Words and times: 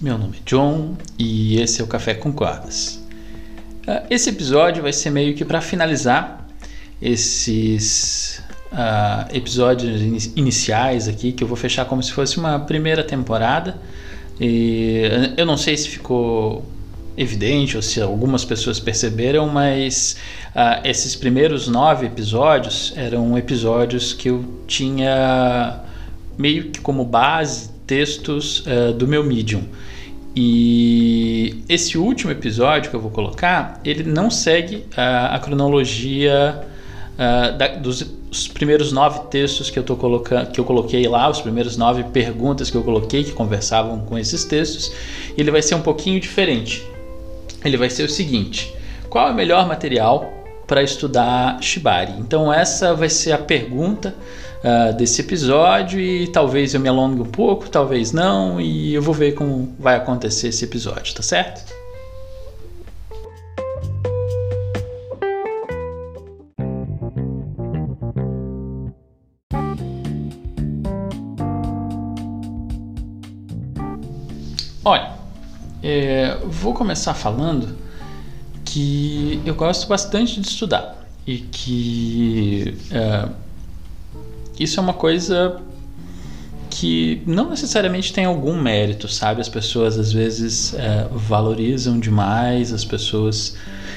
Meu 0.00 0.16
nome 0.16 0.38
é 0.38 0.40
John 0.46 0.96
e 1.18 1.60
esse 1.60 1.82
é 1.82 1.84
o 1.84 1.86
Café 1.86 2.14
com 2.14 2.32
Cordas. 2.32 3.04
Ah, 3.86 4.04
esse 4.08 4.30
episódio 4.30 4.82
vai 4.82 4.94
ser 4.94 5.10
meio 5.10 5.34
que 5.34 5.44
para 5.44 5.60
finalizar 5.60 6.48
esses 7.02 8.42
uh, 8.72 9.28
episódios 9.30 10.00
in 10.00 10.32
iniciais 10.36 11.06
aqui, 11.06 11.32
que 11.32 11.44
eu 11.44 11.48
vou 11.48 11.56
fechar 11.56 11.84
como 11.84 12.02
se 12.02 12.12
fosse 12.12 12.38
uma 12.38 12.60
primeira 12.60 13.04
temporada. 13.04 13.76
E 14.40 15.02
eu 15.36 15.44
não 15.44 15.58
sei 15.58 15.76
se 15.76 15.86
ficou 15.86 16.64
evidente 17.14 17.76
ou 17.76 17.82
se 17.82 18.00
algumas 18.00 18.42
pessoas 18.42 18.80
perceberam, 18.80 19.50
mas 19.50 20.16
uh, 20.56 20.80
esses 20.82 21.14
primeiros 21.14 21.68
nove 21.68 22.06
episódios 22.06 22.94
eram 22.96 23.36
episódios 23.36 24.14
que 24.14 24.30
eu 24.30 24.46
tinha 24.66 25.78
meio 26.38 26.70
que 26.70 26.80
como 26.80 27.04
base 27.04 27.68
textos 27.86 28.60
uh, 28.60 28.94
do 28.94 29.06
meu 29.06 29.22
Medium. 29.22 29.64
E 30.34 31.64
esse 31.68 31.98
último 31.98 32.30
episódio 32.30 32.90
que 32.90 32.96
eu 32.96 33.00
vou 33.00 33.10
colocar, 33.10 33.80
ele 33.84 34.04
não 34.04 34.30
segue 34.30 34.86
a, 34.96 35.34
a 35.34 35.38
cronologia 35.38 36.64
uh, 37.14 37.58
da, 37.58 37.68
dos 37.68 38.04
primeiros 38.54 38.92
nove 38.92 39.20
textos 39.28 39.70
que 39.70 39.78
eu, 39.78 39.82
tô 39.82 39.96
colocando, 39.96 40.52
que 40.52 40.60
eu 40.60 40.64
coloquei 40.64 41.06
lá, 41.08 41.28
os 41.28 41.40
primeiros 41.40 41.76
nove 41.76 42.04
perguntas 42.04 42.70
que 42.70 42.76
eu 42.76 42.82
coloquei 42.82 43.24
que 43.24 43.32
conversavam 43.32 44.00
com 44.00 44.16
esses 44.16 44.44
textos. 44.44 44.92
Ele 45.36 45.50
vai 45.50 45.62
ser 45.62 45.74
um 45.74 45.82
pouquinho 45.82 46.20
diferente. 46.20 46.84
Ele 47.64 47.76
vai 47.76 47.90
ser 47.90 48.04
o 48.04 48.08
seguinte: 48.08 48.72
qual 49.08 49.28
é 49.28 49.32
o 49.32 49.34
melhor 49.34 49.66
material 49.66 50.32
para 50.66 50.82
estudar 50.82 51.60
Shibari? 51.60 52.12
Então, 52.18 52.52
essa 52.52 52.94
vai 52.94 53.08
ser 53.08 53.32
a 53.32 53.38
pergunta 53.38 54.14
uh, 54.64 54.96
desse 54.96 55.20
episódio 55.20 56.00
e 56.00 56.26
talvez 56.28 56.74
eu 56.74 56.80
me 56.80 56.88
alongue 56.88 57.22
um 57.22 57.26
pouco, 57.26 57.68
talvez 57.68 58.12
não, 58.12 58.60
e 58.60 58.94
eu 58.94 59.02
vou 59.02 59.14
ver 59.14 59.32
como 59.32 59.74
vai 59.78 59.96
acontecer 59.96 60.48
esse 60.48 60.64
episódio, 60.64 61.14
tá 61.14 61.22
certo? 61.22 61.80
Olha, 74.82 75.12
é, 75.82 76.38
vou 76.46 76.72
começar 76.72 77.12
falando 77.12 77.76
que 78.64 79.42
eu 79.44 79.54
gosto 79.54 79.86
bastante 79.88 80.40
de 80.40 80.46
estudar 80.48 81.04
e 81.26 81.38
que 81.38 82.78
é, 82.90 83.28
isso 84.60 84.78
é 84.78 84.82
uma 84.82 84.92
coisa 84.92 85.58
que 86.68 87.22
não 87.26 87.48
necessariamente 87.48 88.12
tem 88.12 88.26
algum 88.26 88.60
mérito, 88.60 89.08
sabe? 89.08 89.40
As 89.40 89.48
pessoas 89.48 89.98
às 89.98 90.12
vezes 90.12 90.74
é, 90.74 91.08
valorizam 91.10 91.98
demais 91.98 92.72
as 92.72 92.84
pessoas 92.84 93.56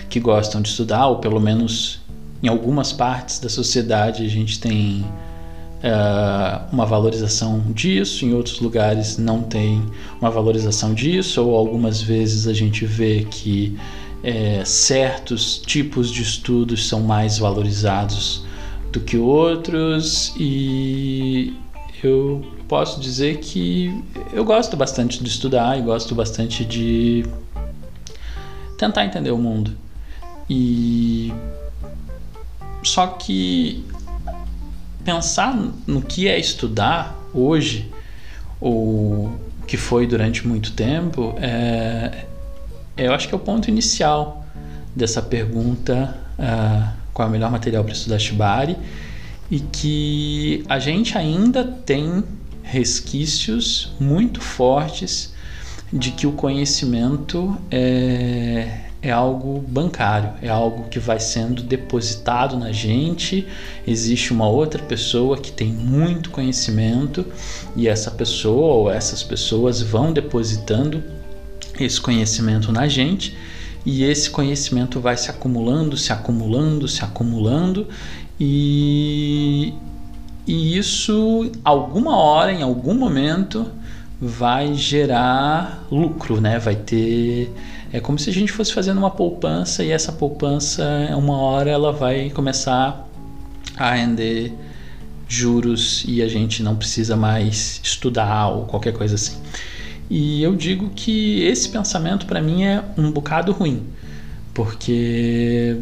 que 0.09 0.19
gostam 0.19 0.61
de 0.61 0.69
estudar, 0.69 1.07
ou 1.07 1.17
pelo 1.17 1.39
menos 1.39 1.99
em 2.41 2.47
algumas 2.47 2.93
partes 2.93 3.39
da 3.39 3.49
sociedade 3.49 4.25
a 4.25 4.29
gente 4.29 4.59
tem 4.59 5.05
é, 5.83 6.61
uma 6.71 6.85
valorização 6.85 7.61
disso, 7.73 8.25
em 8.25 8.33
outros 8.33 8.59
lugares 8.61 9.17
não 9.17 9.43
tem 9.43 9.83
uma 10.19 10.31
valorização 10.31 10.93
disso, 10.93 11.43
ou 11.43 11.55
algumas 11.55 12.01
vezes 12.01 12.47
a 12.47 12.53
gente 12.53 12.85
vê 12.85 13.27
que 13.29 13.77
é, 14.23 14.63
certos 14.63 15.57
tipos 15.57 16.09
de 16.09 16.21
estudos 16.21 16.87
são 16.87 17.01
mais 17.01 17.37
valorizados 17.37 18.45
do 18.93 18.99
que 18.99 19.17
outros 19.17 20.33
e 20.37 21.57
eu 22.03 22.45
posso 22.67 22.99
dizer 22.99 23.39
que 23.39 24.03
eu 24.31 24.45
gosto 24.45 24.77
bastante 24.77 25.21
de 25.23 25.29
estudar 25.29 25.77
e 25.79 25.81
gosto 25.81 26.13
bastante 26.13 26.63
de 26.63 27.25
tentar 28.77 29.03
entender 29.03 29.31
o 29.31 29.37
mundo. 29.37 29.75
E 30.47 31.33
só 32.83 33.07
que 33.07 33.83
pensar 35.03 35.57
no 35.87 36.01
que 36.01 36.27
é 36.27 36.39
estudar 36.39 37.17
hoje 37.33 37.91
ou 38.61 39.33
que 39.65 39.75
foi 39.75 40.05
durante 40.05 40.47
muito 40.47 40.73
tempo 40.73 41.33
é, 41.37 42.25
eu 42.95 43.13
acho 43.13 43.27
que 43.27 43.33
é 43.33 43.37
o 43.37 43.39
ponto 43.39 43.69
inicial 43.69 44.45
dessa 44.95 45.21
pergunta 45.21 46.15
uh, 46.37 47.02
qual 47.13 47.27
é 47.27 47.29
o 47.29 47.31
melhor 47.31 47.51
material 47.51 47.83
para 47.83 47.93
estudar 47.93 48.19
Shibari 48.19 48.77
e 49.51 49.59
que 49.59 50.63
a 50.67 50.79
gente 50.79 51.17
ainda 51.17 51.63
tem 51.63 52.23
resquícios 52.63 53.91
muito 53.99 54.41
fortes 54.41 55.33
de 55.91 56.09
que 56.11 56.25
o 56.25 56.31
conhecimento 56.31 57.55
é, 57.69 58.79
é 58.99 59.11
algo 59.11 59.59
bancário, 59.67 60.31
é 60.41 60.49
algo 60.49 60.89
que 60.89 60.97
vai 60.97 61.19
sendo 61.19 61.61
depositado 61.61 62.57
na 62.57 62.71
gente. 62.71 63.45
Existe 63.85 64.33
uma 64.33 64.47
outra 64.47 64.81
pessoa 64.81 65.37
que 65.37 65.51
tem 65.51 65.67
muito 65.67 66.31
conhecimento 66.31 67.23
e 67.75 67.87
essa 67.87 68.09
pessoa 68.09 68.73
ou 68.73 68.91
essas 68.91 69.21
pessoas 69.21 69.81
vão 69.81 70.11
depositando 70.11 71.03
esse 71.79 72.01
conhecimento 72.01 72.71
na 72.71 72.87
gente 72.87 73.37
e 73.85 74.03
esse 74.03 74.29
conhecimento 74.29 74.99
vai 74.99 75.17
se 75.17 75.29
acumulando, 75.29 75.97
se 75.97 76.13
acumulando, 76.13 76.87
se 76.87 77.03
acumulando 77.03 77.87
e, 78.39 79.73
e 80.47 80.77
isso 80.77 81.51
alguma 81.63 82.17
hora, 82.17 82.51
em 82.51 82.61
algum 82.61 82.93
momento, 82.93 83.65
vai 84.19 84.73
gerar 84.73 85.85
lucro, 85.91 86.39
né? 86.39 86.59
Vai 86.59 86.75
ter 86.75 87.51
é 87.93 87.99
como 87.99 88.17
se 88.17 88.27
a 88.27 88.33
gente 88.33 88.51
fosse 88.51 88.73
fazendo 88.73 88.97
uma 88.97 89.11
poupança 89.11 89.83
e 89.83 89.91
essa 89.91 90.11
poupança, 90.11 90.83
uma 91.15 91.37
hora, 91.37 91.69
ela 91.69 91.91
vai 91.91 92.31
começar 92.31 93.07
a 93.77 93.91
render 93.91 94.51
juros 95.27 96.03
e 96.07 96.19
a 96.23 96.27
gente 96.27 96.63
não 96.63 96.75
precisa 96.75 97.15
mais 97.15 97.79
estudar 97.83 98.47
ou 98.47 98.65
qualquer 98.65 98.93
coisa 98.93 99.13
assim. 99.13 99.37
E 100.15 100.43
eu 100.43 100.55
digo 100.55 100.91
que 100.91 101.41
esse 101.41 101.67
pensamento 101.69 102.27
para 102.27 102.39
mim 102.39 102.63
é 102.63 102.83
um 102.95 103.09
bocado 103.09 103.51
ruim, 103.51 103.81
porque 104.53 105.79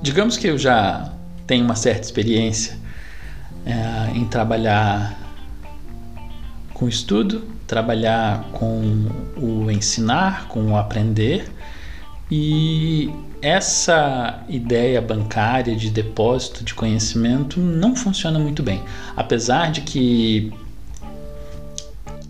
digamos 0.00 0.36
que 0.36 0.46
eu 0.46 0.56
já 0.56 1.12
tenho 1.48 1.64
uma 1.64 1.74
certa 1.74 2.02
experiência 2.02 2.78
é, 3.66 4.16
em 4.16 4.24
trabalhar 4.24 5.18
com 6.72 6.86
estudo, 6.86 7.42
trabalhar 7.66 8.44
com 8.52 9.08
o 9.36 9.68
ensinar, 9.68 10.46
com 10.46 10.70
o 10.70 10.76
aprender. 10.76 11.50
E 12.30 13.10
essa 13.42 14.44
ideia 14.48 15.02
bancária 15.02 15.74
de 15.74 15.90
depósito 15.90 16.62
de 16.62 16.72
conhecimento 16.72 17.58
não 17.58 17.96
funciona 17.96 18.38
muito 18.38 18.62
bem. 18.62 18.80
Apesar 19.16 19.72
de 19.72 19.80
que 19.80 20.52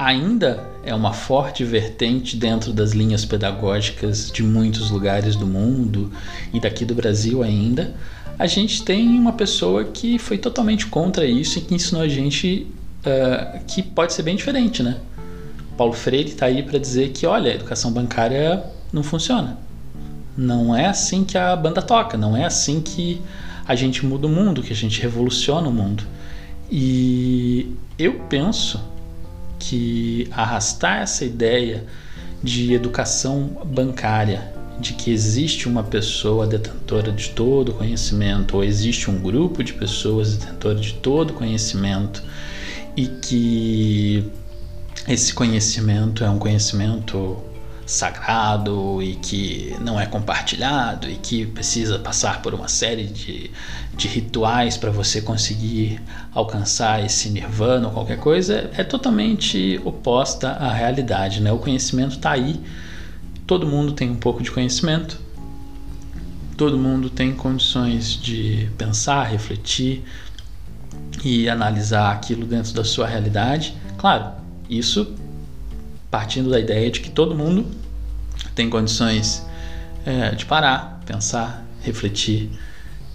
ainda 0.00 0.66
é 0.82 0.94
uma 0.94 1.12
forte 1.12 1.62
vertente 1.62 2.34
dentro 2.34 2.72
das 2.72 2.92
linhas 2.92 3.26
pedagógicas 3.26 4.32
de 4.32 4.42
muitos 4.42 4.90
lugares 4.90 5.36
do 5.36 5.46
mundo 5.46 6.10
e 6.54 6.58
daqui 6.58 6.86
do 6.86 6.94
Brasil 6.94 7.42
ainda, 7.42 7.94
a 8.38 8.46
gente 8.46 8.82
tem 8.82 9.06
uma 9.18 9.34
pessoa 9.34 9.84
que 9.84 10.18
foi 10.18 10.38
totalmente 10.38 10.86
contra 10.86 11.26
isso 11.26 11.58
e 11.58 11.60
que 11.60 11.74
ensinou 11.74 12.00
a 12.00 12.08
gente 12.08 12.66
uh, 13.04 13.62
que 13.66 13.82
pode 13.82 14.14
ser 14.14 14.22
bem 14.22 14.36
diferente, 14.36 14.82
né? 14.82 14.96
Paulo 15.76 15.92
Freire 15.92 16.30
está 16.30 16.46
aí 16.46 16.62
para 16.62 16.78
dizer 16.78 17.10
que, 17.10 17.26
olha, 17.26 17.52
a 17.52 17.54
educação 17.54 17.92
bancária 17.92 18.64
não 18.90 19.02
funciona. 19.02 19.58
Não 20.34 20.74
é 20.74 20.86
assim 20.86 21.24
que 21.24 21.36
a 21.36 21.54
banda 21.54 21.82
toca, 21.82 22.16
não 22.16 22.34
é 22.34 22.46
assim 22.46 22.80
que 22.80 23.20
a 23.68 23.74
gente 23.74 24.06
muda 24.06 24.26
o 24.26 24.30
mundo, 24.30 24.62
que 24.62 24.72
a 24.72 24.76
gente 24.76 24.98
revoluciona 25.02 25.68
o 25.68 25.72
mundo. 25.72 26.04
E 26.70 27.74
eu 27.98 28.14
penso 28.30 28.80
que 29.60 30.26
arrastar 30.32 31.02
essa 31.02 31.24
ideia 31.24 31.84
de 32.42 32.72
educação 32.72 33.62
bancária, 33.66 34.52
de 34.80 34.94
que 34.94 35.12
existe 35.12 35.68
uma 35.68 35.82
pessoa 35.82 36.46
detentora 36.46 37.12
de 37.12 37.28
todo 37.30 37.74
conhecimento, 37.74 38.56
ou 38.56 38.64
existe 38.64 39.10
um 39.10 39.20
grupo 39.20 39.62
de 39.62 39.74
pessoas 39.74 40.36
detentoras 40.36 40.80
de 40.80 40.94
todo 40.94 41.34
conhecimento, 41.34 42.22
e 42.96 43.06
que 43.06 44.24
esse 45.06 45.34
conhecimento 45.34 46.24
é 46.24 46.30
um 46.30 46.38
conhecimento 46.38 47.36
sagrado 47.90 49.02
e 49.02 49.16
que 49.16 49.76
não 49.80 50.00
é 50.00 50.06
compartilhado 50.06 51.10
e 51.10 51.16
que 51.16 51.44
precisa 51.46 51.98
passar 51.98 52.40
por 52.40 52.54
uma 52.54 52.68
série 52.68 53.06
de, 53.06 53.50
de 53.94 54.08
rituais 54.08 54.76
para 54.76 54.90
você 54.90 55.20
conseguir 55.20 56.00
alcançar 56.32 57.04
esse 57.04 57.28
nirvana 57.30 57.88
ou 57.88 57.92
qualquer 57.92 58.18
coisa, 58.18 58.70
é 58.76 58.84
totalmente 58.84 59.80
oposta 59.84 60.50
à 60.50 60.72
realidade. 60.72 61.40
Né? 61.40 61.52
O 61.52 61.58
conhecimento 61.58 62.16
está 62.16 62.30
aí, 62.30 62.60
todo 63.46 63.66
mundo 63.66 63.92
tem 63.92 64.08
um 64.10 64.16
pouco 64.16 64.42
de 64.42 64.50
conhecimento, 64.50 65.20
todo 66.56 66.78
mundo 66.78 67.10
tem 67.10 67.34
condições 67.34 68.12
de 68.12 68.68
pensar, 68.78 69.24
refletir 69.24 70.04
e 71.24 71.48
analisar 71.48 72.12
aquilo 72.12 72.46
dentro 72.46 72.72
da 72.72 72.84
sua 72.84 73.06
realidade. 73.06 73.74
Claro, 73.98 74.32
isso 74.68 75.14
partindo 76.10 76.50
da 76.50 76.58
ideia 76.58 76.90
de 76.90 77.00
que 77.00 77.10
todo 77.10 77.34
mundo 77.34 77.79
tem 78.54 78.68
condições 78.68 79.46
é, 80.04 80.34
de 80.34 80.44
parar, 80.46 81.00
pensar, 81.06 81.64
refletir 81.82 82.50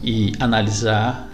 e 0.03 0.33
analisar 0.39 1.29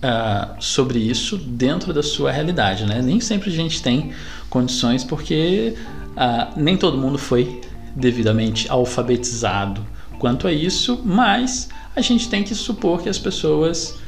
uh, 0.00 0.62
sobre 0.62 0.98
isso 0.98 1.36
dentro 1.36 1.92
da 1.92 2.02
sua 2.02 2.32
realidade. 2.32 2.84
Né? 2.84 3.00
Nem 3.02 3.20
sempre 3.20 3.50
a 3.50 3.52
gente 3.52 3.82
tem 3.82 4.12
condições 4.48 5.04
porque 5.04 5.74
uh, 6.10 6.58
nem 6.60 6.76
todo 6.76 6.98
mundo 6.98 7.18
foi 7.18 7.60
devidamente 7.94 8.70
alfabetizado 8.70 9.84
quanto 10.18 10.46
a 10.46 10.52
isso, 10.52 11.00
mas 11.04 11.68
a 11.94 12.00
gente 12.00 12.28
tem 12.28 12.44
que 12.44 12.54
supor 12.54 13.02
que 13.02 13.08
as 13.08 13.18
pessoas 13.18 13.98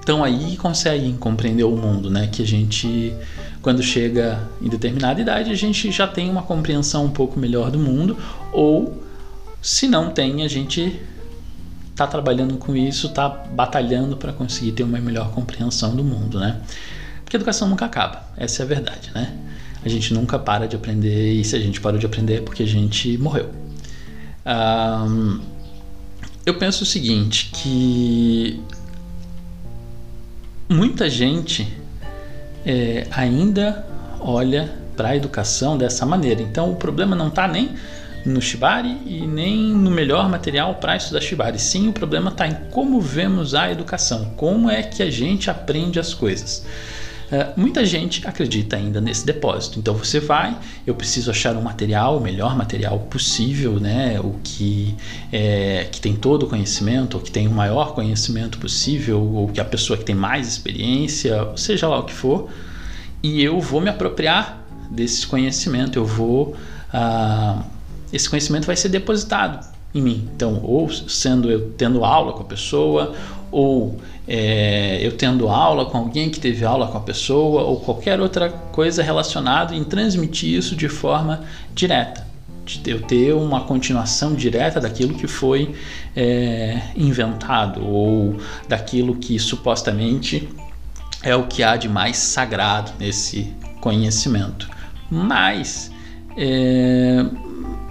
estão 0.00 0.20
uh, 0.20 0.24
aí 0.24 0.54
e 0.54 0.56
conseguem 0.56 1.16
compreender 1.16 1.64
o 1.64 1.76
mundo, 1.76 2.08
né? 2.08 2.28
Que 2.28 2.42
a 2.42 2.46
gente, 2.46 3.12
quando 3.62 3.82
chega 3.82 4.48
em 4.60 4.68
determinada 4.68 5.20
idade, 5.20 5.50
a 5.50 5.54
gente 5.54 5.90
já 5.92 6.06
tem 6.06 6.30
uma 6.30 6.42
compreensão 6.42 7.04
um 7.04 7.10
pouco 7.10 7.38
melhor 7.38 7.70
do 7.70 7.78
mundo, 7.78 8.16
ou 8.52 9.02
se 9.60 9.86
não 9.86 10.10
tem, 10.10 10.42
a 10.42 10.48
gente 10.48 10.98
está 11.90 12.06
trabalhando 12.06 12.56
com 12.56 12.74
isso, 12.74 13.08
está 13.08 13.28
batalhando 13.28 14.16
para 14.16 14.32
conseguir 14.32 14.72
ter 14.72 14.82
uma 14.82 14.98
melhor 14.98 15.30
compreensão 15.32 15.94
do 15.94 16.02
mundo, 16.02 16.40
né? 16.40 16.60
Porque 17.22 17.36
a 17.36 17.38
educação 17.38 17.68
nunca 17.68 17.84
acaba, 17.84 18.24
essa 18.36 18.62
é 18.62 18.64
a 18.64 18.66
verdade, 18.66 19.10
né? 19.14 19.36
A 19.84 19.88
gente 19.88 20.12
nunca 20.14 20.38
para 20.38 20.66
de 20.66 20.76
aprender 20.76 21.32
e 21.34 21.44
se 21.44 21.56
a 21.56 21.60
gente 21.60 21.80
parou 21.80 21.98
de 21.98 22.06
aprender 22.06 22.36
é 22.36 22.40
porque 22.40 22.62
a 22.62 22.66
gente 22.66 23.16
morreu. 23.18 23.50
Um, 24.46 25.40
eu 26.44 26.54
penso 26.54 26.84
o 26.84 26.86
seguinte, 26.86 27.50
que 27.52 28.60
muita 30.68 31.08
gente 31.08 31.79
é, 32.64 33.06
ainda 33.10 33.84
olha 34.20 34.70
para 34.96 35.10
a 35.10 35.16
educação 35.16 35.78
dessa 35.78 36.04
maneira. 36.04 36.42
Então 36.42 36.70
o 36.70 36.76
problema 36.76 37.16
não 37.16 37.28
está 37.28 37.48
nem 37.48 37.70
no 38.24 38.40
Shibari 38.40 38.98
e 39.06 39.26
nem 39.26 39.56
no 39.56 39.90
melhor 39.90 40.28
material 40.28 40.74
para 40.74 40.96
estudar 40.96 41.20
Shibari. 41.20 41.58
Sim, 41.58 41.88
o 41.88 41.92
problema 41.92 42.30
está 42.30 42.46
em 42.46 42.54
como 42.70 43.00
vemos 43.00 43.54
a 43.54 43.70
educação, 43.70 44.32
como 44.36 44.70
é 44.70 44.82
que 44.82 45.02
a 45.02 45.10
gente 45.10 45.50
aprende 45.50 45.98
as 45.98 46.12
coisas. 46.12 46.64
Uh, 47.30 47.60
muita 47.60 47.84
gente 47.84 48.26
acredita 48.26 48.76
ainda 48.76 49.00
nesse 49.00 49.24
depósito. 49.24 49.78
Então 49.78 49.94
você 49.94 50.18
vai, 50.18 50.58
eu 50.84 50.94
preciso 50.96 51.30
achar 51.30 51.56
um 51.56 51.62
material, 51.62 52.18
o 52.18 52.20
melhor 52.20 52.56
material 52.56 52.98
possível, 52.98 53.78
né? 53.78 54.18
O 54.18 54.34
que, 54.42 54.96
é, 55.32 55.86
que 55.90 56.00
tem 56.00 56.16
todo 56.16 56.42
o 56.42 56.46
conhecimento, 56.48 57.14
ou 57.16 57.22
que 57.22 57.30
tem 57.30 57.46
o 57.46 57.52
maior 57.52 57.94
conhecimento 57.94 58.58
possível, 58.58 59.20
ou 59.20 59.48
que 59.48 59.60
a 59.60 59.64
pessoa 59.64 59.96
que 59.96 60.04
tem 60.04 60.14
mais 60.14 60.48
experiência, 60.48 61.48
seja 61.56 61.86
lá 61.86 62.00
o 62.00 62.02
que 62.02 62.12
for, 62.12 62.50
e 63.22 63.42
eu 63.42 63.60
vou 63.60 63.80
me 63.80 63.88
apropriar 63.88 64.64
desse 64.90 65.26
conhecimento, 65.26 65.98
eu 65.98 66.04
vou. 66.04 66.56
Uh, 66.92 67.62
esse 68.12 68.28
conhecimento 68.28 68.66
vai 68.66 68.74
ser 68.74 68.88
depositado 68.88 69.64
em 69.94 70.02
mim. 70.02 70.28
Então, 70.34 70.60
ou 70.64 70.90
sendo 70.90 71.50
eu 71.50 71.70
tendo 71.76 72.04
aula 72.04 72.32
com 72.32 72.42
a 72.42 72.44
pessoa, 72.44 73.14
ou 73.50 73.98
é, 74.28 74.98
eu 75.02 75.16
tendo 75.16 75.48
aula 75.48 75.86
com 75.86 75.98
alguém 75.98 76.30
que 76.30 76.38
teve 76.38 76.64
aula 76.64 76.86
com 76.86 76.98
a 76.98 77.00
pessoa, 77.00 77.62
ou 77.62 77.80
qualquer 77.80 78.20
outra 78.20 78.48
coisa 78.48 79.02
relacionada 79.02 79.74
em 79.74 79.82
transmitir 79.82 80.56
isso 80.56 80.76
de 80.76 80.88
forma 80.88 81.42
direta. 81.74 82.28
De 82.64 82.90
eu 82.90 83.02
ter 83.02 83.32
uma 83.34 83.62
continuação 83.62 84.34
direta 84.34 84.80
daquilo 84.80 85.14
que 85.14 85.26
foi 85.26 85.74
é, 86.14 86.80
inventado, 86.94 87.84
ou 87.84 88.36
daquilo 88.68 89.16
que 89.16 89.38
supostamente 89.38 90.48
é 91.22 91.34
o 91.34 91.46
que 91.48 91.62
há 91.62 91.76
de 91.76 91.88
mais 91.88 92.16
sagrado 92.16 92.92
nesse 92.98 93.52
conhecimento. 93.80 94.70
Mas 95.10 95.90
é, 96.36 97.24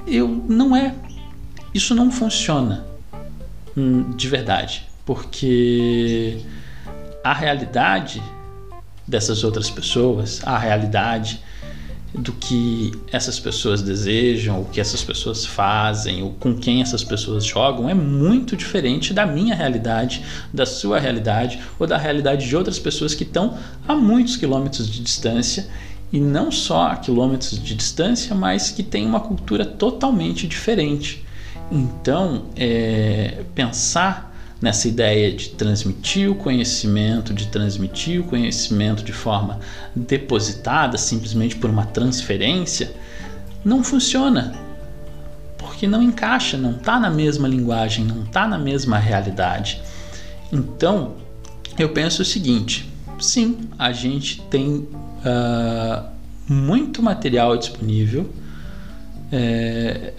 eu 0.07 0.27
não 0.47 0.75
é. 0.75 0.95
Isso 1.73 1.93
não 1.93 2.09
funciona 2.09 2.85
hum, 3.75 4.11
de 4.15 4.27
verdade, 4.27 4.88
porque 5.09 6.37
a 7.23 7.33
realidade 7.33 8.21
dessas 9.07 9.43
outras 9.43 9.67
pessoas, 9.67 10.39
a 10.45 10.55
realidade 10.55 11.41
do 12.13 12.31
que 12.31 12.91
essas 13.11 13.39
pessoas 13.39 13.81
desejam, 13.81 14.61
o 14.61 14.65
que 14.65 14.79
essas 14.79 15.03
pessoas 15.03 15.47
fazem, 15.47 16.21
ou 16.21 16.33
com 16.33 16.55
quem 16.55 16.83
essas 16.83 17.03
pessoas 17.03 17.43
jogam, 17.43 17.89
é 17.89 17.93
muito 17.95 18.55
diferente 18.55 19.11
da 19.11 19.25
minha 19.25 19.55
realidade, 19.55 20.23
da 20.53 20.67
sua 20.67 20.99
realidade 20.99 21.59
ou 21.79 21.87
da 21.87 21.97
realidade 21.97 22.47
de 22.47 22.55
outras 22.55 22.77
pessoas 22.77 23.15
que 23.15 23.23
estão 23.23 23.57
a 23.87 23.95
muitos 23.95 24.37
quilômetros 24.37 24.87
de 24.87 25.01
distância 25.01 25.65
e 26.13 26.19
não 26.19 26.51
só 26.51 26.83
a 26.83 26.97
quilômetros 26.97 27.59
de 27.59 27.73
distância, 27.73 28.35
mas 28.35 28.69
que 28.69 28.83
tem 28.83 29.07
uma 29.07 29.21
cultura 29.21 29.65
totalmente 29.65 30.47
diferente. 30.47 31.25
Então, 31.71 32.45
é, 32.55 33.43
pensar 33.55 34.28
nessa 34.61 34.87
ideia 34.87 35.31
de 35.31 35.49
transmitir 35.49 36.29
o 36.29 36.35
conhecimento, 36.35 37.33
de 37.33 37.47
transmitir 37.47 38.21
o 38.21 38.23
conhecimento 38.25 39.03
de 39.03 39.13
forma 39.13 39.59
depositada, 39.95 40.97
simplesmente 40.97 41.55
por 41.55 41.69
uma 41.69 41.85
transferência, 41.85 42.91
não 43.63 43.83
funciona. 43.83 44.53
Porque 45.57 45.87
não 45.87 46.01
encaixa, 46.01 46.57
não 46.57 46.71
está 46.71 46.99
na 46.99 47.09
mesma 47.09 47.47
linguagem, 47.47 48.05
não 48.05 48.23
está 48.23 48.47
na 48.47 48.57
mesma 48.57 48.97
realidade. 48.97 49.81
Então, 50.51 51.15
eu 51.77 51.89
penso 51.89 52.21
o 52.21 52.25
seguinte: 52.25 52.89
sim, 53.19 53.69
a 53.77 53.91
gente 53.91 54.41
tem 54.49 54.87
uh, 55.23 56.09
muito 56.47 57.01
material 57.01 57.55
disponível, 57.57 58.29
é, 59.31 60.13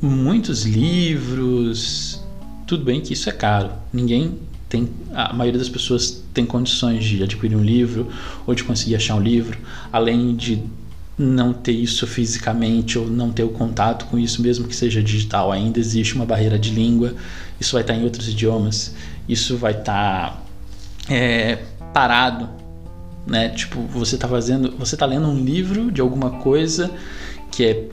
muitos 0.00 0.64
livros. 0.64 2.25
Tudo 2.66 2.84
bem 2.84 3.00
que 3.00 3.12
isso 3.12 3.28
é 3.28 3.32
caro. 3.32 3.70
Ninguém 3.92 4.38
tem, 4.68 4.88
a 5.14 5.32
maioria 5.32 5.58
das 5.58 5.68
pessoas 5.68 6.22
tem 6.34 6.44
condições 6.44 7.04
de 7.04 7.22
adquirir 7.22 7.56
um 7.56 7.62
livro 7.62 8.08
ou 8.46 8.54
de 8.54 8.64
conseguir 8.64 8.96
achar 8.96 9.14
um 9.14 9.20
livro, 9.20 9.58
além 9.92 10.34
de 10.34 10.62
não 11.18 11.52
ter 11.52 11.72
isso 11.72 12.06
fisicamente 12.06 12.98
ou 12.98 13.08
não 13.08 13.30
ter 13.30 13.42
o 13.42 13.48
contato 13.48 14.06
com 14.06 14.18
isso, 14.18 14.42
mesmo 14.42 14.68
que 14.68 14.76
seja 14.76 15.02
digital, 15.02 15.50
ainda 15.50 15.78
existe 15.78 16.14
uma 16.14 16.26
barreira 16.26 16.58
de 16.58 16.70
língua. 16.70 17.14
Isso 17.60 17.72
vai 17.72 17.82
estar 17.82 17.94
em 17.94 18.04
outros 18.04 18.28
idiomas. 18.28 18.94
Isso 19.28 19.56
vai 19.56 19.72
estar 19.72 20.44
é, 21.08 21.58
parado 21.94 22.66
né? 23.26 23.48
Tipo, 23.48 23.80
você 23.82 24.14
está 24.14 24.28
fazendo, 24.28 24.72
você 24.78 24.94
está 24.94 25.04
lendo 25.04 25.26
um 25.26 25.42
livro 25.42 25.90
de 25.90 26.00
alguma 26.00 26.30
coisa 26.30 26.90
que 27.50 27.64
é 27.64 27.88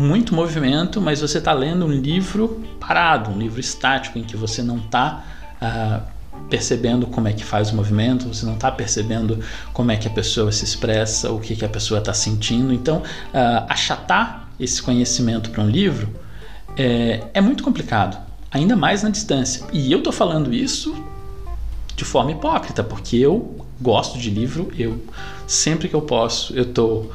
muito 0.00 0.34
movimento, 0.34 0.98
mas 0.98 1.20
você 1.20 1.36
está 1.36 1.52
lendo 1.52 1.84
um 1.84 1.90
livro 1.90 2.64
parado, 2.80 3.30
um 3.30 3.38
livro 3.38 3.60
estático 3.60 4.18
em 4.18 4.24
que 4.24 4.34
você 4.34 4.62
não 4.62 4.78
está 4.78 5.22
uh, 5.52 5.56
ah, 5.60 6.02
percebendo 6.48 7.06
como 7.06 7.28
é 7.28 7.34
que 7.34 7.44
faz 7.44 7.70
o 7.70 7.76
movimento, 7.76 8.26
você 8.26 8.46
não 8.46 8.54
está 8.54 8.72
percebendo 8.72 9.40
como 9.74 9.92
é 9.92 9.98
que 9.98 10.08
a 10.08 10.10
pessoa 10.10 10.50
se 10.52 10.64
expressa, 10.64 11.30
o 11.30 11.38
que, 11.38 11.54
que 11.54 11.66
a 11.66 11.68
pessoa 11.68 12.00
está 12.00 12.14
sentindo. 12.14 12.72
Então, 12.72 13.02
uh, 13.02 13.66
achatar 13.68 14.48
esse 14.58 14.82
conhecimento 14.82 15.50
para 15.50 15.62
um 15.62 15.68
livro 15.68 16.08
é, 16.78 17.24
é 17.34 17.40
muito 17.42 17.62
complicado, 17.62 18.18
ainda 18.50 18.74
mais 18.74 19.02
na 19.02 19.10
distância. 19.10 19.66
E 19.70 19.92
eu 19.92 19.98
estou 19.98 20.14
falando 20.14 20.50
isso 20.50 20.94
de 21.94 22.06
forma 22.06 22.32
hipócrita, 22.32 22.82
porque 22.82 23.18
eu 23.18 23.66
gosto 23.78 24.18
de 24.18 24.30
livro, 24.30 24.72
eu 24.78 25.04
sempre 25.46 25.88
que 25.90 25.94
eu 25.94 26.00
posso, 26.02 26.54
eu 26.54 26.62
estou 26.62 27.12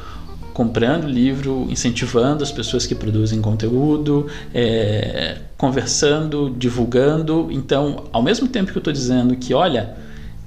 comprando 0.56 1.06
livro, 1.06 1.68
incentivando 1.70 2.42
as 2.42 2.50
pessoas 2.50 2.88
que 2.88 2.96
produzem 2.96 3.42
conteúdo, 3.42 4.28
é, 4.54 5.40
conversando, 5.58 6.50
divulgando. 6.58 7.50
Então, 7.52 8.06
ao 8.14 8.24
mesmo 8.24 8.48
tempo 8.48 8.72
que 8.72 8.78
eu 8.78 8.80
estou 8.80 8.94
dizendo 8.94 9.36
que, 9.36 9.54
olha, 9.54 9.98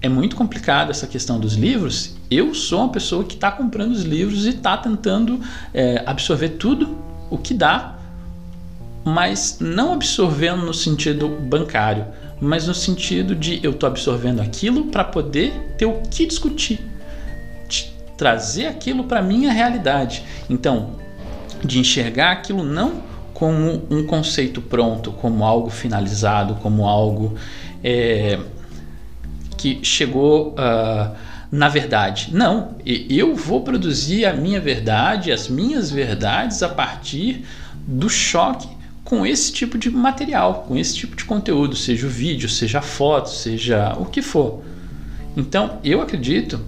é 0.00 0.08
muito 0.08 0.34
complicado 0.34 0.90
essa 0.90 1.06
questão 1.06 1.38
dos 1.38 1.56
livros, 1.56 2.16
eu 2.30 2.54
sou 2.54 2.78
uma 2.80 2.88
pessoa 2.88 3.22
que 3.22 3.34
está 3.34 3.52
comprando 3.52 3.92
os 3.92 4.02
livros 4.02 4.46
e 4.46 4.48
está 4.48 4.78
tentando 4.78 5.38
é, 5.74 6.02
absorver 6.06 6.50
tudo 6.50 6.96
o 7.28 7.36
que 7.36 7.52
dá, 7.52 7.98
mas 9.04 9.58
não 9.60 9.92
absorvendo 9.92 10.64
no 10.64 10.72
sentido 10.72 11.28
bancário, 11.28 12.06
mas 12.40 12.66
no 12.66 12.74
sentido 12.74 13.34
de 13.34 13.60
eu 13.62 13.72
estou 13.72 13.86
absorvendo 13.86 14.40
aquilo 14.40 14.84
para 14.84 15.04
poder 15.04 15.52
ter 15.76 15.84
o 15.84 16.00
que 16.10 16.24
discutir, 16.24 16.80
trazer 18.18 18.66
aquilo 18.66 19.04
para 19.04 19.22
minha 19.22 19.50
realidade. 19.50 20.24
Então, 20.50 20.90
de 21.64 21.78
enxergar 21.78 22.32
aquilo 22.32 22.62
não 22.62 23.02
como 23.32 23.86
um 23.88 24.04
conceito 24.04 24.60
pronto, 24.60 25.12
como 25.12 25.44
algo 25.44 25.70
finalizado, 25.70 26.56
como 26.56 26.86
algo 26.86 27.36
é, 27.82 28.38
que 29.56 29.78
chegou 29.84 30.54
uh, 30.54 31.14
na 31.50 31.68
verdade. 31.68 32.30
Não, 32.32 32.76
eu 32.84 33.36
vou 33.36 33.62
produzir 33.62 34.26
a 34.26 34.32
minha 34.32 34.60
verdade, 34.60 35.30
as 35.30 35.48
minhas 35.48 35.88
verdades 35.88 36.62
a 36.62 36.68
partir 36.68 37.44
do 37.86 38.08
choque 38.10 38.68
com 39.04 39.24
esse 39.24 39.52
tipo 39.52 39.78
de 39.78 39.90
material, 39.90 40.66
com 40.68 40.76
esse 40.76 40.94
tipo 40.94 41.16
de 41.16 41.24
conteúdo, 41.24 41.76
seja 41.76 42.06
o 42.06 42.10
vídeo, 42.10 42.48
seja 42.48 42.80
a 42.80 42.82
foto, 42.82 43.30
seja 43.30 43.94
o 43.98 44.04
que 44.04 44.20
for. 44.20 44.62
Então, 45.36 45.78
eu 45.84 46.02
acredito 46.02 46.60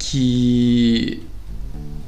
que 0.00 1.22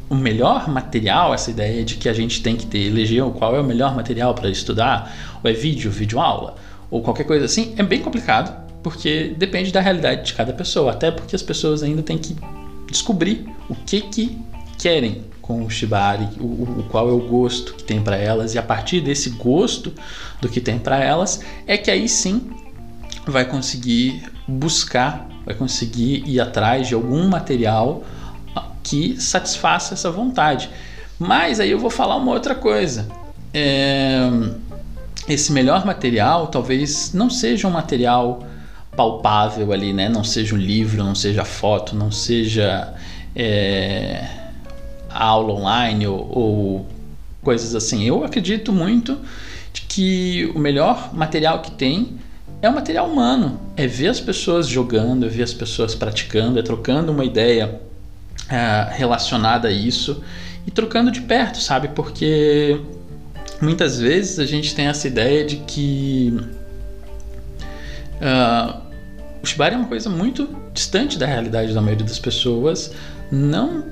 o 0.08 0.14
melhor 0.14 0.68
material, 0.68 1.32
essa 1.32 1.50
ideia 1.50 1.84
de 1.84 1.96
que 1.96 2.08
a 2.08 2.12
gente 2.12 2.42
tem 2.42 2.56
que 2.56 2.66
ter, 2.66 2.87
eleger 2.87 3.22
qual 3.32 3.54
é 3.54 3.61
o 3.61 3.64
melhor 3.64 3.94
material 3.94 4.34
para 4.34 4.50
estudar, 4.50 5.14
ou 5.44 5.50
é 5.50 5.52
vídeo, 5.52 5.90
vídeo 5.90 6.18
aula, 6.18 6.56
ou 6.90 7.02
qualquer 7.02 7.25
coisa 7.25 7.44
assim, 7.44 7.75
é 7.76 7.82
bem 7.82 8.00
complicado, 8.00 8.61
porque 8.82 9.34
depende 9.38 9.70
da 9.70 9.80
realidade 9.80 10.25
de 10.26 10.34
cada 10.34 10.52
pessoa, 10.52 10.90
até 10.90 11.11
porque 11.11 11.37
as 11.37 11.42
pessoas 11.42 11.82
ainda 11.82 12.02
têm 12.02 12.18
que 12.18 12.34
descobrir 12.90 13.46
o 13.68 13.75
que 13.75 14.00
que 14.00 14.38
querem 14.78 15.25
com 15.40 15.64
o 15.64 15.70
shibari, 15.70 16.28
o, 16.40 16.44
o 16.44 16.87
qual 16.90 17.08
é 17.08 17.12
o 17.12 17.20
gosto 17.20 17.75
que 17.75 17.84
tem 17.84 18.00
para 18.00 18.16
elas 18.16 18.54
e 18.54 18.58
a 18.58 18.62
partir 18.62 19.00
desse 19.00 19.30
gosto 19.30 19.92
do 20.40 20.49
que 20.49 20.61
tem 20.61 20.78
para 20.78 20.99
elas 21.02 21.40
é 21.66 21.76
que 21.76 21.90
aí 21.90 22.08
sim 22.08 22.50
vai 23.26 23.44
conseguir 23.44 24.22
buscar, 24.52 25.28
vai 25.44 25.54
conseguir 25.54 26.25
ir 26.26 26.40
atrás 26.40 26.88
de 26.88 26.94
algum 26.94 27.28
material 27.28 28.04
que 28.82 29.21
satisfaça 29.21 29.94
essa 29.94 30.11
vontade. 30.11 30.68
Mas 31.18 31.61
aí 31.61 31.71
eu 31.71 31.78
vou 31.78 31.90
falar 31.90 32.16
uma 32.16 32.32
outra 32.32 32.54
coisa. 32.54 33.09
É, 33.54 34.28
esse 35.28 35.52
melhor 35.52 35.87
material 35.87 36.49
talvez 36.49 37.12
não 37.12 37.30
seja 37.30 37.68
um 37.68 37.71
material 37.71 38.44
palpável 38.97 39.73
ali, 39.73 39.92
né? 39.92 40.09
Não 40.09 40.25
seja 40.25 40.54
um 40.54 40.59
livro, 40.59 41.02
não 41.02 41.14
seja 41.14 41.44
foto, 41.44 41.94
não 41.94 42.11
seja 42.11 42.92
é, 43.35 44.28
aula 45.09 45.52
online 45.52 46.06
ou, 46.06 46.28
ou 46.30 46.87
coisas 47.42 47.75
assim. 47.75 48.04
Eu 48.04 48.25
acredito 48.25 48.73
muito 48.73 49.18
de 49.73 49.82
que 49.82 50.50
o 50.54 50.59
melhor 50.59 51.14
material 51.14 51.61
que 51.61 51.71
tem 51.71 52.18
é 52.62 52.69
o 52.69 52.73
material 52.73 53.07
humano. 53.07 53.61
É 53.76 53.87
ver 53.87 54.09
as 54.09 54.21
pessoas 54.21 54.69
jogando, 54.69 55.26
é 55.26 55.28
ver 55.28 55.42
as 55.42 55.52
pessoas 55.52 55.95
praticando, 55.95 56.59
é 56.59 56.62
trocando 56.62 57.11
uma 57.11 57.25
ideia 57.25 57.81
é, 58.49 58.88
relacionada 58.92 59.69
a 59.69 59.73
isso 59.73 60.23
e 60.66 60.71
trocando 60.71 61.11
de 61.11 61.21
perto, 61.21 61.59
sabe? 61.59 61.88
Porque 61.88 62.81
muitas 63.61 63.99
vezes 63.99 64.38
a 64.38 64.47
gente 64.47 64.75
tem 64.75 64.87
essa 64.87 65.09
ideia 65.09 65.45
de 65.45 65.57
que 65.57 66.35
uh, 68.21 68.81
o 69.42 69.47
Shibari 69.47 69.75
é 69.75 69.78
uma 69.78 69.88
coisa 69.88 70.09
muito 70.09 70.49
distante 70.73 71.19
da 71.19 71.26
realidade 71.26 71.75
da 71.75 71.81
maioria 71.81 72.07
das 72.07 72.19
pessoas, 72.19 72.92
não 73.31 73.85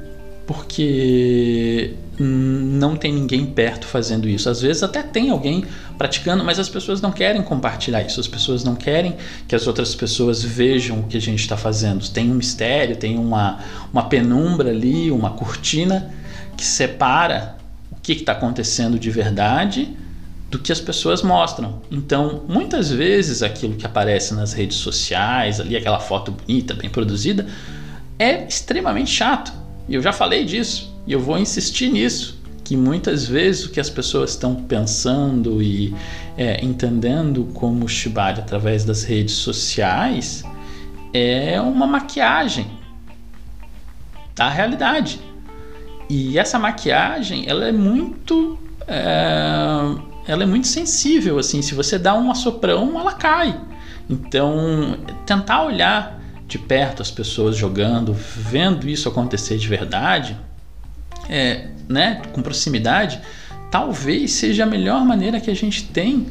porque 0.51 1.95
não 2.19 2.97
tem 2.97 3.13
ninguém 3.13 3.47
perto 3.47 3.87
fazendo 3.87 4.29
isso. 4.29 4.51
Às 4.51 4.61
vezes 4.61 4.83
até 4.83 5.01
tem 5.01 5.31
alguém 5.31 5.65
praticando, 5.97 6.43
mas 6.43 6.59
as 6.59 6.69
pessoas 6.69 7.01
não 7.01 7.13
querem 7.13 7.41
compartilhar 7.41 8.03
isso. 8.03 8.19
As 8.19 8.27
pessoas 8.27 8.65
não 8.65 8.75
querem 8.75 9.17
que 9.47 9.55
as 9.55 9.69
outras 9.69 9.95
pessoas 9.95 10.43
vejam 10.43 10.99
o 10.99 11.03
que 11.05 11.17
a 11.17 11.21
gente 11.21 11.39
está 11.39 11.57
fazendo. 11.57 12.05
Tem 12.09 12.29
um 12.29 12.35
mistério, 12.35 12.97
tem 12.97 13.17
uma, 13.17 13.61
uma 13.93 14.09
penumbra 14.09 14.71
ali, 14.71 15.13
uma 15.13 15.31
cortina 15.31 16.13
que 16.57 16.65
separa 16.65 17.55
o 17.93 18.01
que 18.03 18.15
está 18.15 18.33
acontecendo 18.33 18.99
de 18.99 19.09
verdade 19.09 19.97
do 20.51 20.59
que 20.59 20.73
as 20.73 20.81
pessoas 20.81 21.23
mostram. 21.23 21.81
Então, 21.93 22.43
muitas 22.49 22.91
vezes 22.91 23.41
aquilo 23.41 23.77
que 23.77 23.87
aparece 23.87 24.35
nas 24.35 24.53
redes 24.53 24.79
sociais, 24.79 25.61
ali 25.61 25.77
aquela 25.77 26.01
foto 26.01 26.33
bonita, 26.33 26.75
bem 26.75 26.91
produzida, 26.91 27.47
é 28.19 28.49
extremamente 28.49 29.13
chato 29.13 29.61
e 29.89 29.95
eu 29.95 30.03
já 30.03 30.13
falei 30.13 30.45
disso 30.45 30.95
e 31.07 31.13
eu 31.13 31.21
vou 31.21 31.39
insistir 31.39 31.91
nisso, 31.91 32.41
que 32.65 32.77
muitas 32.77 33.27
vezes 33.27 33.65
o 33.65 33.71
que 33.71 33.81
as 33.81 33.91
pessoas 33.91 34.31
estão 34.31 34.55
pensando 34.55 35.63
e 35.63 35.95
é, 36.37 36.65
entendendo 36.65 37.49
como 37.55 37.89
Shibari 37.89 38.41
através 38.41 38.85
das 38.85 39.03
redes 39.03 39.35
sociais 39.35 40.45
é 41.13 41.61
uma 41.61 41.87
maquiagem 41.87 42.67
da 44.35 44.49
realidade. 44.49 45.21
E 46.09 46.39
essa 46.39 46.59
maquiagem, 46.59 47.45
ela 47.49 47.67
é 47.67 47.73
muito, 47.73 48.59
é, 48.87 49.01
ela 50.27 50.43
é 50.43 50.47
muito 50.47 50.67
sensível, 50.67 51.39
assim. 51.39 51.63
Se 51.63 51.75
você 51.75 51.99
dá 51.99 52.15
um 52.15 52.31
assoprão, 52.31 52.99
ela 52.99 53.13
cai. 53.13 53.61
Então, 54.09 54.97
tentar 55.25 55.65
olhar 55.65 56.20
de 56.51 56.59
perto 56.59 57.01
as 57.01 57.11
pessoas 57.11 57.57
jogando, 57.57 58.13
vendo 58.13 58.89
isso 58.89 59.09
acontecer 59.09 59.57
de 59.57 59.69
verdade, 59.69 60.37
é, 61.29 61.69
né, 61.89 62.23
com 62.33 62.43
proximidade, 62.43 63.21
talvez 63.71 64.33
seja 64.33 64.65
a 64.65 64.67
melhor 64.67 65.05
maneira 65.05 65.41
que 65.41 65.49
a 65.49 65.55
gente 65.55 65.85
tem 65.85 66.27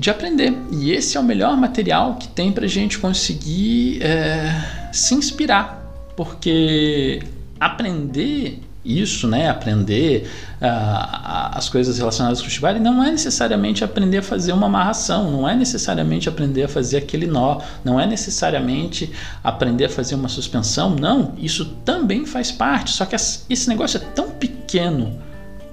de 0.00 0.10
aprender. 0.10 0.52
E 0.72 0.90
esse 0.90 1.16
é 1.16 1.20
o 1.20 1.22
melhor 1.22 1.56
material 1.56 2.16
que 2.16 2.26
tem 2.26 2.50
para 2.50 2.64
a 2.64 2.68
gente 2.68 2.98
conseguir 2.98 4.02
é, 4.02 4.90
se 4.92 5.14
inspirar, 5.14 6.12
porque 6.16 7.22
aprender 7.60 8.60
isso, 8.84 9.26
né, 9.26 9.48
aprender 9.48 10.28
uh, 10.60 11.52
as 11.52 11.68
coisas 11.68 11.96
relacionadas 11.96 12.40
com 12.40 12.48
o 12.48 12.50
shibari, 12.50 12.78
não 12.78 13.02
é 13.02 13.10
necessariamente 13.10 13.82
aprender 13.82 14.18
a 14.18 14.22
fazer 14.22 14.52
uma 14.52 14.66
amarração, 14.66 15.30
não 15.30 15.48
é 15.48 15.56
necessariamente 15.56 16.28
aprender 16.28 16.64
a 16.64 16.68
fazer 16.68 16.98
aquele 16.98 17.26
nó, 17.26 17.60
não 17.82 17.98
é 17.98 18.06
necessariamente 18.06 19.10
aprender 19.42 19.86
a 19.86 19.88
fazer 19.88 20.14
uma 20.14 20.28
suspensão, 20.28 20.90
não, 20.90 21.32
isso 21.38 21.64
também 21.84 22.26
faz 22.26 22.52
parte, 22.52 22.90
só 22.90 23.06
que 23.06 23.16
esse 23.16 23.68
negócio 23.68 23.96
é 23.96 24.00
tão 24.14 24.30
pequeno 24.30 25.18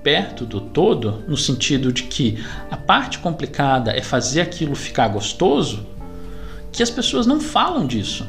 perto 0.02 0.46
do 0.46 0.62
todo, 0.62 1.24
no 1.28 1.38
sentido 1.38 1.92
de 1.92 2.04
que 2.04 2.44
a 2.72 2.78
parte 2.78 3.20
complicada 3.20 3.92
é 3.92 4.02
fazer 4.02 4.42
aquilo 4.42 4.74
ficar 4.74 5.10
gostoso, 5.10 5.86
que 6.72 6.82
as 6.82 6.90
pessoas 6.90 7.28
não 7.28 7.40
falam 7.40 7.86
disso 7.86 8.26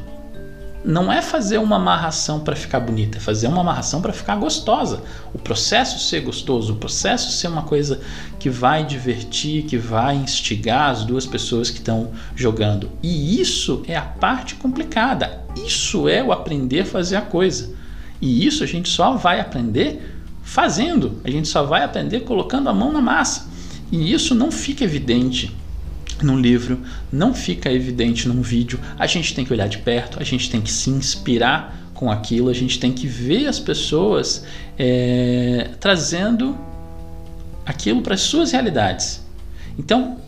não 0.85 1.13
é 1.13 1.23
fazer 1.23 1.59
uma 1.59 1.77
amarração 1.77 2.41
para 2.41 2.57
ficar 2.57 2.81
bonita, 2.81 3.19
é 3.19 3.21
fazer 3.21 3.47
uma 3.47 3.61
amarração 3.61 4.03
para 4.03 4.13
ficar 4.13 4.37
gostosa. 4.37 5.03
O 5.33 5.39
processo 5.39 5.99
ser 5.99 6.21
gostoso, 6.21 6.73
o 6.73 6.77
processo 6.77 7.31
ser 7.31 7.49
uma 7.49 7.63
coisa 7.63 8.01
que 8.39 8.51
vai 8.51 8.85
divertir, 8.85 9.65
que 9.65 9.79
vai 9.79 10.17
instigar 10.17 10.91
as 10.91 11.05
duas 11.05 11.25
pessoas 11.25 11.71
que 11.71 11.79
estão 11.79 12.11
jogando. 12.35 12.91
E 13.03 13.41
isso 13.41 13.83
é 13.87 13.97
a 13.97 14.03
parte 14.03 14.57
complicada. 14.57 15.43
Isso 15.65 16.09
é 16.09 16.23
o 16.23 16.33
aprender 16.33 16.81
a 16.81 16.87
fazer 16.87 17.17
a 17.17 17.23
coisa. 17.23 17.75
E 18.21 18.45
isso 18.47 18.65
a 18.65 18.67
gente 18.67 18.89
só 18.89 19.15
vai 19.15 19.41
aprender 19.41 20.17
fazendo. 20.43 21.21
A 21.23 21.31
gente 21.31 21.47
só 21.49 21.63
vai 21.63 21.85
aprender 21.85 22.21
colocando 22.21 22.69
a 22.69 22.75
mão 22.75 22.93
na 22.93 23.01
massa. 23.01 23.49
E 23.91 24.13
isso 24.13 24.35
não 24.35 24.51
fica 24.51 24.83
evidente 24.83 25.55
num 26.25 26.39
livro, 26.39 26.81
não 27.13 27.35
fica 27.35 27.73
evidente 27.73 28.29
num 28.29 28.43
vídeo. 28.43 28.79
A 28.99 29.07
gente 29.07 29.35
tem 29.35 29.45
que 29.45 29.53
olhar 29.53 29.69
de 29.69 29.79
perto, 29.79 30.19
a 30.21 30.25
gente 30.25 30.51
tem 30.51 30.61
que 30.61 30.71
se 30.71 30.91
inspirar 30.91 31.77
com 31.95 32.11
aquilo, 32.11 32.49
a 32.49 32.53
gente 32.53 32.79
tem 32.81 32.93
que 32.93 33.07
ver 33.07 33.47
as 33.47 33.61
pessoas 33.61 34.45
é, 34.79 35.71
trazendo 35.79 36.57
aquilo 37.65 38.03
para 38.03 38.15
as 38.15 38.21
suas 38.21 38.53
realidades. 38.53 39.25
Então, 39.79 40.19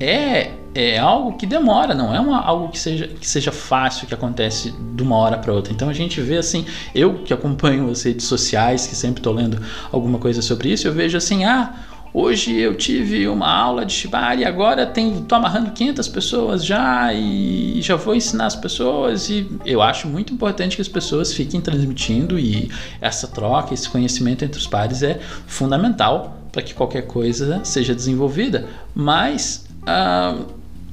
é, 0.00 0.52
é 0.74 0.98
algo 0.98 1.36
que 1.36 1.44
demora, 1.44 1.94
não 1.94 2.14
é 2.14 2.20
uma, 2.20 2.40
algo 2.40 2.68
que 2.68 2.78
seja, 2.78 3.08
que 3.08 3.28
seja 3.28 3.50
fácil, 3.50 4.06
que 4.06 4.14
acontece 4.14 4.72
de 4.94 5.02
uma 5.02 5.16
hora 5.16 5.36
para 5.36 5.52
outra. 5.52 5.72
Então 5.72 5.88
a 5.88 5.92
gente 5.92 6.20
vê 6.20 6.36
assim, 6.36 6.64
eu 6.94 7.14
que 7.24 7.34
acompanho 7.34 7.90
as 7.90 8.02
redes 8.04 8.26
sociais, 8.26 8.86
que 8.86 8.94
sempre 8.94 9.20
estou 9.20 9.32
lendo 9.32 9.60
alguma 9.90 10.18
coisa 10.18 10.40
sobre 10.40 10.70
isso, 10.70 10.86
eu 10.86 10.92
vejo 10.92 11.16
assim, 11.16 11.44
ah, 11.44 11.74
Hoje 12.20 12.52
eu 12.56 12.74
tive 12.74 13.28
uma 13.28 13.48
aula 13.48 13.86
de 13.86 13.92
Shibari, 13.92 14.44
agora 14.44 14.82
estou 14.82 15.38
amarrando 15.38 15.70
500 15.70 16.08
pessoas 16.08 16.64
já 16.64 17.14
e 17.14 17.80
já 17.80 17.94
vou 17.94 18.12
ensinar 18.12 18.46
as 18.46 18.56
pessoas. 18.56 19.30
E 19.30 19.48
eu 19.64 19.80
acho 19.80 20.08
muito 20.08 20.34
importante 20.34 20.74
que 20.74 20.82
as 20.82 20.88
pessoas 20.88 21.32
fiquem 21.32 21.60
transmitindo 21.60 22.36
e 22.36 22.72
essa 23.00 23.28
troca, 23.28 23.72
esse 23.72 23.88
conhecimento 23.88 24.44
entre 24.44 24.58
os 24.58 24.66
pares 24.66 25.04
é 25.04 25.20
fundamental 25.46 26.42
para 26.50 26.60
que 26.60 26.74
qualquer 26.74 27.02
coisa 27.02 27.60
seja 27.62 27.94
desenvolvida. 27.94 28.66
Mas 28.92 29.64
ah, 29.86 30.38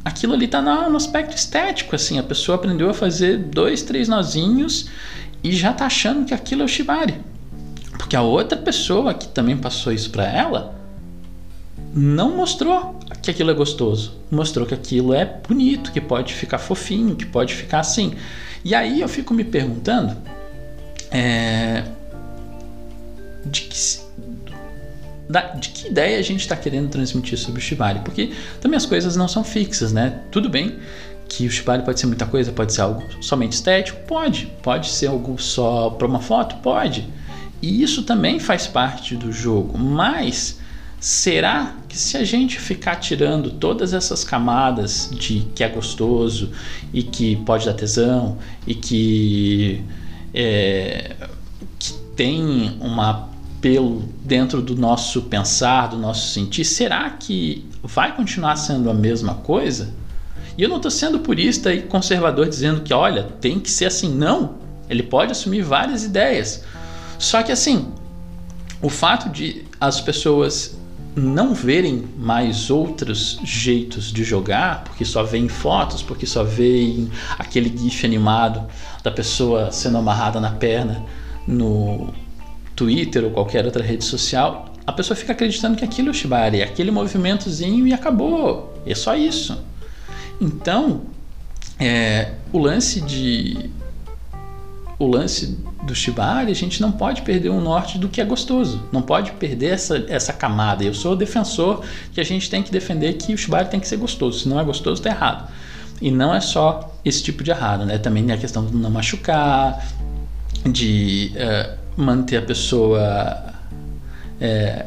aquilo 0.05 0.35
ali 0.35 0.45
está 0.45 0.61
no 0.61 0.95
aspecto 0.95 1.35
estético, 1.35 1.95
assim, 1.95 2.19
a 2.19 2.23
pessoa 2.23 2.55
aprendeu 2.55 2.87
a 2.87 2.93
fazer 2.93 3.39
dois, 3.39 3.81
três 3.81 4.07
nozinhos 4.07 4.91
e 5.43 5.51
já 5.51 5.71
está 5.71 5.87
achando 5.87 6.23
que 6.23 6.35
aquilo 6.35 6.61
é 6.61 6.65
o 6.65 6.67
Shibari. 6.67 7.19
Porque 7.97 8.15
a 8.15 8.21
outra 8.21 8.55
pessoa 8.59 9.11
que 9.15 9.27
também 9.27 9.57
passou 9.57 9.91
isso 9.91 10.11
para 10.11 10.31
ela 10.31 10.84
não 11.95 12.35
mostrou 12.35 12.99
que 13.21 13.31
aquilo 13.31 13.49
é 13.49 13.53
gostoso, 13.53 14.19
mostrou 14.29 14.67
que 14.67 14.73
aquilo 14.73 15.13
é 15.13 15.23
bonito, 15.47 15.93
que 15.93 16.01
pode 16.01 16.33
ficar 16.33 16.57
fofinho, 16.57 17.15
que 17.15 17.25
pode 17.25 17.55
ficar 17.55 17.79
assim. 17.79 18.15
E 18.65 18.75
aí 18.75 18.99
eu 18.99 19.07
fico 19.07 19.33
me 19.33 19.45
perguntando 19.45 20.17
é, 21.09 21.85
de, 23.45 23.61
que, 23.61 23.77
de 25.57 25.69
que 25.69 25.87
ideia 25.87 26.19
a 26.19 26.21
gente 26.21 26.41
está 26.41 26.57
querendo 26.57 26.89
transmitir 26.89 27.37
sobre 27.37 27.61
o 27.61 27.63
Shibari, 27.63 27.99
porque 27.99 28.33
também 28.59 28.75
as 28.75 28.85
coisas 28.85 29.15
não 29.15 29.29
são 29.29 29.41
fixas, 29.41 29.93
né? 29.93 30.19
Tudo 30.31 30.49
bem 30.49 30.77
que 31.29 31.47
o 31.47 31.49
Shibari 31.49 31.83
pode 31.83 32.01
ser 32.01 32.07
muita 32.07 32.25
coisa, 32.25 32.51
pode 32.51 32.73
ser 32.73 32.81
algo 32.81 33.03
somente 33.23 33.53
estético, 33.53 34.05
pode, 34.05 34.51
pode 34.61 34.89
ser 34.89 35.07
algo 35.07 35.41
só 35.41 35.89
para 35.91 36.05
uma 36.05 36.19
foto, 36.19 36.57
pode. 36.57 37.07
E 37.61 37.81
isso 37.81 38.03
também 38.03 38.37
faz 38.37 38.67
parte 38.67 39.15
do 39.15 39.31
jogo, 39.31 39.77
mas 39.77 40.59
Será 41.05 41.75
que 41.87 41.95
se 41.95 42.17
a 42.17 42.23
gente 42.23 42.59
ficar 42.59 42.95
tirando 42.95 43.51
todas 43.51 43.93
essas 43.93 44.23
camadas 44.23 45.07
de 45.13 45.45
que 45.53 45.63
é 45.63 45.69
gostoso 45.69 46.49
e 46.91 47.03
que 47.03 47.35
pode 47.35 47.63
dar 47.63 47.75
tesão 47.75 48.39
e 48.65 48.73
que 48.73 49.83
é, 50.33 51.15
que 51.77 51.93
tem 52.15 52.75
um 52.81 52.99
apelo 52.99 54.09
dentro 54.23 54.63
do 54.63 54.75
nosso 54.75 55.21
pensar, 55.21 55.89
do 55.89 55.97
nosso 55.99 56.33
sentir, 56.33 56.65
será 56.65 57.07
que 57.11 57.63
vai 57.83 58.15
continuar 58.15 58.55
sendo 58.55 58.89
a 58.89 58.93
mesma 58.95 59.35
coisa? 59.35 59.93
E 60.57 60.63
eu 60.63 60.67
não 60.67 60.77
estou 60.77 60.89
sendo 60.89 61.19
purista 61.19 61.71
e 61.71 61.83
conservador 61.83 62.49
dizendo 62.49 62.81
que, 62.81 62.91
olha, 62.91 63.27
tem 63.39 63.59
que 63.59 63.69
ser 63.69 63.85
assim. 63.85 64.11
Não. 64.11 64.55
Ele 64.89 65.03
pode 65.03 65.31
assumir 65.31 65.61
várias 65.61 66.03
ideias. 66.03 66.63
Só 67.19 67.43
que 67.43 67.51
assim, 67.51 67.93
o 68.81 68.89
fato 68.89 69.29
de 69.29 69.65
as 69.79 70.01
pessoas 70.01 70.75
não 71.15 71.53
verem 71.53 72.03
mais 72.17 72.69
outros 72.69 73.39
jeitos 73.43 74.11
de 74.11 74.23
jogar, 74.23 74.83
porque 74.83 75.05
só 75.05 75.23
veem 75.23 75.47
fotos, 75.47 76.03
porque 76.03 76.25
só 76.25 76.43
veem 76.43 77.09
aquele 77.39 77.75
gif 77.75 78.05
animado 78.05 78.67
da 79.01 79.11
pessoa 79.11 79.71
sendo 79.71 79.97
amarrada 79.97 80.39
na 80.41 80.51
perna 80.51 81.03
no 81.47 82.13
Twitter 82.75 83.23
ou 83.23 83.31
qualquer 83.31 83.65
outra 83.65 83.83
rede 83.83 84.03
social, 84.03 84.73
a 84.85 84.91
pessoa 84.91 85.15
fica 85.15 85.31
acreditando 85.31 85.77
que 85.77 85.85
aquilo 85.85 86.09
é 86.09 86.11
o 86.11 86.13
Shibari, 86.13 86.61
aquele 86.61 86.91
movimentozinho 86.91 87.87
e 87.87 87.93
acabou. 87.93 88.73
É 88.85 88.93
só 88.93 89.15
isso. 89.15 89.57
Então, 90.39 91.03
é, 91.79 92.33
o 92.51 92.59
lance 92.59 93.01
de 93.01 93.69
o 94.97 95.07
lance 95.07 95.57
do 95.83 95.93
Shibari, 95.93 96.51
a 96.51 96.55
gente 96.55 96.81
não 96.81 96.91
pode 96.91 97.21
perder 97.21 97.49
o 97.49 97.59
norte 97.59 97.97
do 97.97 98.07
que 98.07 98.21
é 98.21 98.25
gostoso. 98.25 98.81
Não 98.91 99.01
pode 99.01 99.31
perder 99.33 99.73
essa, 99.73 100.05
essa 100.07 100.31
camada. 100.31 100.83
Eu 100.83 100.93
sou 100.93 101.15
defensor 101.15 101.83
que 102.13 102.21
a 102.21 102.23
gente 102.23 102.49
tem 102.49 102.63
que 102.63 102.71
defender 102.71 103.13
que 103.13 103.33
o 103.33 103.37
Shibari 103.37 103.69
tem 103.69 103.79
que 103.79 103.87
ser 103.87 103.97
gostoso. 103.97 104.39
Se 104.39 104.49
não 104.49 104.59
é 104.59 104.63
gostoso, 104.63 105.01
está 105.01 105.09
errado. 105.09 105.51
E 106.01 106.09
não 106.11 106.33
é 106.33 106.39
só 106.39 106.93
esse 107.03 107.21
tipo 107.21 107.43
de 107.43 107.51
errado, 107.51 107.85
né? 107.85 107.97
Também 107.97 108.31
a 108.31 108.37
questão 108.37 108.65
de 108.65 108.75
não 108.75 108.89
machucar, 108.89 109.85
de 110.65 111.31
uh, 111.35 111.77
manter 112.01 112.37
a 112.37 112.41
pessoa. 112.41 113.53
É, 114.39 114.85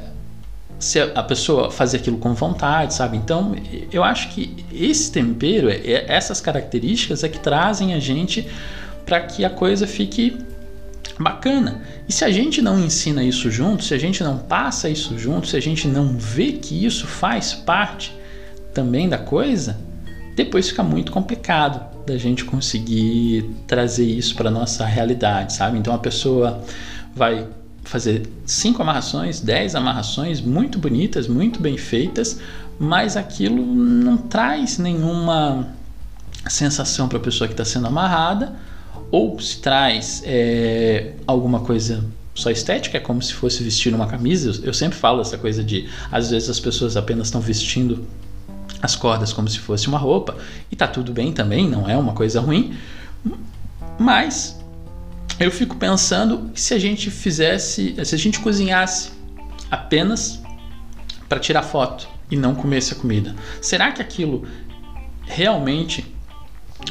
se 0.78 1.00
a 1.00 1.22
pessoa 1.22 1.70
fazer 1.70 1.96
aquilo 1.96 2.18
com 2.18 2.34
vontade, 2.34 2.94
sabe? 2.94 3.16
Então, 3.16 3.56
eu 3.92 4.04
acho 4.04 4.28
que 4.28 4.64
esse 4.72 5.10
tempero, 5.10 5.68
é, 5.68 6.04
essas 6.06 6.40
características 6.40 7.24
é 7.24 7.28
que 7.28 7.40
trazem 7.40 7.94
a 7.94 7.98
gente 7.98 8.46
para 9.08 9.22
que 9.22 9.42
a 9.42 9.48
coisa 9.48 9.86
fique 9.86 10.36
bacana. 11.18 11.80
E 12.06 12.12
se 12.12 12.26
a 12.26 12.30
gente 12.30 12.60
não 12.60 12.78
ensina 12.78 13.24
isso 13.24 13.50
junto, 13.50 13.82
se 13.82 13.94
a 13.94 13.98
gente 13.98 14.22
não 14.22 14.36
passa 14.36 14.90
isso 14.90 15.18
junto, 15.18 15.48
se 15.48 15.56
a 15.56 15.60
gente 15.60 15.88
não 15.88 16.18
vê 16.18 16.52
que 16.52 16.84
isso 16.84 17.06
faz 17.06 17.54
parte 17.54 18.14
também 18.74 19.08
da 19.08 19.16
coisa, 19.16 19.78
depois 20.36 20.68
fica 20.68 20.82
muito 20.82 21.10
complicado 21.10 22.04
da 22.06 22.18
gente 22.18 22.44
conseguir 22.44 23.50
trazer 23.66 24.04
isso 24.04 24.34
para 24.34 24.50
nossa 24.50 24.84
realidade, 24.84 25.54
sabe? 25.54 25.78
Então 25.78 25.94
a 25.94 25.98
pessoa 25.98 26.62
vai 27.16 27.46
fazer 27.84 28.28
cinco 28.44 28.82
amarrações, 28.82 29.40
dez 29.40 29.74
amarrações 29.74 30.42
muito 30.42 30.78
bonitas, 30.78 31.26
muito 31.26 31.60
bem 31.60 31.78
feitas, 31.78 32.38
mas 32.78 33.16
aquilo 33.16 33.64
não 33.64 34.18
traz 34.18 34.76
nenhuma 34.76 35.66
sensação 36.46 37.08
para 37.08 37.16
a 37.16 37.20
pessoa 37.22 37.48
que 37.48 37.54
está 37.54 37.64
sendo 37.64 37.86
amarrada 37.86 38.67
ou 39.10 39.40
se 39.40 39.58
traz 39.58 40.22
é, 40.24 41.12
alguma 41.26 41.60
coisa 41.60 42.04
só 42.34 42.50
estética, 42.50 42.96
é 42.96 43.00
como 43.00 43.20
se 43.20 43.34
fosse 43.34 43.62
vestir 43.62 43.92
uma 43.94 44.06
camisa. 44.06 44.60
Eu 44.62 44.72
sempre 44.72 44.96
falo 44.96 45.20
essa 45.20 45.36
coisa 45.36 45.64
de 45.64 45.88
às 46.10 46.30
vezes 46.30 46.48
as 46.48 46.60
pessoas 46.60 46.96
apenas 46.96 47.26
estão 47.26 47.40
vestindo 47.40 48.06
as 48.80 48.94
cordas 48.94 49.32
como 49.32 49.48
se 49.48 49.58
fosse 49.58 49.88
uma 49.88 49.98
roupa 49.98 50.36
e 50.70 50.76
tá 50.76 50.86
tudo 50.86 51.12
bem 51.12 51.32
também, 51.32 51.68
não 51.68 51.88
é 51.88 51.96
uma 51.96 52.12
coisa 52.12 52.40
ruim. 52.40 52.76
Mas 53.98 54.58
eu 55.40 55.50
fico 55.50 55.76
pensando 55.76 56.50
se 56.54 56.75
a 56.75 56.78
gente 56.78 57.10
fizesse, 57.10 57.97
se 58.04 58.14
a 58.14 58.18
gente 58.18 58.38
cozinhasse 58.40 59.10
apenas 59.71 60.40
para 61.28 61.40
tirar 61.40 61.62
foto 61.62 62.08
e 62.30 62.36
não 62.36 62.54
comesse 62.54 62.92
a 62.92 62.97
comida, 62.97 63.34
será 63.60 63.90
que 63.90 64.00
aquilo 64.00 64.47
realmente 65.26 66.06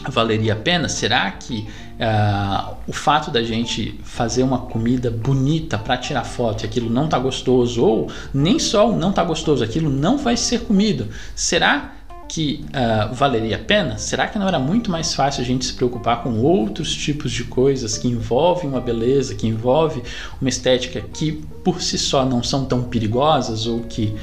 valeria 0.10 0.54
a 0.54 0.56
pena? 0.56 0.90
Será 0.90 1.32
que 1.32 1.68
uh, 1.98 2.76
o 2.88 2.94
fato 2.94 3.32
da 3.32 3.44
gente 3.44 4.00
fazer 4.04 4.44
uma 4.44 4.60
comida 4.60 5.10
bonita 5.10 5.78
para 5.78 5.98
tirar 5.98 6.24
foto 6.24 6.64
e 6.64 6.66
aquilo 6.66 6.90
não 6.90 7.08
tá 7.08 7.20
gostoso, 7.20 7.84
ou 7.84 8.12
nem 8.34 8.60
só 8.60 8.92
não 8.92 9.12
tá 9.12 9.24
gostoso, 9.24 9.64
aquilo 9.64 9.90
não 9.90 10.18
vai 10.18 10.38
ser 10.38 10.62
comido, 10.62 11.08
será 11.36 11.94
que 12.28 12.66
uh, 12.68 13.14
valeria 13.14 13.56
a 13.56 13.60
pena? 13.60 13.98
Será 13.98 14.28
que 14.28 14.38
não 14.38 14.48
era 14.48 14.60
muito 14.60 14.92
mais 14.92 15.14
fácil 15.14 15.42
a 15.42 15.46
gente 15.46 15.66
se 15.66 15.74
preocupar 15.74 16.24
com 16.24 16.42
outros 16.42 16.94
tipos 16.94 17.32
de 17.32 17.46
coisas 17.46 17.98
que 17.98 18.08
envolvem 18.08 18.70
uma 18.70 18.82
beleza, 18.82 19.34
que 19.34 19.48
envolve 19.48 20.04
uma 20.42 20.50
estética 20.50 21.02
que 21.02 21.32
por 21.64 21.82
si 21.82 21.98
só 21.98 22.26
não 22.26 22.44
são 22.44 22.66
tão 22.66 22.84
perigosas 22.84 23.66
ou 23.66 23.82
que 23.82 24.14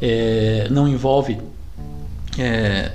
é, 0.00 0.66
não 0.70 0.88
envolve 0.88 1.38
é, 2.36 2.90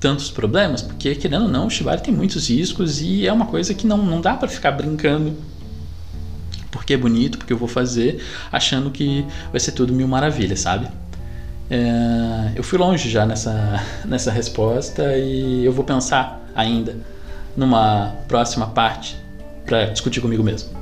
tantos 0.00 0.30
problemas, 0.30 0.82
porque 0.82 1.14
querendo 1.14 1.42
ou 1.44 1.48
não, 1.48 1.66
o 1.66 1.70
Shibari 1.70 2.02
tem 2.02 2.14
muitos 2.14 2.48
riscos 2.48 3.00
e 3.00 3.26
é 3.26 3.32
uma 3.32 3.46
coisa 3.46 3.74
que 3.74 3.86
não, 3.86 3.98
não 3.98 4.20
dá 4.20 4.34
para 4.34 4.48
ficar 4.48 4.72
brincando 4.72 5.34
porque 6.70 6.94
é 6.94 6.96
bonito, 6.96 7.38
porque 7.38 7.52
eu 7.52 7.56
vou 7.56 7.68
fazer, 7.68 8.22
achando 8.52 8.90
que 8.90 9.26
vai 9.50 9.60
ser 9.60 9.72
tudo 9.72 9.92
mil 9.92 10.06
maravilhas, 10.06 10.60
sabe? 10.60 10.88
É, 11.70 12.52
eu 12.54 12.62
fui 12.62 12.78
longe 12.78 13.10
já 13.10 13.26
nessa, 13.26 13.82
nessa 14.04 14.30
resposta 14.30 15.16
e 15.16 15.64
eu 15.64 15.72
vou 15.72 15.84
pensar 15.84 16.40
ainda 16.54 16.96
numa 17.56 18.14
próxima 18.26 18.68
parte 18.68 19.16
para 19.66 19.86
discutir 19.86 20.20
comigo 20.20 20.42
mesmo. 20.42 20.77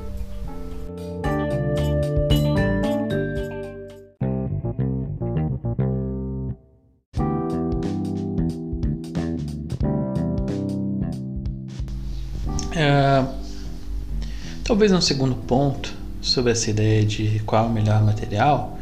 Talvez 14.77 14.91
um 14.91 15.01
segundo 15.01 15.33
ponto 15.33 15.91
sobre 16.21 16.51
essa 16.51 16.69
ideia 16.69 17.03
de 17.03 17.41
qual 17.47 17.65
é 17.65 17.67
o 17.67 17.71
melhor 17.71 17.99
material 18.03 18.77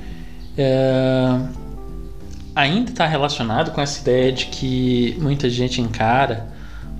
é, 0.57 1.39
ainda 2.53 2.91
está 2.91 3.07
relacionado 3.07 3.71
com 3.71 3.79
essa 3.79 4.01
ideia 4.01 4.29
de 4.33 4.47
que 4.47 5.15
muita 5.21 5.49
gente 5.49 5.79
encara 5.79 6.47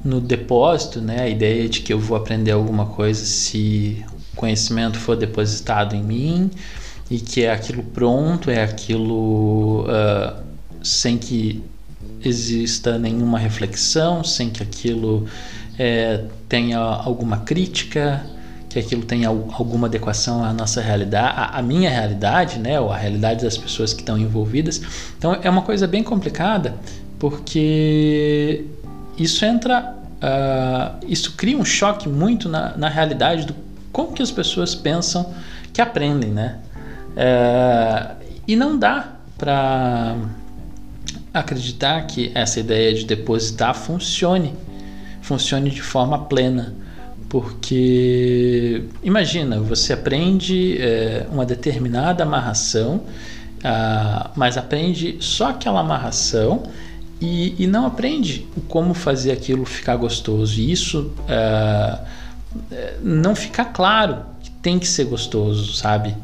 no 0.02 0.22
depósito, 0.22 1.02
né, 1.02 1.24
a 1.24 1.28
ideia 1.28 1.68
de 1.68 1.82
que 1.82 1.92
eu 1.92 2.00
vou 2.00 2.16
aprender 2.16 2.52
alguma 2.52 2.86
coisa 2.86 3.26
se 3.26 4.06
o 4.32 4.38
conhecimento 4.38 4.98
for 4.98 5.18
depositado 5.18 5.94
em 5.94 6.02
mim 6.02 6.50
e 7.12 7.20
que 7.20 7.44
é 7.44 7.52
aquilo 7.52 7.84
pronto, 7.84 8.50
é 8.50 8.64
aquilo 8.64 9.82
uh, 9.90 10.42
sem 10.82 11.18
que 11.18 11.62
exista 12.24 12.98
nenhuma 12.98 13.40
reflexão, 13.40 14.24
sem 14.24 14.50
que 14.50 14.64
aquilo 14.64 15.28
é, 15.78 16.24
tenha 16.48 16.80
alguma 16.80 17.40
crítica, 17.40 18.26
que 18.76 18.80
aquilo 18.80 19.04
tenha 19.04 19.30
alguma 19.30 19.88
adequação 19.88 20.44
à 20.44 20.52
nossa 20.52 20.82
realidade, 20.82 21.34
à, 21.54 21.62
minha 21.62 21.90
realidade, 21.90 22.60
né, 22.60 22.78
ou 22.78 22.92
à 22.92 22.98
realidade 22.98 23.42
das 23.42 23.58
pessoas 23.58 23.94
que 23.94 24.02
estão 24.02 24.18
envolvidas. 24.18 24.82
Então 25.18 25.38
é 25.42 25.50
uma 25.50 25.62
coisa 25.62 25.88
bem 25.88 26.04
complicada, 26.04 26.76
porque 27.18 28.66
isso 29.18 29.46
entra, 29.46 29.96
uh, 30.16 31.06
isso 31.08 31.38
cria 31.38 31.58
um 31.58 31.64
choque 31.64 32.10
muito 32.10 32.50
na, 32.50 32.76
na 32.76 32.90
realidade 32.90 33.46
do 33.46 33.56
como 33.94 34.12
que 34.12 34.22
as 34.22 34.30
pessoas 34.30 34.76
pensam 34.76 35.34
que 35.72 35.80
aprendem, 35.80 36.32
né? 36.32 36.58
Uh, 37.12 38.26
e 38.46 38.58
não 38.58 38.78
dá 38.78 39.14
para 39.38 40.18
acreditar 41.34 42.02
que 42.08 42.30
essa 42.36 42.60
ideia 42.60 42.94
de 42.94 43.06
depositar 43.06 43.74
funcione 43.74 44.54
funcione 45.22 45.70
de 45.70 45.82
forma 45.82 46.26
plena. 46.26 46.76
Porque 47.36 48.86
imagina, 49.04 49.60
você 49.60 49.92
aprende 49.92 50.78
é, 50.82 51.28
uma 51.30 51.46
determinada 51.46 52.24
amarração, 52.24 53.02
ah, 53.62 54.32
mas 54.38 54.58
aprende 54.58 55.18
só 55.20 55.50
aquela 55.50 55.82
amarração 55.82 56.64
e, 57.20 57.54
e, 57.62 57.68
não 57.68 57.86
aprende 57.86 58.48
como 58.70 58.94
fazer 58.94 59.34
aquilo 59.34 59.66
ficar 59.66 59.98
gostoso. 59.98 60.62
E 60.62 60.72
isso 60.72 61.12
ah, 61.28 62.06
não 63.04 63.36
fica 63.36 63.66
claro 63.66 64.20
que 64.42 64.50
tem 64.50 64.80
que 64.80 64.88
ser 64.88 65.04
gostoso, 65.04 65.74
sabe? 65.74 66.16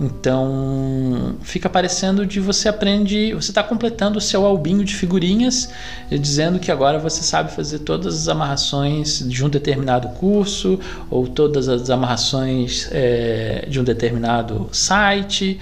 Então 0.00 1.36
fica 1.42 1.68
parecendo 1.68 2.24
de 2.24 2.40
você 2.40 2.70
aprende, 2.70 3.34
você 3.34 3.50
está 3.50 3.62
completando 3.62 4.16
o 4.16 4.20
seu 4.20 4.46
albinho 4.46 4.82
de 4.82 4.94
figurinhas, 4.94 5.68
dizendo 6.10 6.58
que 6.58 6.72
agora 6.72 6.98
você 6.98 7.22
sabe 7.22 7.52
fazer 7.52 7.80
todas 7.80 8.14
as 8.14 8.28
amarrações 8.28 9.22
de 9.28 9.44
um 9.44 9.50
determinado 9.50 10.08
curso 10.18 10.80
ou 11.10 11.28
todas 11.28 11.68
as 11.68 11.90
amarrações 11.90 12.88
é, 12.90 13.66
de 13.68 13.78
um 13.78 13.84
determinado 13.84 14.70
site. 14.72 15.60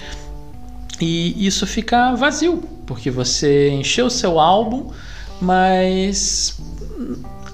E 1.00 1.44
isso 1.44 1.66
fica 1.66 2.14
vazio, 2.14 2.62
porque 2.86 3.10
você 3.10 3.70
encheu 3.70 4.06
o 4.06 4.10
seu 4.10 4.38
álbum, 4.38 4.92
mas 5.40 6.60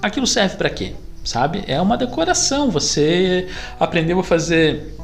aquilo 0.03 0.27
serve 0.27 0.55
para 0.55 0.69
quê? 0.69 0.93
sabe? 1.25 1.63
É 1.67 1.81
uma 1.81 1.97
decoração. 1.97 2.69
Você 2.69 3.47
aprendeu 3.79 4.19
a 4.19 4.23
fazer 4.23 4.94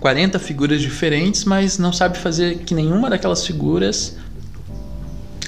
40 0.00 0.38
figuras 0.38 0.80
diferentes, 0.80 1.44
mas 1.44 1.78
não 1.78 1.92
sabe 1.92 2.18
fazer 2.18 2.58
que 2.58 2.74
nenhuma 2.74 3.10
daquelas 3.10 3.46
figuras 3.46 4.16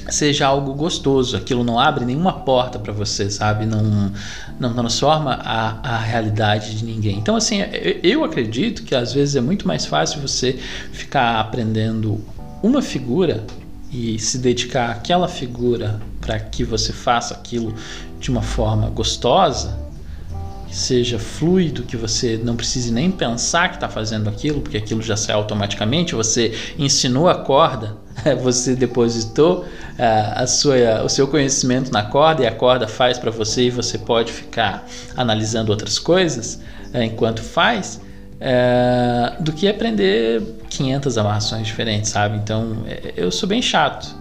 seja 0.09 0.47
algo 0.47 0.75
gostoso. 0.75 1.37
Aquilo 1.37 1.63
não 1.63 1.79
abre 1.79 2.05
nenhuma 2.05 2.33
porta 2.33 2.79
para 2.79 2.93
você, 2.93 3.31
sabe? 3.31 3.65
Não, 3.65 4.13
não 4.59 4.75
transforma 4.75 5.35
a, 5.43 5.95
a 5.97 5.99
realidade 5.99 6.75
de 6.75 6.85
ninguém. 6.85 7.19
Então, 7.19 7.37
assim, 7.37 7.59
eu 8.03 8.25
acredito 8.25 8.83
que 8.83 8.95
às 8.95 9.13
vezes 9.13 9.37
é 9.37 9.41
muito 9.41 9.67
mais 9.67 9.87
fácil 9.87 10.21
você 10.21 10.59
ficar 10.93 11.39
aprendendo 11.39 12.21
uma 12.63 12.83
figura 12.83 13.45
e 13.93 14.19
se 14.19 14.39
dedicar 14.39 14.91
àquela 14.91 15.29
figura 15.29 16.01
para 16.21 16.39
que 16.39 16.63
você 16.63 16.93
faça 16.93 17.35
aquilo 17.35 17.75
de 18.21 18.31
uma 18.31 18.43
forma 18.43 18.89
gostosa, 18.91 19.77
que 20.71 20.77
seja 20.77 21.19
fluido, 21.19 21.83
que 21.83 21.97
você 21.97 22.41
não 22.41 22.55
precise 22.55 22.93
nem 22.93 23.11
pensar 23.11 23.71
que 23.71 23.75
está 23.75 23.89
fazendo 23.89 24.31
aquilo, 24.31 24.61
porque 24.61 24.77
aquilo 24.77 25.03
já 25.03 25.17
sai 25.17 25.35
automaticamente. 25.35 26.15
Você 26.15 26.55
ensinou 26.79 27.29
a 27.29 27.35
corda, 27.35 27.97
você 28.41 28.77
depositou 28.77 29.65
uh, 29.65 29.67
a 30.37 30.47
sua, 30.47 31.03
o 31.05 31.09
seu 31.09 31.27
conhecimento 31.27 31.91
na 31.91 32.05
corda 32.05 32.45
e 32.45 32.47
a 32.47 32.53
corda 32.53 32.87
faz 32.87 33.19
para 33.19 33.33
você 33.33 33.65
e 33.65 33.71
você 33.71 33.99
pode 33.99 34.31
ficar 34.31 34.87
analisando 35.17 35.73
outras 35.73 35.99
coisas 35.99 36.61
uh, 36.95 37.03
enquanto 37.03 37.43
faz. 37.43 38.01
Uh, 38.37 39.43
do 39.43 39.53
que 39.53 39.67
aprender 39.69 40.41
500 40.71 41.19
amarrações 41.19 41.67
diferentes, 41.67 42.11
sabe? 42.11 42.39
Então 42.39 42.85
eu 43.17 43.33
sou 43.33 43.49
bem 43.49 43.61
chato 43.61 44.17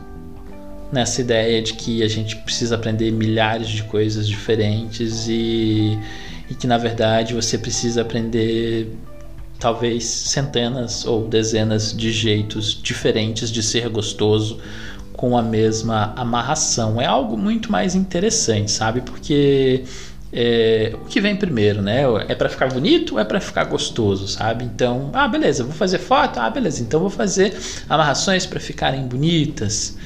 nessa 0.92 1.22
ideia 1.22 1.62
de 1.62 1.74
que 1.74 2.02
a 2.02 2.08
gente 2.08 2.36
precisa 2.38 2.74
aprender 2.74 3.12
milhares 3.12 3.70
de 3.70 3.84
coisas 3.84 4.28
diferentes 4.28 5.28
e, 5.30 5.98
e 6.50 6.56
que 6.56 6.66
na 6.66 6.78
verdade 6.78 7.34
você 7.34 7.58
precisa 7.58 8.02
aprender 8.02 8.92
talvez 9.60 10.06
centenas 10.06 11.06
ou 11.06 11.28
dezenas 11.28 11.96
de 11.96 12.12
jeitos 12.12 12.74
diferentes 12.82 13.52
de 13.52 13.62
ser 13.62 13.90
gostoso 13.90 14.60
com 15.14 15.38
a 15.38 15.42
mesma 15.42 16.14
amarração. 16.16 17.00
É 17.02 17.06
algo 17.06 17.38
muito 17.38 17.70
mais 17.70 17.94
interessante, 17.94 18.72
sabe? 18.72 19.02
Porque 19.02 19.84
é, 20.32 20.96
o 21.02 21.06
que 21.06 21.20
vem 21.20 21.36
primeiro, 21.36 21.82
né? 21.82 22.04
É 22.30 22.36
para 22.36 22.48
ficar 22.48 22.70
bonito 22.70 23.16
ou 23.16 23.20
é 23.20 23.26
para 23.26 23.42
ficar 23.42 23.66
gostoso, 23.66 24.30
sabe? 24.30 24.64
Então, 24.64 25.10
ah, 25.14 25.28
beleza, 25.28 25.64
vou 25.64 25.74
fazer 25.74 25.98
foto, 25.98 26.40
ah, 26.40 26.50
beleza, 26.50 26.82
então 26.82 27.02
vou 27.02 27.10
fazer 27.10 27.54
amarrações 27.90 28.46
para 28.46 28.60
ficarem 28.62 29.06
bonitas. 29.08 29.98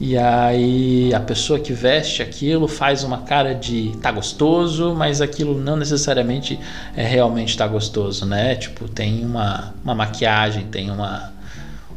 E 0.00 0.16
aí 0.18 1.14
a 1.14 1.20
pessoa 1.20 1.60
que 1.60 1.72
veste 1.72 2.22
aquilo 2.22 2.66
faz 2.66 3.04
uma 3.04 3.18
cara 3.18 3.54
de 3.54 3.92
tá 4.02 4.10
gostoso, 4.10 4.94
mas 4.94 5.20
aquilo 5.20 5.56
não 5.58 5.76
necessariamente 5.76 6.58
é 6.96 7.04
realmente 7.04 7.56
tá 7.56 7.66
gostoso, 7.66 8.26
né? 8.26 8.56
Tipo, 8.56 8.88
tem 8.88 9.24
uma, 9.24 9.74
uma 9.84 9.94
maquiagem, 9.94 10.64
tem 10.66 10.90
uma 10.90 11.32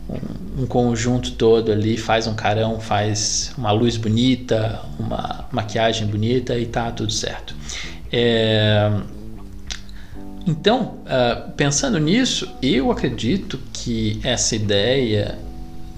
um, 0.09 0.63
um 0.63 0.67
conjunto 0.67 1.31
todo 1.31 1.71
ali, 1.71 1.97
faz 1.97 2.27
um 2.27 2.35
carão, 2.35 2.79
faz 2.79 3.53
uma 3.57 3.71
luz 3.71 3.97
bonita, 3.97 4.81
uma 4.99 5.45
maquiagem 5.51 6.07
bonita 6.07 6.57
e 6.57 6.65
tá 6.65 6.91
tudo 6.91 7.11
certo. 7.11 7.55
É, 8.11 8.91
então, 10.45 10.99
uh, 11.05 11.51
pensando 11.53 11.99
nisso, 11.99 12.47
eu 12.61 12.91
acredito 12.91 13.59
que 13.73 14.19
essa 14.23 14.55
ideia 14.55 15.39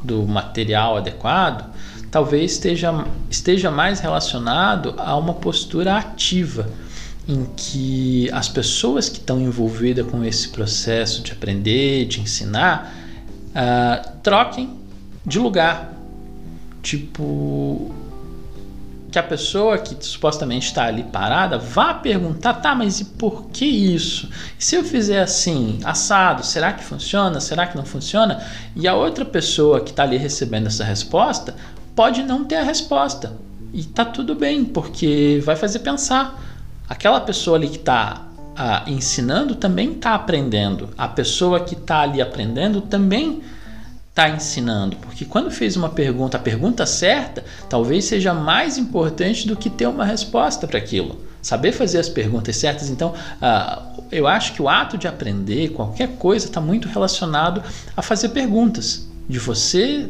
do 0.03 0.25
material 0.25 0.95
adequado 0.97 1.69
talvez 2.11 2.53
esteja, 2.53 3.05
esteja 3.29 3.71
mais 3.71 3.99
relacionado 3.99 4.93
a 4.97 5.15
uma 5.17 5.33
postura 5.33 5.97
ativa, 5.97 6.69
em 7.27 7.45
que 7.55 8.29
as 8.31 8.47
pessoas 8.47 9.09
que 9.09 9.17
estão 9.17 9.39
envolvidas 9.41 10.05
com 10.07 10.23
esse 10.23 10.49
processo 10.49 11.21
de 11.21 11.33
aprender, 11.33 12.05
de 12.05 12.21
ensinar, 12.21 12.93
uh, 13.49 14.19
troquem 14.23 14.77
de 15.25 15.37
lugar. 15.37 15.93
Tipo, 16.81 17.93
que 19.11 19.19
a 19.19 19.23
pessoa 19.23 19.77
que 19.77 19.97
supostamente 20.05 20.67
está 20.67 20.85
ali 20.85 21.03
parada 21.03 21.57
vá 21.57 21.93
perguntar, 21.93 22.55
tá, 22.55 22.75
mas 22.75 22.99
e 22.99 23.05
por 23.05 23.45
que 23.45 23.65
isso? 23.65 24.29
E 24.59 24.63
se 24.63 24.75
eu 24.75 24.83
fizer 24.83 25.21
assim, 25.21 25.79
assado, 25.83 26.45
será 26.45 26.71
que 26.73 26.83
funciona? 26.83 27.39
Será 27.39 27.67
que 27.67 27.75
não 27.75 27.85
funciona? 27.85 28.41
E 28.75 28.87
a 28.87 28.95
outra 28.95 29.25
pessoa 29.25 29.81
que 29.81 29.91
está 29.91 30.03
ali 30.03 30.17
recebendo 30.17 30.67
essa 30.67 30.83
resposta 30.83 31.55
pode 31.97 32.21
não 32.21 32.45
ter 32.45 32.57
a 32.57 32.63
resposta. 32.63 33.33
E 33.73 33.83
tá 33.83 34.05
tudo 34.05 34.36
bem, 34.36 34.63
porque 34.63 35.41
vai 35.43 35.55
fazer 35.55 35.79
pensar. 35.79 36.39
Aquela 36.88 37.19
pessoa 37.19 37.57
ali 37.57 37.67
que 37.67 37.77
está 37.77 38.27
ah, 38.55 38.83
ensinando 38.86 39.55
também 39.55 39.93
está 39.93 40.13
aprendendo. 40.13 40.89
A 40.95 41.07
pessoa 41.07 41.60
que 41.60 41.73
está 41.73 42.01
ali 42.01 42.21
aprendendo 42.21 42.81
também 42.81 43.41
está 44.10 44.29
ensinando. 44.29 44.95
Porque 44.97 45.25
quando 45.25 45.49
fez 45.49 45.75
uma 45.75 45.89
pergunta, 45.89 46.38
a 46.38 46.39
pergunta 46.39 46.86
certa 46.86 47.43
talvez 47.67 48.05
seja 48.05 48.31
mais 48.31 48.77
importante 48.77 49.47
do 49.47 49.55
que 49.55 49.67
ter 49.67 49.88
uma 49.88 50.05
resposta 50.05 50.67
para 50.67 50.77
aquilo. 50.77 51.19
Saber 51.41 51.71
fazer 51.71 51.97
as 51.97 52.07
perguntas 52.07 52.57
certas. 52.57 52.91
Então, 52.91 53.15
ah, 53.41 53.81
eu 54.12 54.27
acho 54.27 54.53
que 54.53 54.62
o 54.62 54.69
ato 54.69 54.99
de 54.99 55.07
aprender 55.07 55.69
qualquer 55.69 56.10
coisa 56.10 56.45
está 56.45 56.62
muito 56.62 56.88
relacionado 56.88 57.63
a 57.95 58.03
fazer 58.03 58.29
perguntas. 58.29 59.07
De 59.27 59.39
você 59.39 60.07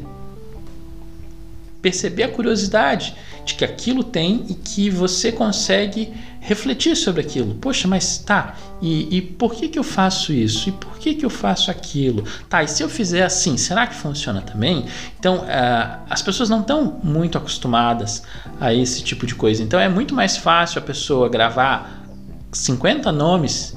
perceber 1.82 2.24
a 2.24 2.30
curiosidade 2.30 3.16
de 3.46 3.56
que 3.56 3.64
aquilo 3.64 4.04
tem 4.04 4.46
e 4.50 4.54
que 4.54 4.90
você 4.90 5.32
consegue 5.32 6.12
refletir 6.40 6.96
sobre 6.96 7.22
aquilo. 7.22 7.56
Poxa, 7.56 7.88
mas 7.88 8.20
tá, 8.20 8.56
e, 8.82 9.18
e, 9.18 9.22
por 9.22 9.54
que, 9.54 9.68
que 9.68 9.78
eu 9.78 9.84
faço 9.84 10.32
isso? 10.32 10.70
E 10.70 10.72
por 10.72 10.98
que, 10.98 11.16
que 11.16 11.26
eu 11.26 11.30
faço 11.30 11.70
aquilo? 11.70 12.24
Tá, 12.48 12.64
e 12.64 12.68
se 12.68 12.82
eu 12.84 12.90
fizer 12.90 13.24
assim, 13.24 13.58
será 13.58 13.88
que 13.88 13.96
funciona 13.96 14.42
também? 14.42 14.86
Então, 15.20 15.40
uh, 15.40 16.00
as 16.10 16.22
pessoas 16.22 16.50
não 16.50 16.62
estão 16.62 17.00
muito 17.04 17.38
acostumadas 17.38 18.24
a 18.60 18.74
esse 18.74 19.04
tipo 19.04 19.26
de 19.26 19.36
coisa. 19.36 19.62
Então, 19.62 19.80
é 19.80 19.90
muito 19.90 20.16
mais 20.16 20.38
fácil 20.38 20.80
a 20.80 20.82
pessoa 20.82 21.28
gravar 21.28 22.06
50 22.52 23.12
nomes 23.12 23.76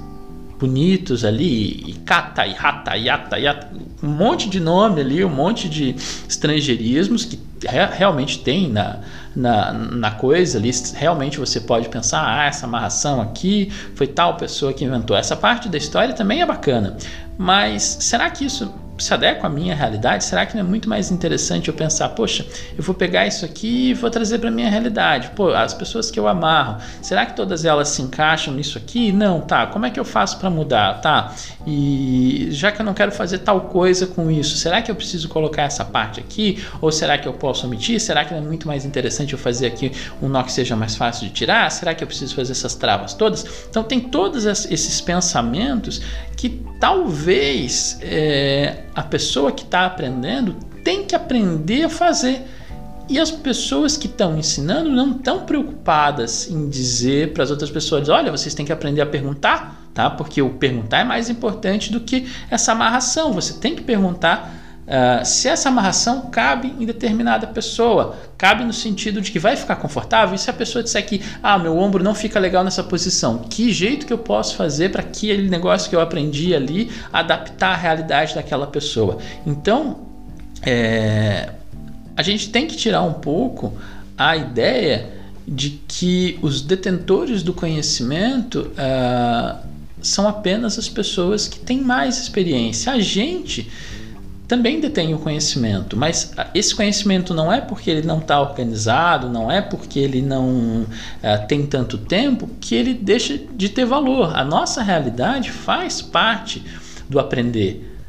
bonitos 0.60 1.24
ali, 1.24 1.82
e 1.88 1.94
kata, 2.04 2.46
e 2.46 2.52
rata, 2.52 2.94
yata, 2.94 3.38
yata, 3.38 3.68
um 4.02 4.08
monte 4.08 4.48
de 4.48 4.60
nome 4.60 5.00
ali, 5.00 5.24
um 5.24 5.30
monte 5.30 5.68
de 5.68 5.96
estrangeirismos 6.28 7.24
que 7.24 7.49
realmente 7.68 8.38
tem 8.38 8.68
na, 8.68 8.98
na, 9.34 9.72
na 9.72 10.10
coisa 10.12 10.58
ali, 10.58 10.70
realmente 10.94 11.38
você 11.38 11.60
pode 11.60 11.88
pensar, 11.88 12.22
ah, 12.24 12.46
essa 12.46 12.66
amarração 12.66 13.20
aqui 13.20 13.70
foi 13.94 14.06
tal 14.06 14.36
pessoa 14.36 14.72
que 14.72 14.84
inventou. 14.84 15.16
Essa 15.16 15.36
parte 15.36 15.68
da 15.68 15.78
história 15.78 16.14
também 16.14 16.42
é 16.42 16.46
bacana, 16.46 16.96
mas 17.38 17.98
será 18.00 18.28
que 18.30 18.44
isso 18.44 18.72
se 19.00 19.14
adequa 19.14 19.46
à 19.46 19.50
minha 19.50 19.74
realidade? 19.74 20.24
Será 20.24 20.44
que 20.44 20.54
não 20.54 20.60
é 20.60 20.66
muito 20.66 20.88
mais 20.88 21.10
interessante 21.10 21.68
eu 21.68 21.74
pensar, 21.74 22.10
poxa, 22.10 22.46
eu 22.76 22.82
vou 22.82 22.94
pegar 22.94 23.26
isso 23.26 23.44
aqui 23.44 23.90
e 23.90 23.94
vou 23.94 24.10
trazer 24.10 24.38
para 24.38 24.50
minha 24.50 24.68
realidade? 24.68 25.30
Pô, 25.34 25.48
as 25.48 25.74
pessoas 25.74 26.10
que 26.10 26.20
eu 26.20 26.28
amarro, 26.28 26.80
será 27.00 27.24
que 27.26 27.34
todas 27.34 27.64
elas 27.64 27.88
se 27.88 28.02
encaixam 28.02 28.54
nisso 28.54 28.78
aqui? 28.78 29.10
Não, 29.12 29.40
tá. 29.40 29.66
Como 29.66 29.86
é 29.86 29.90
que 29.90 29.98
eu 29.98 30.04
faço 30.04 30.38
para 30.38 30.50
mudar? 30.50 31.00
Tá. 31.00 31.34
E 31.66 32.48
já 32.50 32.70
que 32.70 32.80
eu 32.80 32.84
não 32.84 32.94
quero 32.94 33.12
fazer 33.12 33.38
tal 33.38 33.62
coisa 33.62 34.06
com 34.06 34.30
isso, 34.30 34.56
será 34.56 34.82
que 34.82 34.90
eu 34.90 34.94
preciso 34.94 35.28
colocar 35.28 35.62
essa 35.62 35.84
parte 35.84 36.20
aqui? 36.20 36.62
Ou 36.80 36.92
será 36.92 37.16
que 37.16 37.26
eu 37.26 37.32
posso 37.32 37.66
omitir? 37.66 38.00
Será 38.00 38.24
que 38.24 38.32
não 38.32 38.40
é 38.40 38.44
muito 38.44 38.66
mais 38.66 38.84
interessante 38.84 39.19
eu 39.28 39.38
fazer 39.38 39.66
aqui 39.66 39.92
um 40.22 40.28
nó 40.28 40.42
que 40.42 40.52
seja 40.52 40.74
mais 40.76 40.96
fácil 40.96 41.26
de 41.26 41.32
tirar? 41.32 41.70
Será 41.70 41.94
que 41.94 42.02
eu 42.02 42.06
preciso 42.06 42.34
fazer 42.34 42.52
essas 42.52 42.74
travas 42.74 43.14
todas? 43.14 43.44
Então 43.68 43.82
tem 43.82 44.00
todos 44.00 44.44
esses 44.46 45.00
pensamentos 45.00 46.00
que 46.36 46.62
talvez 46.80 47.98
é, 48.00 48.84
a 48.94 49.02
pessoa 49.02 49.52
que 49.52 49.64
está 49.64 49.86
aprendendo 49.86 50.54
tem 50.84 51.04
que 51.04 51.14
aprender 51.14 51.84
a 51.84 51.88
fazer. 51.88 52.42
E 53.08 53.18
as 53.18 53.30
pessoas 53.30 53.96
que 53.96 54.06
estão 54.06 54.38
ensinando 54.38 54.88
não 54.88 55.10
estão 55.10 55.40
preocupadas 55.40 56.48
em 56.48 56.68
dizer 56.68 57.32
para 57.32 57.42
as 57.42 57.50
outras 57.50 57.68
pessoas: 57.68 58.08
olha, 58.08 58.30
vocês 58.30 58.54
têm 58.54 58.64
que 58.64 58.72
aprender 58.72 59.00
a 59.00 59.06
perguntar, 59.06 59.90
tá? 59.92 60.08
Porque 60.08 60.40
o 60.40 60.50
perguntar 60.50 61.00
é 61.00 61.04
mais 61.04 61.28
importante 61.28 61.90
do 61.90 62.00
que 62.00 62.30
essa 62.48 62.70
amarração. 62.70 63.32
Você 63.32 63.54
tem 63.54 63.74
que 63.74 63.82
perguntar 63.82 64.69
uh, 64.90 65.24
se 65.24 65.48
essa 65.48 65.68
amarração 65.68 66.22
cabe 66.30 66.74
em 66.78 66.84
determinada 66.84 67.46
pessoa. 67.46 68.16
Cabe 68.36 68.64
no 68.64 68.72
sentido 68.72 69.20
de 69.20 69.30
que 69.30 69.38
vai 69.38 69.56
ficar 69.56 69.76
confortável. 69.76 70.34
E 70.34 70.38
se 70.38 70.50
a 70.50 70.52
pessoa 70.52 70.82
disser 70.82 71.06
que, 71.06 71.22
ah, 71.42 71.58
meu 71.58 71.78
ombro 71.78 72.02
não 72.02 72.14
fica 72.14 72.40
legal 72.40 72.64
nessa 72.64 72.82
posição, 72.82 73.38
que 73.38 73.72
jeito 73.72 74.04
que 74.06 74.12
eu 74.12 74.18
posso 74.18 74.56
fazer 74.56 74.90
para 74.90 75.02
aquele 75.02 75.48
negócio 75.48 75.88
que 75.88 75.94
eu 75.94 76.00
aprendi 76.00 76.54
ali 76.54 76.90
adaptar 77.12 77.72
à 77.72 77.76
realidade 77.76 78.34
daquela 78.34 78.66
pessoa? 78.66 79.18
Então, 79.46 80.00
é, 80.62 81.50
a 82.16 82.22
gente 82.22 82.50
tem 82.50 82.66
que 82.66 82.76
tirar 82.76 83.02
um 83.02 83.14
pouco 83.14 83.74
a 84.18 84.36
ideia 84.36 85.20
de 85.46 85.80
que 85.88 86.38
os 86.42 86.60
detentores 86.60 87.42
do 87.42 87.52
conhecimento 87.52 88.70
uh, 88.72 89.58
são 90.02 90.28
apenas 90.28 90.78
as 90.78 90.88
pessoas 90.88 91.48
que 91.48 91.58
têm 91.58 91.80
mais 91.80 92.18
experiência. 92.18 92.92
A 92.92 93.00
gente 93.00 93.70
também 94.50 94.80
detém 94.80 95.14
o 95.14 95.18
conhecimento, 95.20 95.96
mas 95.96 96.32
ah, 96.36 96.48
esse 96.52 96.74
conhecimento 96.74 97.32
não 97.32 97.52
é 97.52 97.60
porque 97.60 97.88
ele 97.88 98.04
não 98.04 98.18
está 98.18 98.40
organizado, 98.40 99.28
não 99.28 99.48
é 99.48 99.62
porque 99.62 100.00
ele 100.00 100.20
não 100.20 100.82
uh, 100.82 101.46
tem 101.46 101.64
tanto 101.64 101.96
tempo 101.96 102.50
que 102.60 102.74
ele 102.74 102.92
deixa 102.92 103.38
de 103.38 103.68
ter 103.68 103.84
valor. 103.84 104.36
A 104.36 104.44
nossa 104.44 104.82
realidade 104.82 105.52
faz 105.52 106.02
parte 106.02 106.64
do 107.08 107.20
aprender. 107.20 107.99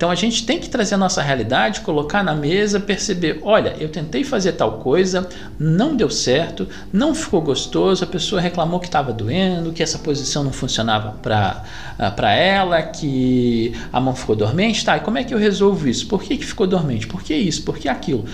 Então 0.00 0.10
a 0.10 0.14
gente 0.14 0.46
tem 0.46 0.58
que 0.58 0.70
trazer 0.70 0.94
a 0.94 0.96
nossa 0.96 1.20
realidade, 1.20 1.82
colocar 1.82 2.24
na 2.24 2.34
mesa, 2.34 2.80
perceber: 2.80 3.38
olha, 3.42 3.76
eu 3.78 3.90
tentei 3.90 4.24
fazer 4.24 4.52
tal 4.52 4.78
coisa, 4.78 5.28
não 5.58 5.94
deu 5.94 6.08
certo, 6.08 6.66
não 6.90 7.14
ficou 7.14 7.42
gostoso, 7.42 8.02
a 8.02 8.06
pessoa 8.06 8.40
reclamou 8.40 8.80
que 8.80 8.86
estava 8.86 9.12
doendo, 9.12 9.74
que 9.74 9.82
essa 9.82 9.98
posição 9.98 10.42
não 10.42 10.54
funcionava 10.54 11.18
para 11.20 11.64
uh, 11.98 12.24
ela, 12.24 12.80
que 12.80 13.74
a 13.92 14.00
mão 14.00 14.16
ficou 14.16 14.34
dormente. 14.34 14.82
Tá, 14.82 14.96
e 14.96 15.00
como 15.00 15.18
é 15.18 15.22
que 15.22 15.34
eu 15.34 15.38
resolvo 15.38 15.86
isso? 15.86 16.06
Por 16.06 16.22
que, 16.22 16.38
que 16.38 16.46
ficou 16.46 16.66
dormente? 16.66 17.06
Por 17.06 17.22
que 17.22 17.34
isso? 17.34 17.62
Por 17.62 17.76
que 17.76 17.86
aquilo? 17.86 18.24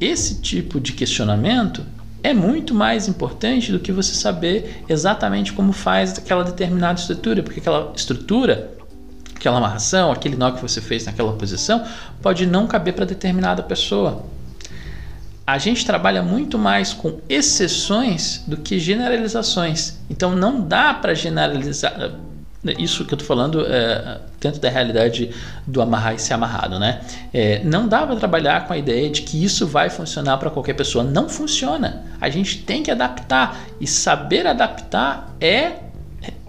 Esse 0.00 0.40
tipo 0.40 0.80
de 0.80 0.94
questionamento 0.94 1.86
é 2.24 2.34
muito 2.34 2.74
mais 2.74 3.06
importante 3.06 3.70
do 3.70 3.78
que 3.78 3.92
você 3.92 4.14
saber 4.14 4.82
exatamente 4.88 5.52
como 5.52 5.72
faz 5.72 6.18
aquela 6.18 6.42
determinada 6.42 6.98
estrutura, 6.98 7.40
porque 7.40 7.60
aquela 7.60 7.92
estrutura 7.94 8.74
aquela 9.44 9.58
amarração, 9.58 10.10
aquele 10.10 10.36
nó 10.36 10.52
que 10.52 10.62
você 10.62 10.80
fez 10.80 11.04
naquela 11.04 11.34
posição, 11.34 11.84
pode 12.22 12.46
não 12.46 12.66
caber 12.66 12.94
para 12.94 13.04
determinada 13.04 13.62
pessoa. 13.62 14.24
A 15.46 15.58
gente 15.58 15.84
trabalha 15.84 16.22
muito 16.22 16.58
mais 16.58 16.94
com 16.94 17.20
exceções 17.28 18.42
do 18.46 18.56
que 18.56 18.78
generalizações. 18.78 20.00
Então 20.08 20.34
não 20.34 20.62
dá 20.62 20.94
para 20.94 21.12
generalizar. 21.12 22.12
Isso 22.78 23.04
que 23.04 23.12
eu 23.12 23.16
estou 23.16 23.28
falando 23.28 23.62
é, 23.66 24.20
dentro 24.40 24.58
da 24.58 24.70
realidade 24.70 25.30
do 25.66 25.82
amarrar 25.82 26.14
e 26.14 26.18
ser 26.18 26.32
amarrado, 26.32 26.78
né? 26.78 27.02
É, 27.30 27.62
não 27.62 27.86
dá 27.86 28.06
para 28.06 28.16
trabalhar 28.16 28.66
com 28.66 28.72
a 28.72 28.78
ideia 28.78 29.10
de 29.10 29.20
que 29.20 29.44
isso 29.44 29.66
vai 29.66 29.90
funcionar 29.90 30.38
para 30.38 30.48
qualquer 30.48 30.72
pessoa. 30.72 31.04
Não 31.04 31.28
funciona. 31.28 32.04
A 32.18 32.30
gente 32.30 32.60
tem 32.62 32.82
que 32.82 32.90
adaptar 32.90 33.60
e 33.78 33.86
saber 33.86 34.46
adaptar 34.46 35.36
é 35.38 35.83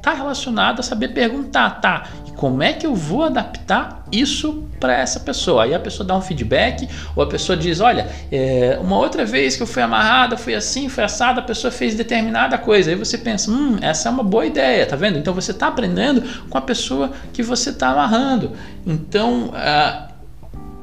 está 0.06 0.14
relacionado 0.14 0.82
a 0.82 0.84
saber 0.84 1.10
perguntar, 1.10 1.82
tá? 1.82 2.08
Como 2.36 2.62
é 2.62 2.74
que 2.74 2.86
eu 2.86 2.94
vou 2.94 3.24
adaptar 3.24 4.04
isso 4.12 4.66
para 4.80 4.94
essa 4.94 5.20
pessoa? 5.20 5.64
Aí 5.64 5.74
a 5.74 5.80
pessoa 5.80 6.06
dá 6.06 6.16
um 6.16 6.22
feedback, 6.22 6.88
ou 7.16 7.24
a 7.24 7.28
pessoa 7.28 7.58
diz: 7.58 7.80
olha, 7.80 8.08
é, 8.32 8.78
uma 8.80 8.98
outra 8.98 9.26
vez 9.26 9.58
que 9.58 9.64
eu 9.64 9.68
fui 9.68 9.82
amarrada, 9.82 10.38
foi 10.38 10.54
assim, 10.54 10.88
foi 10.90 11.04
assada, 11.04 11.40
a 11.40 11.44
pessoa 11.44 11.72
fez 11.72 11.96
determinada 11.96 12.56
coisa. 12.58 12.92
Aí 12.92 12.96
você 12.96 13.18
pensa: 13.18 13.50
hum, 13.50 13.78
essa 13.82 14.08
é 14.08 14.12
uma 14.12 14.24
boa 14.24 14.46
ideia, 14.46 14.86
tá 14.86 14.96
vendo? 14.96 15.18
Então 15.18 15.34
você 15.34 15.52
está 15.52 15.68
aprendendo 15.68 16.22
com 16.50 16.58
a 16.58 16.62
pessoa 16.62 17.12
que 17.34 17.42
você 17.42 17.72
está 17.72 17.90
amarrando. 17.90 18.52
Então, 18.86 19.48
uh, 19.48 20.14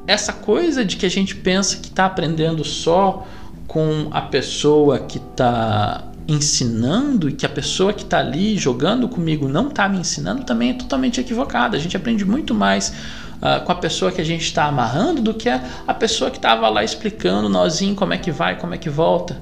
essa 0.05 0.33
coisa 0.33 0.83
de 0.83 0.97
que 0.97 1.05
a 1.05 1.09
gente 1.09 1.33
pensa 1.35 1.77
que 1.77 1.87
está 1.87 2.07
aprendendo 2.07 2.65
só 2.65 3.25
com 3.67 4.09
a 4.11 4.21
pessoa 4.21 4.99
que 4.99 5.17
está 5.17 6.03
ensinando 6.27 7.29
e 7.29 7.33
que 7.33 7.45
a 7.45 7.49
pessoa 7.49 7.93
que 7.93 8.03
está 8.03 8.19
ali 8.19 8.57
jogando 8.57 9.07
comigo 9.09 9.47
não 9.47 9.67
está 9.67 9.89
me 9.89 9.97
ensinando 9.97 10.43
também 10.43 10.71
é 10.71 10.73
totalmente 10.73 11.19
equivocada. 11.19 11.75
A 11.75 11.79
gente 11.79 11.97
aprende 11.97 12.23
muito 12.23 12.53
mais 12.53 12.89
uh, 13.37 13.63
com 13.65 13.71
a 13.71 13.75
pessoa 13.75 14.11
que 14.11 14.21
a 14.21 14.23
gente 14.23 14.43
está 14.43 14.65
amarrando 14.65 15.21
do 15.21 15.33
que 15.33 15.49
a, 15.49 15.63
a 15.87 15.93
pessoa 15.93 16.31
que 16.31 16.37
estava 16.37 16.69
lá 16.69 16.83
explicando 16.83 17.49
nozinho 17.49 17.95
como 17.95 18.13
é 18.13 18.17
que 18.17 18.31
vai, 18.31 18.57
como 18.57 18.73
é 18.73 18.77
que 18.77 18.89
volta. 18.89 19.41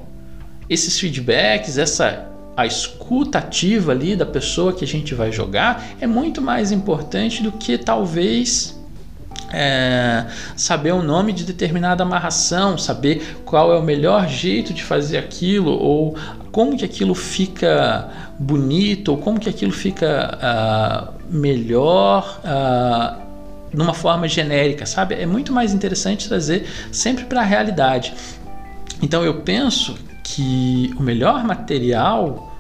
Esses 0.70 1.00
feedbacks, 1.00 1.78
essa 1.78 2.28
a 2.56 2.66
escuta 2.66 3.38
ativa 3.38 3.92
ali 3.94 4.16
da 4.16 4.26
pessoa 4.26 4.74
que 4.74 4.84
a 4.84 4.88
gente 4.88 5.16
vai 5.16 5.32
jogar 5.32 5.96
é 6.02 6.08
muito 6.08 6.42
mais 6.42 6.72
importante 6.72 7.42
do 7.42 7.52
que 7.52 7.78
talvez 7.78 8.81
é, 9.52 10.26
saber 10.56 10.94
o 10.94 11.02
nome 11.02 11.34
de 11.34 11.44
determinada 11.44 12.04
amarração, 12.04 12.78
saber 12.78 13.40
qual 13.46 13.74
é 13.74 13.78
o 13.78 13.84
melhor 13.84 14.28
jeito 14.28 14.74
de 14.74 14.84
fazer 14.84 15.18
aquilo, 15.18 15.72
ou 15.72 16.16
como 16.52 16.78
que 16.78 16.86
aquilo 16.86 17.16
fica 17.16 18.10
bonito, 18.38 19.10
ou 19.10 19.18
como 19.18 19.40
que 19.40 19.50
aquilo 19.50 19.72
fica 19.72 20.38
uh, 20.42 21.14
melhor 21.30 22.42
uh, 22.44 23.22
numa 23.74 23.94
forma 23.94 24.28
genérica, 24.28 24.86
sabe? 24.86 25.16
É 25.16 25.26
muito 25.26 25.54
mais 25.54 25.74
interessante 25.74 26.28
trazer 26.28 26.68
sempre 26.92 27.26
para 27.26 27.42
a 27.42 27.46
realidade. 27.46 28.14
Então 29.02 29.24
eu 29.24 29.42
penso 29.42 29.98
que 30.24 30.94
o 30.98 31.04
melhor 31.04 31.44
material 31.44 32.51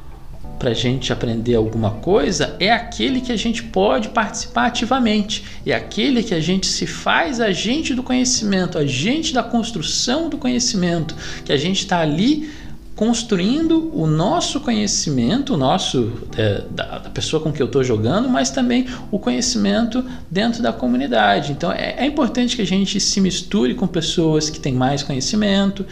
para 0.61 0.69
a 0.69 0.75
gente 0.75 1.11
aprender 1.11 1.55
alguma 1.55 1.89
coisa 1.89 2.55
é 2.59 2.71
aquele 2.71 3.19
que 3.19 3.31
a 3.31 3.35
gente 3.35 3.63
pode 3.63 4.09
participar 4.09 4.67
ativamente, 4.67 5.43
é 5.65 5.73
aquele 5.73 6.21
que 6.21 6.35
a 6.35 6.39
gente 6.39 6.67
se 6.67 6.85
faz 6.85 7.41
agente 7.41 7.95
do 7.95 8.03
conhecimento, 8.03 8.77
agente 8.77 9.33
da 9.33 9.41
construção 9.41 10.29
do 10.29 10.37
conhecimento, 10.37 11.15
que 11.43 11.51
a 11.51 11.57
gente 11.57 11.79
está 11.79 11.99
ali 11.99 12.47
construindo 12.95 13.89
o 13.91 14.05
nosso 14.05 14.59
conhecimento, 14.59 15.55
o 15.55 15.57
nosso 15.57 16.11
é, 16.37 16.61
da, 16.69 16.99
da, 16.99 17.09
pessoa 17.09 17.41
com 17.41 17.51
que 17.51 17.59
eu 17.59 17.65
estou 17.65 17.83
jogando, 17.83 18.29
mas 18.29 18.51
também 18.51 18.85
o 19.09 19.17
conhecimento 19.17 20.05
dentro 20.29 20.61
da 20.61 20.71
comunidade. 20.71 21.53
Então 21.53 21.71
é, 21.71 21.95
é 21.97 22.05
importante 22.05 22.55
que 22.55 22.61
a 22.61 22.67
gente 22.67 22.99
se 22.99 23.19
misture 23.19 23.73
com 23.73 23.87
pessoas 23.87 24.47
que 24.47 24.59
têm 24.59 24.73
mais 24.73 25.01
conhecimento, 25.01 25.83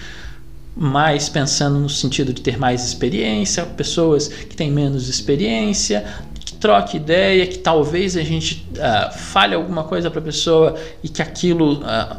mais 0.76 1.28
pensando 1.28 1.80
no 1.80 1.90
sentido 1.90 2.34
de 2.34 2.42
ter 2.42 2.58
mais 2.58 2.86
experiência, 2.86 3.66
pessoas 3.66 4.28
que 4.28 4.56
têm 4.56 4.72
menos 4.72 5.10
experiência, 5.10 6.06
que 6.40 6.54
troque 6.54 6.98
ideia, 6.98 7.46
que 7.48 7.58
talvez 7.58 8.16
a 8.16 8.24
gente 8.24 8.66
uh, 8.74 9.14
fale 9.18 9.56
alguma 9.56 9.84
coisa 9.84 10.10
para 10.10 10.20
a 10.20 10.24
pessoa 10.24 10.76
e 11.04 11.10
que 11.10 11.22
aquilo 11.22 11.82
uh, 11.82 12.18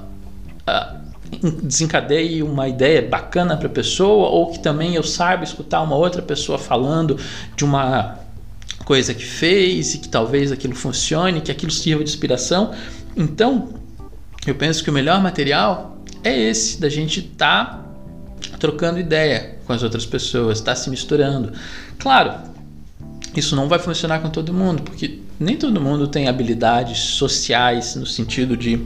uh, 0.68 1.00
desencadeie 1.62 2.42
uma 2.42 2.68
ideia 2.68 3.02
bacana 3.02 3.56
para 3.56 3.66
a 3.66 3.70
pessoa, 3.70 4.28
ou 4.28 4.50
que 4.50 4.58
também 4.58 4.94
eu 4.94 5.02
saiba 5.02 5.44
escutar 5.44 5.80
uma 5.82 5.96
outra 5.96 6.20
pessoa 6.20 6.58
falando 6.58 7.16
de 7.56 7.64
uma 7.64 8.18
coisa 8.84 9.14
que 9.14 9.24
fez 9.24 9.94
e 9.94 9.98
que 9.98 10.08
talvez 10.08 10.50
aquilo 10.52 10.74
funcione, 10.74 11.40
que 11.40 11.50
aquilo 11.50 11.70
sirva 11.70 12.02
de 12.02 12.10
inspiração. 12.10 12.72
Então, 13.16 13.68
eu 14.46 14.54
penso 14.54 14.82
que 14.82 14.90
o 14.90 14.92
melhor 14.92 15.22
material 15.22 15.98
é 16.24 16.36
esse, 16.36 16.80
da 16.80 16.88
gente 16.88 17.20
estar 17.20 17.66
tá 17.66 17.89
trocando 18.60 19.00
ideia 19.00 19.56
com 19.66 19.72
as 19.72 19.82
outras 19.82 20.06
pessoas, 20.06 20.58
está 20.58 20.76
se 20.76 20.88
misturando. 20.90 21.52
Claro, 21.98 22.34
isso 23.34 23.56
não 23.56 23.68
vai 23.68 23.78
funcionar 23.78 24.20
com 24.20 24.28
todo 24.28 24.52
mundo, 24.52 24.82
porque 24.82 25.18
nem 25.38 25.56
todo 25.56 25.80
mundo 25.80 26.06
tem 26.06 26.28
habilidades 26.28 26.98
sociais 26.98 27.96
no 27.96 28.06
sentido 28.06 28.56
de 28.56 28.80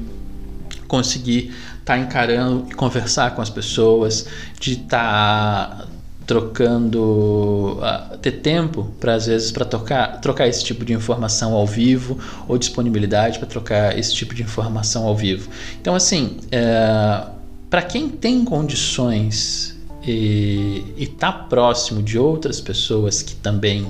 conseguir 0.87 1.53
estar 1.81 1.95
tá 1.95 1.99
encarando 1.99 2.67
e 2.71 2.75
conversar 2.75 3.35
com 3.35 3.43
as 3.43 3.51
pessoas, 3.51 4.27
de 4.61 4.75
estar 4.75 5.79
tá 5.79 5.87
trocando, 6.27 7.79
uh, 7.81 8.17
ter 8.19 8.33
tempo 8.33 8.95
para 8.99 9.15
às 9.15 9.27
vezes 9.27 9.51
para 9.51 9.65
trocar, 9.65 10.21
trocar 10.21 10.47
esse 10.47 10.65
tipo 10.65 10.85
de 10.85 10.93
informação 10.93 11.53
ao 11.53 11.67
vivo 11.67 12.19
ou 12.49 12.57
disponibilidade 12.57 13.39
para 13.39 13.49
trocar 13.49 13.99
esse 13.99 14.15
tipo 14.15 14.35
de 14.35 14.43
informação 14.43 15.05
ao 15.05 15.17
vivo. 15.17 15.51
Então 15.81 15.95
assim, 15.95 16.39
uh, 16.47 17.34
para 17.75 17.83
quem 17.83 18.09
tem 18.09 18.45
condições 18.45 19.77
e 20.07 20.95
está 20.97 21.33
próximo 21.33 22.05
de 22.05 22.17
outras 22.17 22.61
pessoas 22.61 23.21
que 23.21 23.35
também 23.35 23.85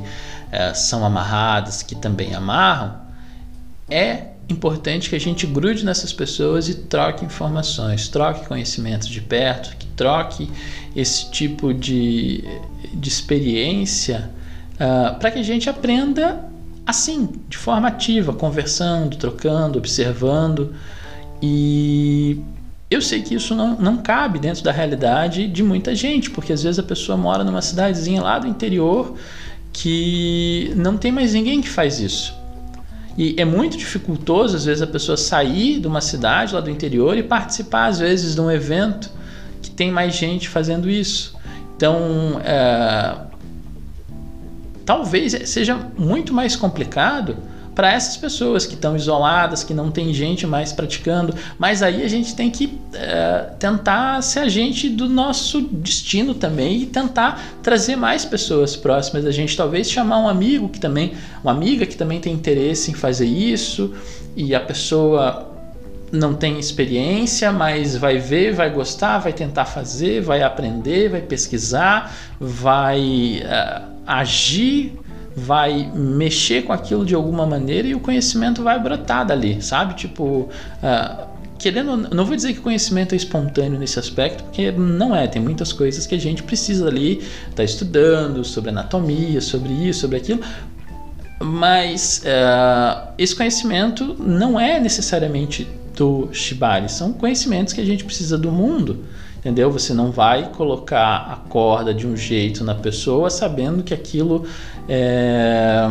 é, 0.50 0.72
são 0.72 1.04
amarradas, 1.04 1.82
que 1.82 1.94
também 1.94 2.34
amarram, 2.34 2.94
é 3.90 4.28
importante 4.48 5.10
que 5.10 5.16
a 5.16 5.20
gente 5.20 5.46
grude 5.46 5.84
nessas 5.84 6.14
pessoas 6.14 6.66
e 6.66 6.76
troque 6.76 7.26
informações, 7.26 8.08
troque 8.08 8.48
conhecimentos 8.48 9.06
de 9.06 9.20
perto, 9.20 9.76
que 9.76 9.86
troque 9.88 10.50
esse 10.96 11.30
tipo 11.30 11.74
de, 11.74 12.42
de 12.90 13.08
experiência 13.10 14.30
uh, 14.76 15.18
para 15.18 15.30
que 15.30 15.40
a 15.40 15.44
gente 15.44 15.68
aprenda 15.68 16.48
assim, 16.86 17.28
de 17.50 17.58
forma 17.58 17.88
ativa, 17.88 18.32
conversando, 18.32 19.18
trocando, 19.18 19.76
observando 19.76 20.74
e 21.42 22.40
eu 22.90 23.00
sei 23.00 23.22
que 23.22 23.34
isso 23.34 23.54
não, 23.54 23.76
não 23.76 23.96
cabe 23.96 24.38
dentro 24.38 24.62
da 24.62 24.70
realidade 24.70 25.48
de 25.48 25.62
muita 25.62 25.94
gente, 25.94 26.30
porque 26.30 26.52
às 26.52 26.62
vezes 26.62 26.78
a 26.78 26.82
pessoa 26.82 27.16
mora 27.16 27.42
numa 27.42 27.62
cidadezinha 27.62 28.22
lá 28.22 28.38
do 28.38 28.46
interior 28.46 29.14
que 29.72 30.72
não 30.76 30.96
tem 30.96 31.10
mais 31.10 31.34
ninguém 31.34 31.60
que 31.60 31.68
faz 31.68 31.98
isso. 31.98 32.34
E 33.16 33.34
é 33.38 33.44
muito 33.44 33.76
dificultoso, 33.76 34.56
às 34.56 34.64
vezes, 34.64 34.82
a 34.82 34.86
pessoa 34.86 35.16
sair 35.16 35.78
de 35.80 35.86
uma 35.86 36.00
cidade 36.00 36.54
lá 36.54 36.60
do 36.60 36.68
interior 36.68 37.16
e 37.16 37.22
participar, 37.22 37.86
às 37.86 37.98
vezes, 38.00 38.34
de 38.34 38.40
um 38.40 38.50
evento 38.50 39.10
que 39.62 39.70
tem 39.70 39.90
mais 39.90 40.14
gente 40.14 40.48
fazendo 40.48 40.90
isso. 40.90 41.36
Então, 41.76 42.40
é, 42.44 43.16
talvez 44.84 45.32
seja 45.48 45.76
muito 45.96 46.34
mais 46.34 46.56
complicado 46.56 47.36
para 47.74 47.92
essas 47.92 48.16
pessoas 48.16 48.66
que 48.66 48.74
estão 48.74 48.94
isoladas, 48.94 49.64
que 49.64 49.74
não 49.74 49.90
tem 49.90 50.12
gente 50.14 50.46
mais 50.46 50.72
praticando. 50.72 51.34
Mas 51.58 51.82
aí 51.82 52.02
a 52.02 52.08
gente 52.08 52.34
tem 52.34 52.50
que 52.50 52.78
é, 52.92 53.50
tentar 53.58 54.22
ser 54.22 54.40
agente 54.40 54.88
do 54.88 55.08
nosso 55.08 55.60
destino 55.60 56.34
também 56.34 56.82
e 56.82 56.86
tentar 56.86 57.42
trazer 57.62 57.96
mais 57.96 58.24
pessoas 58.24 58.76
próximas 58.76 59.24
da 59.24 59.30
gente. 59.30 59.56
Talvez 59.56 59.90
chamar 59.90 60.18
um 60.18 60.28
amigo 60.28 60.68
que 60.68 60.78
também, 60.78 61.14
uma 61.42 61.52
amiga 61.52 61.84
que 61.84 61.96
também 61.96 62.20
tem 62.20 62.32
interesse 62.32 62.90
em 62.90 62.94
fazer 62.94 63.26
isso 63.26 63.92
e 64.36 64.54
a 64.54 64.60
pessoa 64.60 65.50
não 66.12 66.34
tem 66.34 66.58
experiência, 66.58 67.52
mas 67.52 67.96
vai 67.96 68.18
ver, 68.18 68.52
vai 68.52 68.70
gostar, 68.70 69.18
vai 69.18 69.32
tentar 69.32 69.64
fazer, 69.64 70.20
vai 70.20 70.42
aprender, 70.42 71.08
vai 71.08 71.20
pesquisar, 71.20 72.14
vai 72.38 73.42
uh, 73.42 73.82
agir, 74.06 74.92
vai 75.36 75.90
mexer 75.94 76.62
com 76.62 76.72
aquilo 76.72 77.04
de 77.04 77.14
alguma 77.14 77.44
maneira 77.46 77.88
e 77.88 77.94
o 77.94 78.00
conhecimento 78.00 78.62
vai 78.62 78.78
brotar 78.78 79.26
dali, 79.26 79.60
sabe? 79.60 79.94
Tipo, 79.94 80.48
uh, 80.82 81.26
querendo, 81.58 81.96
não 82.14 82.24
vou 82.24 82.36
dizer 82.36 82.52
que 82.52 82.60
conhecimento 82.60 83.14
é 83.14 83.16
espontâneo 83.16 83.78
nesse 83.78 83.98
aspecto, 83.98 84.44
porque 84.44 84.70
não 84.70 85.14
é. 85.14 85.26
Tem 85.26 85.42
muitas 85.42 85.72
coisas 85.72 86.06
que 86.06 86.14
a 86.14 86.20
gente 86.20 86.42
precisa 86.42 86.86
ali 86.86 87.18
estar 87.18 87.56
tá 87.56 87.64
estudando 87.64 88.44
sobre 88.44 88.70
anatomia, 88.70 89.40
sobre 89.40 89.72
isso, 89.72 90.00
sobre 90.00 90.18
aquilo, 90.18 90.40
mas 91.42 92.22
uh, 92.24 93.12
esse 93.18 93.34
conhecimento 93.34 94.16
não 94.18 94.58
é 94.58 94.78
necessariamente 94.78 95.66
do 95.96 96.28
Shibari, 96.32 96.88
são 96.90 97.12
conhecimentos 97.12 97.72
que 97.72 97.80
a 97.80 97.84
gente 97.84 98.04
precisa 98.04 98.36
do 98.36 98.50
mundo, 98.50 99.04
entendeu? 99.38 99.70
Você 99.70 99.94
não 99.94 100.10
vai 100.10 100.50
colocar 100.50 101.16
a 101.30 101.36
corda 101.48 101.94
de 101.94 102.06
um 102.06 102.16
jeito 102.16 102.64
na 102.64 102.74
pessoa 102.74 103.30
sabendo 103.30 103.82
que 103.82 103.94
aquilo 103.94 104.44
é, 104.88 105.88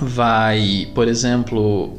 vai, 0.00 0.88
por 0.94 1.08
exemplo, 1.08 1.98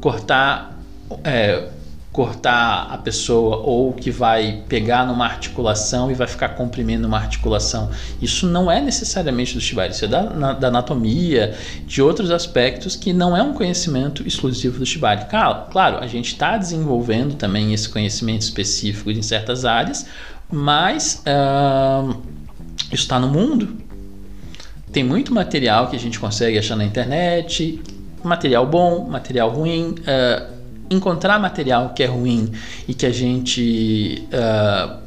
cortar 0.00 0.78
é, 1.24 1.68
cortar 2.12 2.88
a 2.90 2.98
pessoa 2.98 3.56
ou 3.56 3.94
que 3.94 4.10
vai 4.10 4.62
pegar 4.68 5.06
numa 5.06 5.24
articulação 5.24 6.10
e 6.10 6.14
vai 6.14 6.26
ficar 6.26 6.50
comprimindo 6.50 7.08
uma 7.08 7.16
articulação. 7.16 7.90
Isso 8.20 8.46
não 8.46 8.70
é 8.70 8.82
necessariamente 8.82 9.54
do 9.54 9.60
Shibari, 9.60 9.94
isso 9.94 10.04
é 10.04 10.08
da, 10.08 10.22
na, 10.24 10.52
da 10.52 10.68
anatomia, 10.68 11.56
de 11.86 12.02
outros 12.02 12.30
aspectos 12.30 12.94
que 12.96 13.14
não 13.14 13.34
é 13.34 13.42
um 13.42 13.54
conhecimento 13.54 14.28
exclusivo 14.28 14.78
do 14.78 14.84
Shibari. 14.84 15.24
Claro, 15.70 15.98
a 15.98 16.06
gente 16.06 16.34
está 16.34 16.58
desenvolvendo 16.58 17.34
também 17.34 17.72
esse 17.72 17.88
conhecimento 17.88 18.42
específico 18.42 19.10
em 19.10 19.22
certas 19.22 19.64
áreas, 19.64 20.06
mas 20.50 21.22
uh, 21.26 22.14
isso 22.92 23.04
está 23.04 23.18
no 23.18 23.28
mundo. 23.28 23.78
Tem 24.92 25.02
muito 25.02 25.32
material 25.32 25.88
que 25.88 25.96
a 25.96 25.98
gente 25.98 26.20
consegue 26.20 26.58
achar 26.58 26.76
na 26.76 26.84
internet, 26.84 27.80
material 28.22 28.66
bom, 28.66 29.08
material 29.08 29.50
ruim. 29.50 29.94
Uh, 30.00 30.62
encontrar 30.90 31.38
material 31.38 31.94
que 31.94 32.02
é 32.02 32.06
ruim 32.06 32.52
e 32.86 32.94
que 32.94 33.06
a 33.06 33.10
gente 33.10 34.22
uh, 34.28 34.98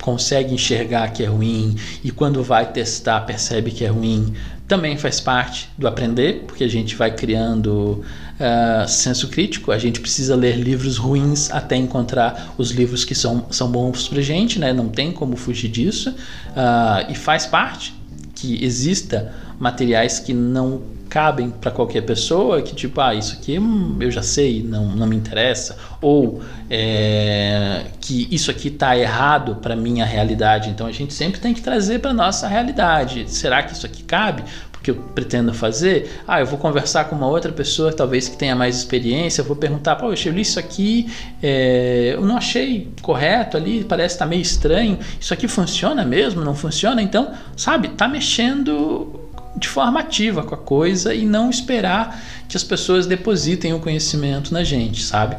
consegue 0.00 0.54
enxergar 0.54 1.12
que 1.12 1.22
é 1.22 1.26
ruim 1.26 1.76
e 2.02 2.10
quando 2.10 2.42
vai 2.42 2.72
testar 2.72 3.20
percebe 3.20 3.70
que 3.70 3.84
é 3.84 3.88
ruim, 3.88 4.34
também 4.66 4.96
faz 4.96 5.20
parte 5.20 5.68
do 5.76 5.86
aprender, 5.86 6.44
porque 6.46 6.64
a 6.64 6.68
gente 6.68 6.96
vai 6.96 7.14
criando 7.14 8.02
uh, 8.40 8.88
senso 8.88 9.28
crítico. 9.28 9.70
A 9.70 9.78
gente 9.78 10.00
precisa 10.00 10.34
ler 10.34 10.56
livros 10.56 10.96
ruins 10.96 11.50
até 11.50 11.76
encontrar 11.76 12.54
os 12.56 12.70
livros 12.70 13.04
que 13.04 13.14
são, 13.14 13.46
são 13.50 13.70
bons 13.70 14.08
para 14.08 14.22
gente, 14.22 14.58
né? 14.58 14.72
Não 14.72 14.88
tem 14.88 15.12
como 15.12 15.36
fugir 15.36 15.68
disso. 15.68 16.10
Uh, 16.10 17.10
e 17.10 17.14
faz 17.14 17.44
parte 17.44 17.94
que 18.42 18.62
exista 18.64 19.32
materiais 19.56 20.18
que 20.18 20.34
não 20.34 20.82
cabem 21.08 21.50
para 21.50 21.70
qualquer 21.70 22.00
pessoa, 22.00 22.60
que 22.60 22.74
tipo, 22.74 23.00
ah, 23.00 23.14
isso 23.14 23.34
aqui 23.34 23.56
hum, 23.56 23.98
eu 24.00 24.10
já 24.10 24.22
sei, 24.22 24.64
não, 24.64 24.86
não 24.96 25.06
me 25.06 25.14
interessa, 25.14 25.76
ou 26.00 26.42
é, 26.68 27.84
que 28.00 28.26
isso 28.32 28.50
aqui 28.50 28.66
está 28.66 28.98
errado 28.98 29.56
para 29.62 29.76
minha 29.76 30.04
realidade. 30.04 30.70
Então 30.70 30.88
a 30.88 30.90
gente 30.90 31.14
sempre 31.14 31.40
tem 31.40 31.54
que 31.54 31.60
trazer 31.60 32.00
para 32.00 32.12
nossa 32.12 32.48
realidade. 32.48 33.30
Será 33.30 33.62
que 33.62 33.74
isso 33.74 33.86
aqui 33.86 34.02
cabe? 34.02 34.42
Que 34.82 34.90
eu 34.90 34.96
pretendo 34.96 35.54
fazer, 35.54 36.10
ah, 36.26 36.40
eu 36.40 36.46
vou 36.46 36.58
conversar 36.58 37.04
com 37.04 37.14
uma 37.14 37.28
outra 37.28 37.52
pessoa, 37.52 37.92
talvez 37.92 38.28
que 38.28 38.36
tenha 38.36 38.56
mais 38.56 38.76
experiência, 38.76 39.40
eu 39.40 39.44
vou 39.44 39.56
perguntar, 39.56 39.96
poxa, 39.96 40.28
eu 40.28 40.32
li 40.32 40.42
isso 40.42 40.58
aqui, 40.58 41.12
é, 41.42 42.12
eu 42.14 42.22
não 42.22 42.36
achei 42.36 42.90
correto 43.00 43.56
ali, 43.56 43.84
parece 43.84 44.16
estar 44.16 44.24
tá 44.24 44.28
meio 44.28 44.42
estranho, 44.42 44.98
isso 45.20 45.32
aqui 45.32 45.46
funciona 45.46 46.04
mesmo, 46.04 46.44
não 46.44 46.54
funciona? 46.54 47.00
Então, 47.00 47.32
sabe, 47.56 47.88
tá 47.90 48.08
mexendo 48.08 49.20
de 49.56 49.68
forma 49.68 50.00
ativa 50.00 50.42
com 50.42 50.54
a 50.54 50.58
coisa 50.58 51.14
e 51.14 51.24
não 51.24 51.50
esperar 51.50 52.20
que 52.48 52.56
as 52.56 52.64
pessoas 52.64 53.06
depositem 53.06 53.72
o 53.74 53.78
conhecimento 53.78 54.52
na 54.52 54.64
gente, 54.64 55.02
sabe? 55.02 55.36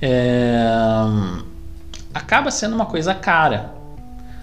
É... 0.00 0.54
Acaba 2.12 2.50
sendo 2.50 2.74
uma 2.74 2.86
coisa 2.86 3.14
cara, 3.14 3.72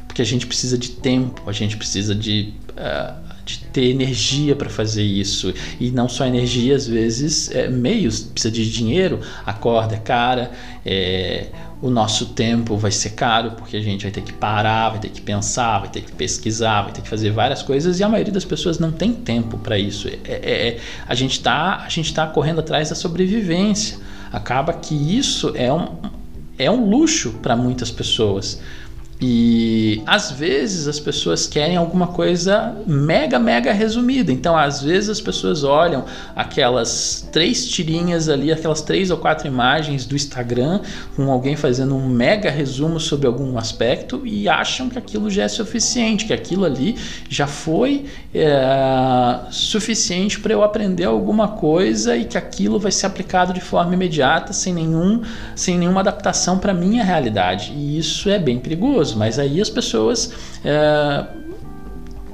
porque 0.07 0.21
a 0.21 0.25
gente 0.25 0.47
precisa 0.47 0.77
de 0.77 0.89
tempo, 0.89 1.47
a 1.47 1.51
gente 1.51 1.77
precisa 1.77 2.15
de, 2.15 2.53
uh, 2.71 3.13
de 3.21 3.28
ter 3.71 3.89
energia 3.89 4.55
para 4.55 4.69
fazer 4.69 5.03
isso 5.03 5.53
e 5.79 5.91
não 5.91 6.09
só 6.09 6.25
energia, 6.25 6.75
às 6.75 6.87
vezes 6.87 7.51
é, 7.51 7.69
meios, 7.69 8.21
precisa 8.21 8.51
de 8.51 8.71
dinheiro, 8.71 9.19
a 9.45 9.53
corda 9.53 9.95
é 9.95 9.99
cara, 9.99 10.51
é, 10.85 11.47
o 11.81 11.89
nosso 11.89 12.27
tempo 12.27 12.75
vai 12.75 12.91
ser 12.91 13.11
caro, 13.11 13.51
porque 13.51 13.77
a 13.77 13.81
gente 13.81 14.03
vai 14.03 14.11
ter 14.11 14.21
que 14.21 14.33
parar, 14.33 14.89
vai 14.89 14.99
ter 14.99 15.09
que 15.09 15.21
pensar, 15.21 15.79
vai 15.79 15.89
ter 15.89 16.01
que 16.01 16.11
pesquisar, 16.11 16.81
vai 16.81 16.91
ter 16.91 17.01
que 17.01 17.07
fazer 17.07 17.31
várias 17.31 17.61
coisas 17.61 17.99
e 17.99 18.03
a 18.03 18.09
maioria 18.09 18.33
das 18.33 18.43
pessoas 18.43 18.79
não 18.79 18.91
tem 18.91 19.13
tempo 19.13 19.57
para 19.57 19.77
isso. 19.77 20.07
É, 20.07 20.19
é, 20.25 20.67
é 20.67 20.79
a 21.07 21.15
gente 21.15 21.33
está 21.33 21.87
tá 22.13 22.27
correndo 22.27 22.59
atrás 22.59 22.89
da 22.89 22.95
sobrevivência. 22.95 23.97
Acaba 24.31 24.73
que 24.73 24.93
isso 24.93 25.53
é 25.55 25.71
um, 25.71 25.87
é 26.57 26.69
um 26.69 26.89
luxo 26.89 27.31
para 27.41 27.55
muitas 27.55 27.89
pessoas. 27.89 28.61
E 29.21 30.01
às 30.05 30.31
vezes 30.31 30.87
as 30.87 30.97
pessoas 30.97 31.45
querem 31.45 31.75
alguma 31.75 32.07
coisa 32.07 32.73
mega, 32.87 33.37
mega 33.37 33.73
resumida. 33.73 34.31
Então, 34.31 34.55
às 34.55 34.81
vezes 34.81 35.09
as 35.09 35.19
pessoas 35.19 35.65
olham 35.65 36.05
aquelas 36.33 37.27
três 37.29 37.67
tirinhas 37.67 38.29
ali, 38.29 38.49
aquelas 38.49 38.81
três 38.81 39.11
ou 39.11 39.17
quatro 39.17 39.45
imagens 39.45 40.05
do 40.05 40.15
Instagram, 40.15 40.79
com 41.17 41.29
alguém 41.29 41.57
fazendo 41.57 41.95
um 41.95 42.07
mega 42.07 42.49
resumo 42.49 42.97
sobre 42.97 43.27
algum 43.27 43.57
aspecto 43.57 44.21
e 44.25 44.47
acham 44.47 44.89
que 44.89 44.97
aquilo 44.97 45.29
já 45.29 45.43
é 45.43 45.47
suficiente, 45.49 46.23
que 46.23 46.33
aquilo 46.33 46.63
ali 46.63 46.95
já 47.27 47.45
foi 47.45 48.05
é, 48.33 49.39
suficiente 49.51 50.39
para 50.39 50.53
eu 50.53 50.63
aprender 50.63 51.03
alguma 51.03 51.49
coisa 51.49 52.15
e 52.15 52.23
que 52.23 52.37
aquilo 52.37 52.79
vai 52.79 52.91
ser 52.91 53.07
aplicado 53.07 53.51
de 53.51 53.59
forma 53.59 53.93
imediata, 53.93 54.53
sem, 54.53 54.73
nenhum, 54.73 55.23
sem 55.57 55.77
nenhuma 55.77 55.99
adaptação 55.99 56.57
para 56.57 56.73
minha 56.73 57.03
realidade. 57.03 57.73
E 57.75 57.97
isso 57.97 58.29
é 58.29 58.39
bem 58.39 58.57
perigoso 58.57 59.08
mas 59.13 59.39
aí 59.39 59.61
as 59.61 59.69
pessoas 59.69 60.31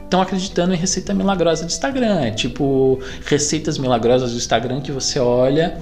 estão 0.04 0.20
é, 0.20 0.24
acreditando 0.24 0.74
em 0.74 0.78
receita 0.78 1.14
milagrosa 1.14 1.64
do 1.64 1.70
Instagram. 1.70 2.22
É 2.22 2.32
tipo 2.32 3.00
receitas 3.26 3.78
milagrosas 3.78 4.32
do 4.32 4.38
Instagram 4.38 4.82
que 4.82 4.92
você 4.92 5.20
olha 5.20 5.78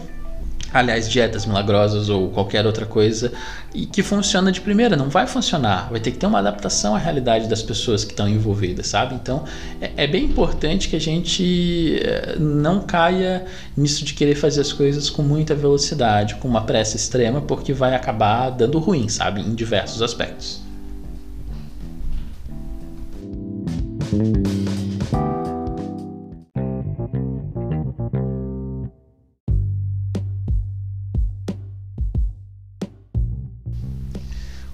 aliás, 0.73 1.07
dietas 1.09 1.45
milagrosas 1.45 2.09
ou 2.09 2.29
qualquer 2.29 2.65
outra 2.65 2.85
coisa, 2.85 3.31
e 3.73 3.85
que 3.85 4.01
funciona 4.01 4.51
de 4.51 4.59
primeira. 4.59 4.97
Não 4.97 5.07
vai 5.07 5.27
funcionar, 5.27 5.89
vai 5.89 5.99
ter 5.99 6.11
que 6.11 6.17
ter 6.17 6.25
uma 6.25 6.39
adaptação 6.39 6.95
à 6.95 6.97
realidade 6.97 7.47
das 7.47 7.61
pessoas 7.61 8.03
que 8.03 8.11
estão 8.11 8.27
envolvidas, 8.27 8.87
sabe? 8.87 9.13
Então 9.15 9.43
é, 9.79 9.91
é 9.97 10.07
bem 10.07 10.25
importante 10.25 10.89
que 10.89 10.95
a 10.95 10.99
gente 10.99 11.99
é, 12.03 12.35
não 12.39 12.81
caia 12.81 13.45
nisso 13.77 14.03
de 14.03 14.13
querer 14.13 14.35
fazer 14.35 14.61
as 14.61 14.73
coisas 14.73 15.09
com 15.09 15.21
muita 15.21 15.53
velocidade, 15.53 16.35
com 16.35 16.47
uma 16.47 16.61
pressa 16.61 16.97
extrema, 16.97 17.39
porque 17.41 17.71
vai 17.71 17.93
acabar 17.93 18.49
dando 18.49 18.79
ruim, 18.79 19.07
sabe? 19.07 19.41
Em 19.41 19.53
diversos 19.53 20.01
aspectos. 20.01 20.63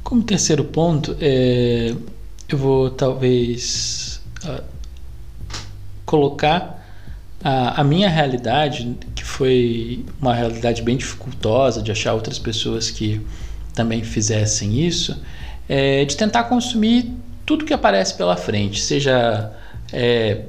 Como 0.04 0.24
terceiro 0.24 0.64
ponto, 0.64 1.16
é, 1.22 1.94
eu 2.50 2.58
vou 2.58 2.90
talvez 2.90 4.22
uh, 4.44 4.64
colocar 6.06 6.84
a, 7.44 7.80
a, 7.80 7.84
minha 7.84 8.10
realidade, 8.10 8.98
que 9.16 9.24
foi 9.24 10.04
uma 10.20 10.34
realidade 10.34 10.82
bem 10.82 10.98
dificultosa 10.98 11.82
de 11.82 11.92
achar 11.92 12.14
outras 12.14 12.40
pessoas 12.40 12.90
que 12.90 13.22
também 13.74 14.04
fizessem 14.04 14.86
isso, 14.86 15.22
é, 15.70 16.04
de 16.04 16.18
tentar 16.18 16.46
consumir 16.46 17.14
tudo 17.50 17.66
que 17.66 17.74
aparece 17.74 18.14
pela 18.14 18.38
frente, 18.38 18.80
seja 18.80 19.52
é, 19.92 20.42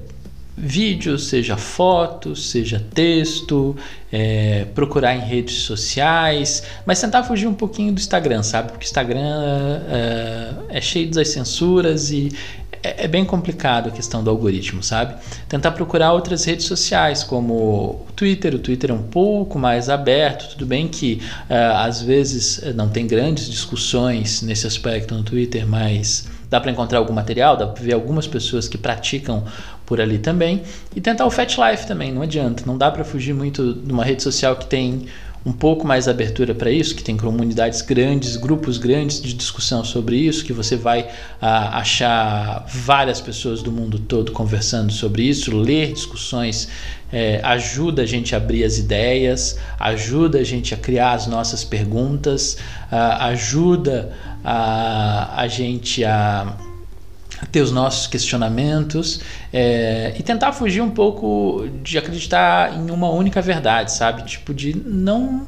vídeo, 0.55 1.18
seja 1.18 1.57
foto, 1.57 2.36
seja 2.36 2.84
texto, 2.92 3.74
é, 4.12 4.66
procurar 4.74 5.16
em 5.16 5.20
redes 5.20 5.62
sociais, 5.62 6.62
mas 6.84 7.01
tentar 7.01 7.22
fugir 7.22 7.46
um 7.46 7.55
pouquinho 7.55 7.94
do 7.94 7.98
Instagram, 7.98 8.42
sabe? 8.42 8.72
Porque 8.72 8.84
o 8.84 8.86
Instagram 8.86 9.80
é, 9.88 10.53
é 10.68 10.80
cheio 10.82 11.11
das 11.11 11.28
censuras 11.28 12.11
e 12.11 12.36
é, 12.82 13.05
é, 13.05 13.09
bem 13.09 13.24
complicado 13.24 13.88
a 13.88 13.92
questão 13.92 14.22
do 14.22 14.28
algoritmo, 14.28 14.82
sabe? 14.82 15.14
Tentar 15.48 15.70
procurar 15.70 16.12
outras 16.12 16.44
redes 16.44 16.66
sociais, 16.66 17.24
como 17.24 17.55
o 17.55 18.07
Twitter. 18.14 18.55
O 18.55 18.59
Twitter 18.59 18.90
é 18.90 18.94
um 18.94 19.05
pouco 19.05 19.59
mais 19.59 19.88
aberto, 19.88 20.51
tudo 20.51 20.66
bem 20.66 20.86
que 20.86 21.22
é, 21.48 21.57
às 21.76 22.03
vezes 22.03 22.61
não 22.74 22.90
tem 22.90 23.07
grandes 23.07 23.48
discussões 23.48 24.42
nesse 24.42 24.66
aspecto 24.66 25.14
no 25.14 25.22
Twitter, 25.22 25.66
mas 25.66 26.28
dá 26.51 26.61
para 26.61 26.70
encontrar 26.72 26.98
algum 26.98 27.12
material, 27.12 27.57
dá 27.57 27.66
para 27.66 27.82
ver 27.82 27.94
algumas 27.94 28.26
pessoas 28.26 28.68
que 28.68 28.76
praticam 28.76 29.44
por 29.86 30.01
ali 30.01 30.18
também. 30.18 30.62
E 30.94 31.01
tentar 31.01 31.24
o 31.24 31.30
Fat 31.30 31.57
Life 31.57 31.86
também, 31.86 32.12
não 32.12 32.22
adianta, 32.22 32.64
não 32.66 32.76
dá 32.76 32.90
para 32.90 33.05
fugir 33.05 33.32
muito 33.32 33.72
de 33.72 33.92
uma 33.92 34.05
rede 34.05 34.22
social 34.22 34.57
que 34.57 34.66
tem 34.66 35.07
um 35.45 35.53
pouco 35.53 35.86
mais 35.86 36.07
abertura 36.07 36.55
para 36.55 36.70
isso, 36.70 36.95
que 36.95 37.03
tem 37.03 37.16
comunidades 37.16 37.80
grandes, 37.80 38.36
grupos 38.36 38.76
grandes 38.76 39.20
de 39.22 39.32
discussão 39.32 39.82
sobre 39.82 40.16
isso, 40.16 40.45
que 40.45 40.53
você 40.53 40.76
vai 40.76 41.09
ah, 41.41 41.78
achar 41.78 42.66
várias 42.68 43.20
pessoas 43.20 43.62
do 43.62 43.72
mundo 43.72 43.99
todo 43.99 44.32
conversando 44.32 44.93
sobre 44.93 45.22
isso, 45.22 45.57
ler 45.57 45.93
discussões 45.93 46.68
é, 47.12 47.41
ajuda 47.43 48.03
a 48.03 48.07
gente 48.07 48.34
a 48.34 48.38
abrir 48.38 48.64
as 48.64 48.78
ideias, 48.78 49.59
ajuda 49.78 50.38
a 50.38 50.45
gente 50.45 50.74
a 50.74 50.76
criar 50.76 51.12
as 51.12 51.26
nossas 51.26 51.64
perguntas, 51.64 52.59
ah, 52.91 53.26
ajuda 53.28 54.12
a, 54.45 55.41
a 55.41 55.49
gente 55.49 56.05
a 56.05 56.57
ter 57.51 57.61
os 57.61 57.72
nossos 57.72 58.07
questionamentos 58.07 59.20
é, 59.53 60.14
e 60.18 60.22
tentar 60.22 60.53
fugir 60.53 60.80
um 60.80 60.91
pouco 60.91 61.68
de 61.82 61.99
acreditar 61.99 62.74
em 62.76 62.91
uma 62.91 63.11
única 63.11 63.41
verdade, 63.41 63.93
sabe? 63.93 64.22
Tipo, 64.24 64.53
de 64.53 64.76
não, 64.76 65.47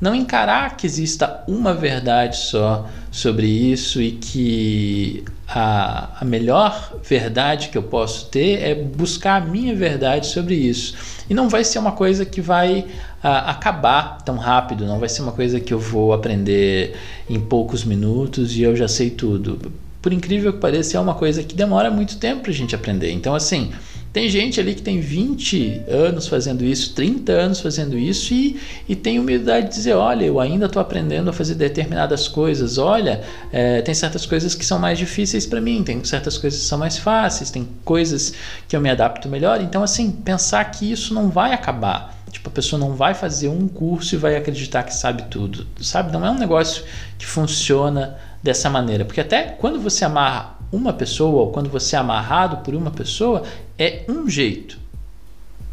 não 0.00 0.14
encarar 0.14 0.76
que 0.76 0.86
exista 0.86 1.42
uma 1.46 1.74
verdade 1.74 2.36
só 2.36 2.88
sobre 3.10 3.46
isso 3.46 4.00
e 4.00 4.12
que 4.12 5.24
a, 5.48 6.20
a 6.20 6.24
melhor 6.24 6.98
verdade 7.04 7.68
que 7.68 7.76
eu 7.76 7.82
posso 7.82 8.26
ter 8.26 8.62
é 8.62 8.74
buscar 8.74 9.42
a 9.42 9.44
minha 9.44 9.74
verdade 9.74 10.26
sobre 10.26 10.54
isso. 10.54 10.94
E 11.28 11.34
não 11.34 11.48
vai 11.48 11.64
ser 11.64 11.78
uma 11.78 11.92
coisa 11.92 12.24
que 12.24 12.40
vai 12.40 12.86
acabar 13.22 14.18
tão 14.24 14.36
rápido, 14.36 14.84
não 14.84 14.98
vai 14.98 15.08
ser 15.08 15.22
uma 15.22 15.30
coisa 15.30 15.60
que 15.60 15.72
eu 15.72 15.78
vou 15.78 16.12
aprender 16.12 16.96
em 17.30 17.38
poucos 17.38 17.84
minutos 17.84 18.56
e 18.56 18.62
eu 18.62 18.74
já 18.74 18.88
sei 18.88 19.10
tudo 19.10 19.72
por 20.02 20.12
incrível 20.12 20.52
que 20.52 20.58
pareça, 20.58 20.98
é 20.98 21.00
uma 21.00 21.14
coisa 21.14 21.42
que 21.44 21.54
demora 21.54 21.90
muito 21.90 22.18
tempo 22.18 22.42
para 22.42 22.50
a 22.50 22.54
gente 22.54 22.74
aprender. 22.74 23.12
Então, 23.12 23.34
assim, 23.34 23.72
tem 24.12 24.28
gente 24.28 24.60
ali 24.60 24.74
que 24.74 24.82
tem 24.82 25.00
20 25.00 25.84
anos 25.88 26.28
fazendo 26.28 26.62
isso, 26.62 26.92
30 26.94 27.32
anos 27.32 27.60
fazendo 27.60 27.96
isso 27.96 28.34
e, 28.34 28.60
e 28.86 28.94
tem 28.94 29.18
humildade 29.18 29.68
de 29.68 29.74
dizer: 29.74 29.94
olha, 29.94 30.24
eu 30.24 30.38
ainda 30.38 30.66
estou 30.66 30.82
aprendendo 30.82 31.30
a 31.30 31.32
fazer 31.32 31.54
determinadas 31.54 32.28
coisas. 32.28 32.76
Olha, 32.76 33.22
é, 33.50 33.80
tem 33.80 33.94
certas 33.94 34.26
coisas 34.26 34.54
que 34.54 34.66
são 34.66 34.78
mais 34.78 34.98
difíceis 34.98 35.46
para 35.46 35.62
mim, 35.62 35.82
tem 35.82 36.04
certas 36.04 36.36
coisas 36.36 36.60
que 36.60 36.66
são 36.66 36.78
mais 36.78 36.98
fáceis, 36.98 37.50
tem 37.50 37.66
coisas 37.84 38.34
que 38.68 38.76
eu 38.76 38.80
me 38.82 38.90
adapto 38.90 39.28
melhor. 39.30 39.62
Então, 39.62 39.82
assim, 39.82 40.10
pensar 40.10 40.62
que 40.64 40.90
isso 40.90 41.14
não 41.14 41.30
vai 41.30 41.54
acabar. 41.54 42.20
Tipo, 42.30 42.48
a 42.48 42.52
pessoa 42.52 42.80
não 42.80 42.94
vai 42.94 43.14
fazer 43.14 43.48
um 43.48 43.68
curso 43.68 44.14
e 44.14 44.18
vai 44.18 44.36
acreditar 44.36 44.82
que 44.82 44.94
sabe 44.94 45.24
tudo, 45.30 45.66
sabe? 45.80 46.12
Não 46.12 46.24
é 46.24 46.30
um 46.30 46.38
negócio 46.38 46.82
que 47.18 47.26
funciona 47.26 48.16
dessa 48.42 48.68
maneira. 48.68 49.04
Porque 49.04 49.20
até 49.20 49.44
quando 49.44 49.80
você 49.80 50.04
amarra 50.04 50.56
uma 50.70 50.92
pessoa, 50.92 51.42
ou 51.42 51.52
quando 51.52 51.68
você 51.68 51.96
é 51.96 51.98
amarrado 51.98 52.58
por 52.58 52.74
uma 52.74 52.90
pessoa, 52.90 53.42
é 53.78 54.04
um 54.08 54.28
jeito 54.28 54.78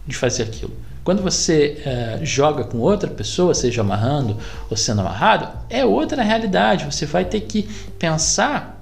de 0.06 0.16
fazer 0.16 0.44
aquilo. 0.44 0.74
Quando 1.04 1.24
você 1.24 1.82
uh, 1.86 2.26
joga 2.26 2.64
com 2.66 2.78
outra 2.80 3.10
pessoa, 3.10 3.54
seja 3.54 3.82
amarrando 3.82 4.38
ou 4.70 4.78
sendo 4.78 5.02
amarrado, 5.02 5.48
é 5.70 5.84
outra 5.86 6.22
realidade. 6.22 6.86
Você 6.86 7.06
vai 7.06 7.26
ter 7.26 7.42
que 7.42 7.64
pensar 7.98 8.79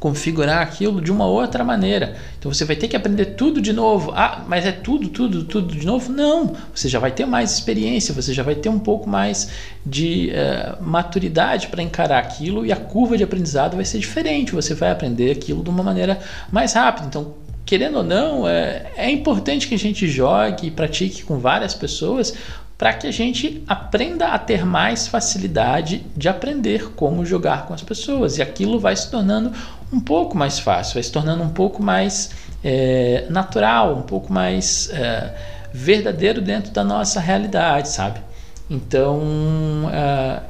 configurar 0.00 0.62
aquilo 0.62 1.00
de 1.00 1.12
uma 1.12 1.26
outra 1.26 1.62
maneira. 1.62 2.16
Então 2.38 2.52
você 2.52 2.64
vai 2.64 2.74
ter 2.74 2.88
que 2.88 2.96
aprender 2.96 3.26
tudo 3.36 3.60
de 3.60 3.70
novo. 3.72 4.12
Ah, 4.16 4.42
mas 4.48 4.64
é 4.64 4.72
tudo, 4.72 5.10
tudo, 5.10 5.44
tudo 5.44 5.76
de 5.76 5.86
novo? 5.86 6.10
Não. 6.10 6.56
Você 6.74 6.88
já 6.88 6.98
vai 6.98 7.12
ter 7.12 7.26
mais 7.26 7.52
experiência, 7.52 8.14
você 8.14 8.32
já 8.32 8.42
vai 8.42 8.54
ter 8.54 8.70
um 8.70 8.78
pouco 8.78 9.08
mais 9.08 9.50
de 9.84 10.32
uh, 10.32 10.82
maturidade 10.82 11.68
para 11.68 11.82
encarar 11.82 12.18
aquilo 12.18 12.64
e 12.64 12.72
a 12.72 12.76
curva 12.76 13.16
de 13.18 13.22
aprendizado 13.22 13.76
vai 13.76 13.84
ser 13.84 13.98
diferente. 13.98 14.52
Você 14.52 14.72
vai 14.72 14.90
aprender 14.90 15.32
aquilo 15.32 15.62
de 15.62 15.68
uma 15.68 15.82
maneira 15.82 16.18
mais 16.50 16.72
rápida. 16.72 17.06
Então, 17.06 17.34
querendo 17.66 17.98
ou 17.98 18.02
não, 18.02 18.48
é, 18.48 18.90
é 18.96 19.10
importante 19.10 19.68
que 19.68 19.74
a 19.74 19.78
gente 19.78 20.08
jogue 20.08 20.68
e 20.68 20.70
pratique 20.70 21.22
com 21.24 21.38
várias 21.38 21.74
pessoas 21.74 22.34
para 22.80 22.94
que 22.94 23.06
a 23.06 23.10
gente 23.10 23.62
aprenda 23.68 24.28
a 24.28 24.38
ter 24.38 24.64
mais 24.64 25.06
facilidade 25.06 26.02
de 26.16 26.30
aprender 26.30 26.92
como 26.94 27.26
jogar 27.26 27.66
com 27.66 27.74
as 27.74 27.82
pessoas. 27.82 28.38
E 28.38 28.42
aquilo 28.42 28.80
vai 28.80 28.96
se 28.96 29.10
tornando 29.10 29.52
um 29.92 30.00
pouco 30.00 30.36
mais 30.36 30.58
fácil, 30.58 30.94
vai 30.94 31.02
se 31.02 31.10
tornando 31.10 31.42
um 31.42 31.50
pouco 31.50 31.82
mais 31.82 32.30
é, 32.62 33.26
natural, 33.28 33.96
um 33.96 34.02
pouco 34.02 34.32
mais 34.32 34.90
é, 34.90 35.34
verdadeiro 35.72 36.40
dentro 36.40 36.70
da 36.72 36.84
nossa 36.84 37.20
realidade, 37.20 37.88
sabe? 37.88 38.20
Então 38.68 39.90
é, 39.92 40.42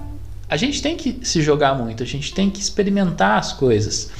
a 0.48 0.56
gente 0.56 0.82
tem 0.82 0.96
que 0.96 1.20
se 1.22 1.40
jogar 1.40 1.74
muito, 1.74 2.02
a 2.02 2.06
gente 2.06 2.34
tem 2.34 2.50
que 2.50 2.60
experimentar 2.60 3.38
as 3.38 3.52
coisas, 3.52 4.10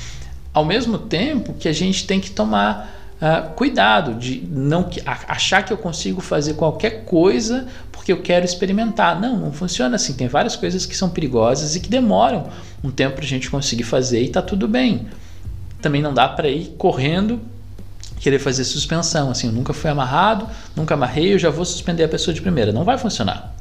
ao 0.55 0.65
mesmo 0.65 0.99
tempo 0.99 1.53
que 1.55 1.69
a 1.69 1.73
gente 1.73 2.07
tem 2.07 2.21
que 2.21 2.31
tomar 2.31 3.00
Uh, 3.21 3.51
cuidado 3.55 4.15
de 4.15 4.49
não 4.51 4.89
achar 5.05 5.63
que 5.63 5.71
eu 5.71 5.77
consigo 5.77 6.23
fazer 6.23 6.55
qualquer 6.55 7.05
coisa 7.05 7.67
porque 7.93 8.11
eu 8.11 8.23
quero 8.23 8.47
experimentar. 8.47 9.21
Não, 9.21 9.37
não 9.37 9.53
funciona 9.53 9.97
assim. 9.97 10.15
Tem 10.15 10.27
várias 10.27 10.57
coisas 10.57 10.87
que 10.87 10.97
são 10.97 11.11
perigosas 11.11 11.77
e 11.77 11.81
que 11.81 11.91
demoram 11.91 12.49
um 12.83 12.91
tempo 12.91 13.17
para 13.17 13.25
a 13.25 13.29
gente 13.29 13.51
conseguir 13.51 13.83
fazer 13.83 14.23
e 14.23 14.27
está 14.27 14.41
tudo 14.41 14.67
bem. 14.67 15.07
Também 15.83 16.01
não 16.01 16.15
dá 16.15 16.29
para 16.29 16.49
ir 16.49 16.75
correndo 16.79 17.41
querer 18.19 18.39
fazer 18.39 18.65
suspensão. 18.65 19.31
Assim, 19.31 19.49
eu 19.49 19.53
nunca 19.53 19.75
fui 19.75 19.91
amarrado, 19.91 20.47
nunca 20.75 20.95
amarrei, 20.95 21.35
eu 21.35 21.39
já 21.39 21.51
vou 21.51 21.67
suspender 21.67 22.05
a 22.05 22.09
pessoa 22.09 22.35
de 22.35 22.41
primeira. 22.41 22.73
Não 22.73 22.85
vai 22.85 22.97
funcionar. 22.97 23.55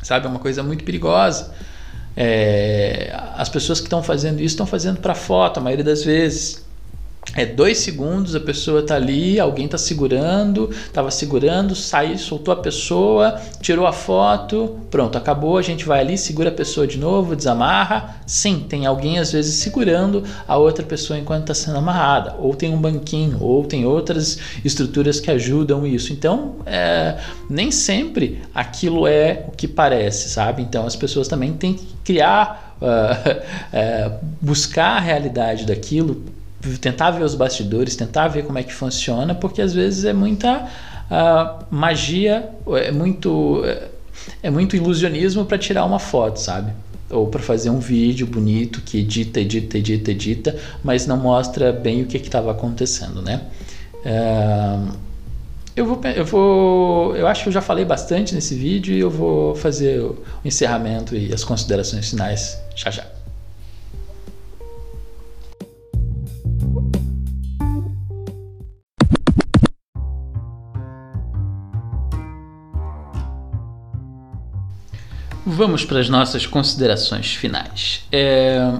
Sabe? 0.00 0.26
É 0.26 0.28
uma 0.28 0.38
coisa 0.38 0.62
muito 0.62 0.84
perigosa. 0.84 1.52
É, 2.16 3.12
as 3.36 3.48
pessoas 3.48 3.80
que 3.80 3.86
estão 3.86 4.02
fazendo 4.02 4.36
isso 4.36 4.54
estão 4.54 4.66
fazendo 4.66 5.00
para 5.00 5.14
foto, 5.14 5.58
a 5.58 5.60
maioria 5.60 5.84
das 5.84 6.04
vezes 6.04 6.64
é 7.34 7.46
dois 7.46 7.78
segundos, 7.78 8.34
a 8.34 8.40
pessoa 8.40 8.80
está 8.80 8.96
ali, 8.96 9.40
alguém 9.40 9.64
está 9.64 9.78
segurando, 9.78 10.68
estava 10.70 11.10
segurando, 11.10 11.74
saiu, 11.74 12.18
soltou 12.18 12.52
a 12.52 12.58
pessoa, 12.58 13.40
tirou 13.60 13.86
a 13.86 13.92
foto, 13.92 14.78
pronto, 14.90 15.16
acabou, 15.16 15.56
a 15.56 15.62
gente 15.62 15.86
vai 15.86 16.00
ali, 16.00 16.18
segura 16.18 16.50
a 16.50 16.52
pessoa 16.52 16.86
de 16.86 16.98
novo, 16.98 17.34
desamarra. 17.34 18.16
Sim, 18.26 18.66
tem 18.68 18.84
alguém 18.84 19.18
às 19.18 19.32
vezes 19.32 19.54
segurando 19.54 20.22
a 20.46 20.58
outra 20.58 20.84
pessoa 20.84 21.18
enquanto 21.18 21.50
está 21.50 21.54
sendo 21.54 21.78
amarrada, 21.78 22.36
ou 22.38 22.54
tem 22.54 22.70
um 22.70 22.80
banquinho, 22.80 23.38
ou 23.40 23.64
tem 23.64 23.86
outras 23.86 24.38
estruturas 24.62 25.18
que 25.18 25.30
ajudam 25.30 25.86
isso. 25.86 26.12
Então, 26.12 26.56
é, 26.66 27.18
nem 27.48 27.70
sempre 27.70 28.42
aquilo 28.54 29.06
é 29.06 29.46
o 29.48 29.52
que 29.52 29.66
parece, 29.66 30.28
sabe? 30.28 30.60
Então, 30.60 30.86
as 30.86 30.96
pessoas 30.96 31.28
também 31.28 31.54
têm 31.54 31.74
que 31.74 31.86
criar, 32.04 32.76
uh, 32.82 34.18
buscar 34.38 34.96
a 34.96 35.00
realidade 35.00 35.64
daquilo 35.64 36.22
tentar 36.80 37.10
ver 37.10 37.24
os 37.24 37.34
bastidores, 37.34 37.96
tentar 37.96 38.28
ver 38.28 38.44
como 38.44 38.58
é 38.58 38.62
que 38.62 38.72
funciona, 38.72 39.34
porque 39.34 39.60
às 39.60 39.72
vezes 39.72 40.04
é 40.04 40.12
muita 40.12 40.68
uh, 41.10 41.64
magia, 41.70 42.48
é 42.68 42.90
muito, 42.90 43.62
é 44.42 44.50
muito 44.50 44.76
ilusionismo 44.76 45.44
para 45.44 45.58
tirar 45.58 45.84
uma 45.84 45.98
foto, 45.98 46.38
sabe? 46.38 46.72
Ou 47.10 47.26
para 47.26 47.42
fazer 47.42 47.70
um 47.70 47.78
vídeo 47.78 48.26
bonito 48.26 48.80
que 48.80 48.98
edita, 48.98 49.40
edita, 49.40 49.76
edita, 49.76 50.10
edita, 50.10 50.56
mas 50.82 51.06
não 51.06 51.16
mostra 51.16 51.72
bem 51.72 52.02
o 52.02 52.06
que 52.06 52.16
estava 52.16 52.50
acontecendo, 52.50 53.20
né? 53.20 53.42
Uh, 54.04 54.92
eu 55.74 55.86
vou, 55.86 56.00
eu 56.04 56.24
vou, 56.24 57.16
eu 57.16 57.26
acho 57.26 57.44
que 57.44 57.48
eu 57.48 57.52
já 57.52 57.62
falei 57.62 57.84
bastante 57.84 58.34
nesse 58.34 58.54
vídeo 58.54 58.94
e 58.94 59.00
eu 59.00 59.10
vou 59.10 59.54
fazer 59.54 60.00
o 60.00 60.22
encerramento 60.44 61.16
e 61.16 61.32
as 61.32 61.44
considerações 61.44 62.10
finais 62.10 62.58
já 62.76 62.90
já. 62.90 63.11
Vamos 75.44 75.84
para 75.84 75.98
as 75.98 76.08
nossas 76.08 76.46
considerações 76.46 77.34
finais. 77.34 78.04
É... 78.12 78.72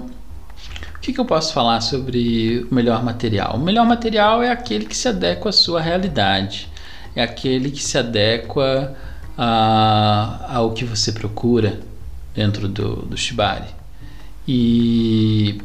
O 0.96 1.00
que, 1.00 1.12
que, 1.12 1.18
eu 1.18 1.24
posso 1.24 1.52
falar 1.52 1.80
sobre 1.80 2.64
o 2.70 2.72
melhor 2.72 3.02
material? 3.02 3.56
O 3.56 3.58
melhor 3.58 3.84
material 3.84 4.40
é 4.40 4.50
aquele 4.50 4.84
que 4.84 4.96
se 4.96 5.08
adequa 5.08 5.48
à 5.48 5.52
sua 5.52 5.80
realidade, 5.80 6.68
é 7.16 7.24
aquele 7.24 7.72
que 7.72 7.82
se 7.82 7.98
adequa 7.98 8.96
a, 9.36 10.46
ao 10.54 10.70
que 10.72 10.84
você 10.84 11.10
procura 11.10 11.80
dentro 12.32 12.68
do, 12.68 13.02
do 13.02 13.16
Shibari. 13.16 13.66
E 14.46 15.60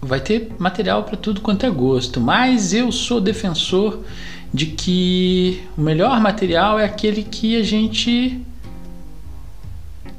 vai 0.00 0.20
ter 0.20 0.52
material 0.56 1.02
para 1.02 1.16
tudo 1.16 1.40
quanto 1.40 1.66
é 1.66 1.70
gosto, 1.70 2.20
mas 2.20 2.72
eu 2.72 2.92
sou 2.92 3.20
defensor 3.20 4.04
de 4.52 4.66
que 4.66 5.64
o 5.76 5.80
melhor 5.80 6.20
material 6.20 6.78
é 6.78 6.84
aquele 6.84 7.24
que 7.24 7.56
a 7.56 7.64
gente 7.64 8.40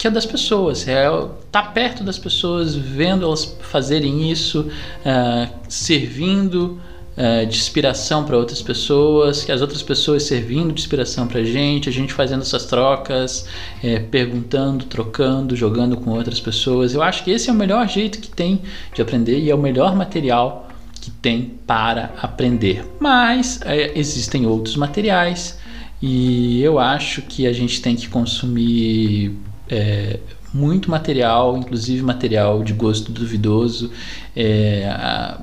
que 0.06 0.10
é 0.10 0.12
das 0.12 0.26
pessoas, 0.26 0.88
é 0.88 1.08
tá 1.52 1.64
perto 1.64 2.04
das 2.04 2.20
pessoas, 2.20 2.76
vendo 2.76 3.26
elas 3.26 3.58
fazerem 3.60 4.32
isso, 4.32 4.70
uh, 5.02 5.50
servindo 5.68 6.80
uh, 7.18 7.44
de 7.48 7.58
inspiração 7.58 8.24
para 8.24 8.38
outras 8.38 8.62
pessoas, 8.62 9.44
que 9.44 9.52
as 9.52 9.62
outras 9.62 9.82
pessoas 9.82 10.22
servindo 10.22 10.72
de 10.72 10.80
inspiração 10.80 11.26
para 11.26 11.40
a 11.40 11.44
gente, 11.44 11.90
a 11.90 11.92
gente 11.92 12.14
fazendo 12.14 12.42
essas 12.44 12.66
trocas, 12.66 13.48
é, 13.84 13.98
perguntando, 13.98 14.86
trocando, 14.86 15.56
jogando 15.56 15.98
com 15.98 16.12
outras 16.12 16.40
pessoas. 16.40 16.94
Eu 16.94 17.02
acho 17.02 17.24
que 17.24 17.32
esse 17.32 17.50
é 17.50 17.52
o 17.52 17.56
melhor 17.56 17.90
jeito 17.90 18.20
que 18.20 18.30
tem 18.30 18.62
de 18.94 19.02
aprender 19.02 19.40
e 19.40 19.50
é 19.50 19.56
o 19.56 19.60
melhor 19.60 19.96
material 19.96 20.70
que 21.02 21.10
tem 21.10 21.56
para 21.66 22.14
aprender. 22.22 22.86
Mas 23.00 23.60
é, 23.64 23.98
existem 23.98 24.46
outros 24.46 24.76
materiais 24.76 25.58
e 26.00 26.62
eu 26.62 26.78
acho 26.78 27.24
que 27.24 27.48
a 27.48 27.54
gente 27.54 27.82
tem 27.82 27.96
que 27.96 28.08
consumir 28.08 29.36
é, 29.70 30.20
muito 30.54 30.90
material, 30.90 31.58
inclusive 31.58 32.02
material 32.02 32.64
de 32.64 32.74
gosto 32.74 33.12
duvidoso, 33.12 33.92
é, 34.36 34.88
a, 34.90 35.42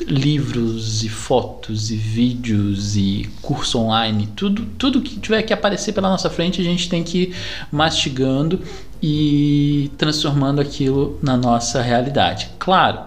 livros 0.00 1.04
e 1.04 1.08
fotos 1.08 1.90
e 1.90 1.96
vídeos 1.96 2.96
e 2.96 3.30
curso 3.40 3.78
online, 3.78 4.28
tudo, 4.34 4.66
tudo 4.76 5.00
que 5.00 5.18
tiver 5.20 5.42
que 5.42 5.52
aparecer 5.52 5.92
pela 5.92 6.08
nossa 6.08 6.28
frente, 6.28 6.60
a 6.60 6.64
gente 6.64 6.88
tem 6.88 7.04
que 7.04 7.18
ir 7.18 7.36
mastigando 7.70 8.60
e 9.00 9.90
transformando 9.96 10.60
aquilo 10.60 11.18
na 11.22 11.36
nossa 11.36 11.80
realidade. 11.80 12.50
Claro, 12.58 13.00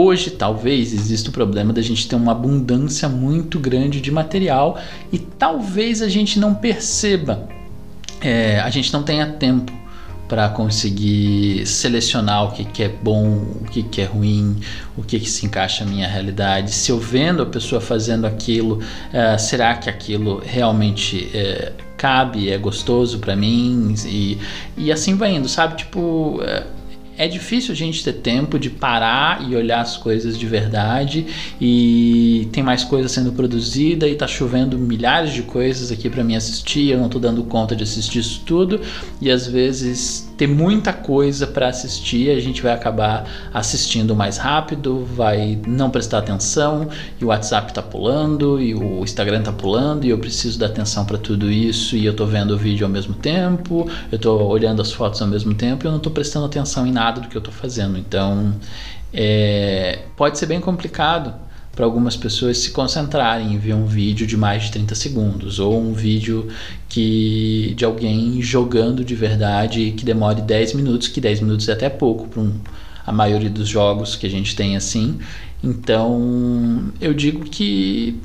Hoje, 0.00 0.30
talvez, 0.30 0.92
exista 0.92 1.28
o 1.28 1.32
problema 1.32 1.72
da 1.72 1.82
gente 1.82 2.06
ter 2.06 2.14
uma 2.14 2.30
abundância 2.30 3.08
muito 3.08 3.58
grande 3.58 4.00
de 4.00 4.12
material 4.12 4.78
e 5.12 5.18
talvez 5.18 6.00
a 6.02 6.08
gente 6.08 6.38
não 6.38 6.54
perceba, 6.54 7.48
é, 8.20 8.60
a 8.60 8.70
gente 8.70 8.92
não 8.92 9.02
tenha 9.02 9.26
tempo 9.26 9.72
para 10.28 10.48
conseguir 10.50 11.66
selecionar 11.66 12.44
o 12.44 12.52
que, 12.52 12.64
que 12.64 12.82
é 12.82 12.88
bom, 12.88 13.46
o 13.60 13.64
que, 13.70 13.82
que 13.82 14.00
é 14.00 14.04
ruim, 14.04 14.60
o 14.96 15.02
que, 15.02 15.18
que 15.18 15.28
se 15.28 15.46
encaixa 15.46 15.84
na 15.84 15.90
minha 15.90 16.06
realidade. 16.06 16.70
Se 16.70 16.92
eu 16.92 16.98
vendo 16.98 17.42
a 17.42 17.46
pessoa 17.46 17.80
fazendo 17.80 18.26
aquilo, 18.26 18.76
uh, 18.78 19.38
será 19.38 19.74
que 19.76 19.88
aquilo 19.88 20.42
realmente 20.44 21.30
uh, 21.34 21.72
cabe, 21.96 22.50
é 22.50 22.58
gostoso 22.58 23.18
para 23.18 23.34
mim? 23.34 23.94
E, 24.06 24.38
e 24.76 24.92
assim 24.92 25.16
vai 25.16 25.34
indo, 25.34 25.48
sabe? 25.48 25.76
Tipo. 25.76 26.40
Uh, 26.42 26.77
é 27.18 27.26
difícil 27.26 27.72
a 27.72 27.76
gente 27.76 28.02
ter 28.04 28.12
tempo 28.12 28.58
de 28.58 28.70
parar 28.70 29.44
e 29.50 29.56
olhar 29.56 29.80
as 29.80 29.96
coisas 29.96 30.38
de 30.38 30.46
verdade 30.46 31.26
e 31.60 32.48
tem 32.52 32.62
mais 32.62 32.84
coisa 32.84 33.08
sendo 33.08 33.32
produzida 33.32 34.08
e 34.08 34.14
tá 34.14 34.28
chovendo 34.28 34.78
milhares 34.78 35.34
de 35.34 35.42
coisas 35.42 35.90
aqui 35.90 36.08
para 36.08 36.22
mim 36.22 36.36
assistir, 36.36 36.92
eu 36.92 36.98
não 36.98 37.08
tô 37.08 37.18
dando 37.18 37.42
conta 37.42 37.74
de 37.74 37.82
assistir 37.82 38.20
isso 38.20 38.42
tudo 38.46 38.80
e 39.20 39.30
às 39.30 39.48
vezes 39.48 40.27
ter 40.38 40.46
muita 40.46 40.92
coisa 40.92 41.48
para 41.48 41.66
assistir, 41.66 42.30
a 42.30 42.40
gente 42.40 42.62
vai 42.62 42.72
acabar 42.72 43.28
assistindo 43.52 44.14
mais 44.14 44.38
rápido, 44.38 45.04
vai 45.04 45.60
não 45.66 45.90
prestar 45.90 46.18
atenção 46.18 46.88
e 47.20 47.24
o 47.24 47.28
WhatsApp 47.28 47.74
tá 47.74 47.82
pulando 47.82 48.62
e 48.62 48.72
o 48.72 49.02
Instagram 49.02 49.42
tá 49.42 49.52
pulando 49.52 50.04
e 50.04 50.10
eu 50.10 50.18
preciso 50.18 50.56
dar 50.56 50.66
atenção 50.66 51.04
para 51.04 51.18
tudo 51.18 51.50
isso 51.50 51.96
e 51.96 52.06
eu 52.06 52.14
tô 52.14 52.24
vendo 52.24 52.52
o 52.52 52.56
vídeo 52.56 52.86
ao 52.86 52.90
mesmo 52.90 53.14
tempo, 53.14 53.90
eu 54.12 54.18
tô 54.18 54.36
olhando 54.46 54.80
as 54.80 54.92
fotos 54.92 55.20
ao 55.20 55.26
mesmo 55.26 55.52
tempo 55.54 55.84
e 55.84 55.86
eu 55.88 55.92
não 55.92 55.98
tô 55.98 56.10
prestando 56.10 56.46
atenção 56.46 56.86
em 56.86 56.92
nada 56.92 57.20
do 57.20 57.26
que 57.26 57.36
eu 57.36 57.42
tô 57.42 57.50
fazendo. 57.50 57.98
Então, 57.98 58.54
é, 59.12 60.02
pode 60.16 60.38
ser 60.38 60.46
bem 60.46 60.60
complicado 60.60 61.47
para 61.78 61.86
algumas 61.86 62.16
pessoas 62.16 62.58
se 62.58 62.72
concentrarem 62.72 63.54
em 63.54 63.56
ver 63.56 63.72
um 63.72 63.86
vídeo 63.86 64.26
de 64.26 64.36
mais 64.36 64.64
de 64.64 64.72
30 64.72 64.96
segundos 64.96 65.60
ou 65.60 65.80
um 65.80 65.92
vídeo 65.92 66.48
que 66.88 67.72
de 67.76 67.84
alguém 67.84 68.42
jogando 68.42 69.04
de 69.04 69.14
verdade 69.14 69.92
que 69.96 70.04
demore 70.04 70.42
10 70.42 70.72
minutos, 70.74 71.06
que 71.06 71.20
10 71.20 71.40
minutos 71.40 71.68
é 71.68 71.72
até 71.74 71.88
pouco 71.88 72.26
para 72.26 72.40
um, 72.40 72.52
a 73.06 73.12
maioria 73.12 73.48
dos 73.48 73.68
jogos 73.68 74.16
que 74.16 74.26
a 74.26 74.28
gente 74.28 74.56
tem 74.56 74.76
assim. 74.76 75.20
Então, 75.62 76.90
eu 77.00 77.14
digo 77.14 77.44
que 77.44 78.20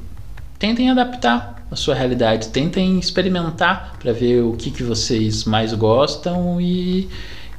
tentem 0.58 0.90
adaptar 0.90 1.64
a 1.70 1.76
sua 1.76 1.94
realidade, 1.94 2.48
tentem 2.48 2.98
experimentar 2.98 3.98
para 4.00 4.12
ver 4.14 4.42
o 4.42 4.54
que, 4.54 4.72
que 4.72 4.82
vocês 4.82 5.44
mais 5.44 5.72
gostam 5.76 6.60
e 6.60 7.08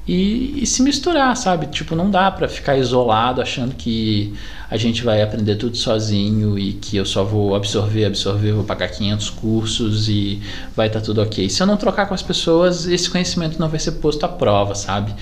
e, 0.06 0.62
e, 0.62 0.66
se 0.66 0.82
misturar, 0.82 1.34
sabe? 1.36 1.66
Tipo, 1.66 1.96
não 1.96 2.10
dá 2.10 2.30
para 2.30 2.46
ficar 2.46 2.76
isolado 2.76 3.40
achando 3.40 3.74
que 3.74 4.34
a 4.70 4.76
gente 4.76 5.02
vai 5.02 5.22
aprender 5.22 5.56
tudo 5.56 5.76
sozinho 5.76 6.58
e 6.58 6.74
que 6.74 6.96
eu 6.96 7.06
só 7.06 7.24
vou 7.24 7.54
absorver, 7.54 8.04
absorver, 8.04 8.52
vou 8.52 8.64
pagar 8.64 8.88
500 8.88 9.30
cursos 9.30 10.08
e 10.08 10.42
vai 10.76 10.88
estar 10.88 11.00
tá 11.00 11.06
tudo 11.06 11.22
ok. 11.22 11.48
Se 11.48 11.62
eu 11.62 11.66
não 11.66 11.78
trocar 11.78 12.06
com 12.06 12.12
as 12.12 12.22
pessoas, 12.22 12.86
esse 12.86 13.08
conhecimento 13.08 13.58
não 13.58 13.68
vai 13.68 13.80
ser 13.80 13.92
posto 13.92 14.24
à 14.24 14.28
prova, 14.28 14.74
sabe? 14.74 15.14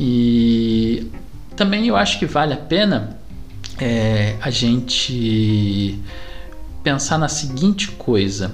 E 0.00 1.06
também 1.54 1.86
eu 1.86 1.96
acho 1.96 2.18
que 2.18 2.26
vale 2.26 2.54
a 2.54 2.56
pena 2.56 3.16
é, 3.78 4.36
a 4.40 4.50
gente 4.50 6.00
pensar 6.82 7.18
na 7.18 7.28
seguinte 7.28 7.92
coisa 7.92 8.52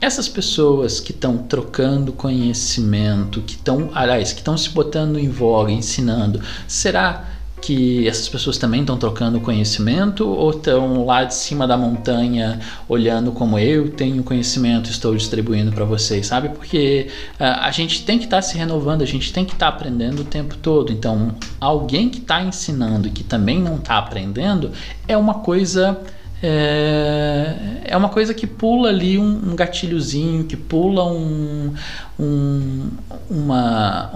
essas 0.00 0.28
pessoas 0.28 0.98
que 0.98 1.12
estão 1.12 1.38
trocando 1.38 2.12
conhecimento, 2.12 3.42
que 3.42 3.54
estão, 3.54 3.90
aliás, 3.94 4.32
que 4.32 4.40
estão 4.40 4.56
se 4.56 4.70
botando 4.70 5.18
em 5.18 5.28
voga, 5.28 5.70
ensinando, 5.70 6.40
será 6.66 7.26
que 7.60 8.08
essas 8.08 8.28
pessoas 8.28 8.56
também 8.56 8.80
estão 8.80 8.96
trocando 8.96 9.38
conhecimento 9.40 10.26
ou 10.26 10.50
estão 10.50 11.04
lá 11.04 11.24
de 11.24 11.34
cima 11.34 11.66
da 11.66 11.76
montanha 11.76 12.58
olhando 12.88 13.32
como 13.32 13.58
eu 13.58 13.90
tenho 13.90 14.22
conhecimento 14.22 14.90
estou 14.90 15.14
distribuindo 15.14 15.70
para 15.70 15.84
vocês, 15.84 16.26
sabe? 16.26 16.48
Porque 16.48 17.08
uh, 17.34 17.60
a 17.60 17.70
gente 17.70 18.04
tem 18.04 18.18
que 18.18 18.24
estar 18.24 18.38
tá 18.38 18.42
se 18.42 18.56
renovando, 18.56 19.02
a 19.02 19.06
gente 19.06 19.32
tem 19.32 19.44
que 19.44 19.52
estar 19.52 19.70
tá 19.70 19.76
aprendendo 19.76 20.22
o 20.22 20.24
tempo 20.24 20.56
todo. 20.56 20.92
Então, 20.92 21.34
alguém 21.60 22.08
que 22.08 22.18
está 22.18 22.42
ensinando 22.42 23.08
e 23.08 23.10
que 23.10 23.22
também 23.22 23.60
não 23.60 23.76
está 23.76 23.98
aprendendo 23.98 24.70
é 25.06 25.16
uma 25.16 25.34
coisa 25.34 26.00
é, 26.42 27.54
é 27.84 27.96
uma 27.96 28.08
coisa 28.08 28.32
que 28.32 28.46
pula 28.46 28.88
ali 28.88 29.18
um, 29.18 29.50
um 29.50 29.56
gatilhozinho, 29.56 30.44
que 30.44 30.56
pula 30.56 31.04
um, 31.04 31.74
um, 32.18 32.90
uma, 33.28 34.10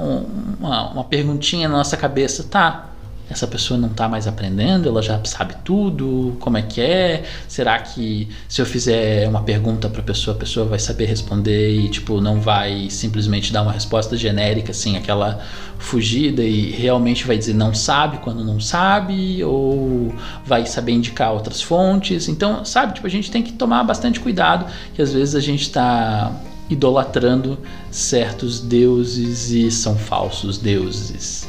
uma, 0.59 0.91
uma 0.91 1.05
perguntinha 1.05 1.68
na 1.68 1.77
nossa 1.77 1.97
cabeça, 1.97 2.45
tá? 2.45 2.93
Essa 3.29 3.47
pessoa 3.47 3.79
não 3.79 3.89
está 3.89 4.09
mais 4.09 4.27
aprendendo, 4.27 4.89
ela 4.89 5.01
já 5.01 5.20
sabe 5.25 5.55
tudo, 5.64 6.37
como 6.41 6.59
é 6.59 6.62
que 6.62 6.81
é? 6.81 7.25
Será 7.49 7.79
que 7.79 8.29
se 8.49 8.61
eu 8.61 8.66
fizer 8.66 9.27
uma 9.29 9.43
pergunta 9.43 9.89
para 9.89 10.01
a 10.01 10.05
pessoa, 10.05 10.37
a 10.37 10.39
pessoa 10.39 10.66
vai 10.66 10.79
saber 10.79 11.07
responder 11.07 11.70
e 11.70 11.89
tipo 11.89 12.20
não 12.20 12.41
vai 12.41 12.89
simplesmente 12.91 13.53
dar 13.53 13.62
uma 13.62 13.72
resposta 13.72 14.16
genérica 14.16 14.72
assim, 14.72 14.97
aquela 14.97 15.41
fugida 15.79 16.43
e 16.43 16.70
realmente 16.70 17.27
vai 17.27 17.37
dizer 17.37 17.55
não 17.55 17.75
sabe 17.75 18.18
quando 18.18 18.45
não 18.45 18.61
sabe 18.61 19.43
ou 19.43 20.14
vai 20.45 20.66
saber 20.66 20.93
indicar 20.93 21.33
outras 21.33 21.62
fontes? 21.62 22.29
Então, 22.29 22.64
sabe, 22.64 22.95
tipo 22.95 23.07
a 23.07 23.11
gente 23.11 23.31
tem 23.31 23.43
que 23.43 23.53
tomar 23.53 23.85
bastante 23.85 24.20
cuidado 24.20 24.66
que 24.95 25.01
às 25.01 25.12
vezes 25.12 25.35
a 25.35 25.41
gente 25.41 25.62
está 25.62 26.33
idolatrando 26.68 27.59
certos 27.91 28.61
deuses 28.61 29.51
e 29.51 29.70
são 29.70 29.97
falsos 29.97 30.59
deuses. 30.59 31.47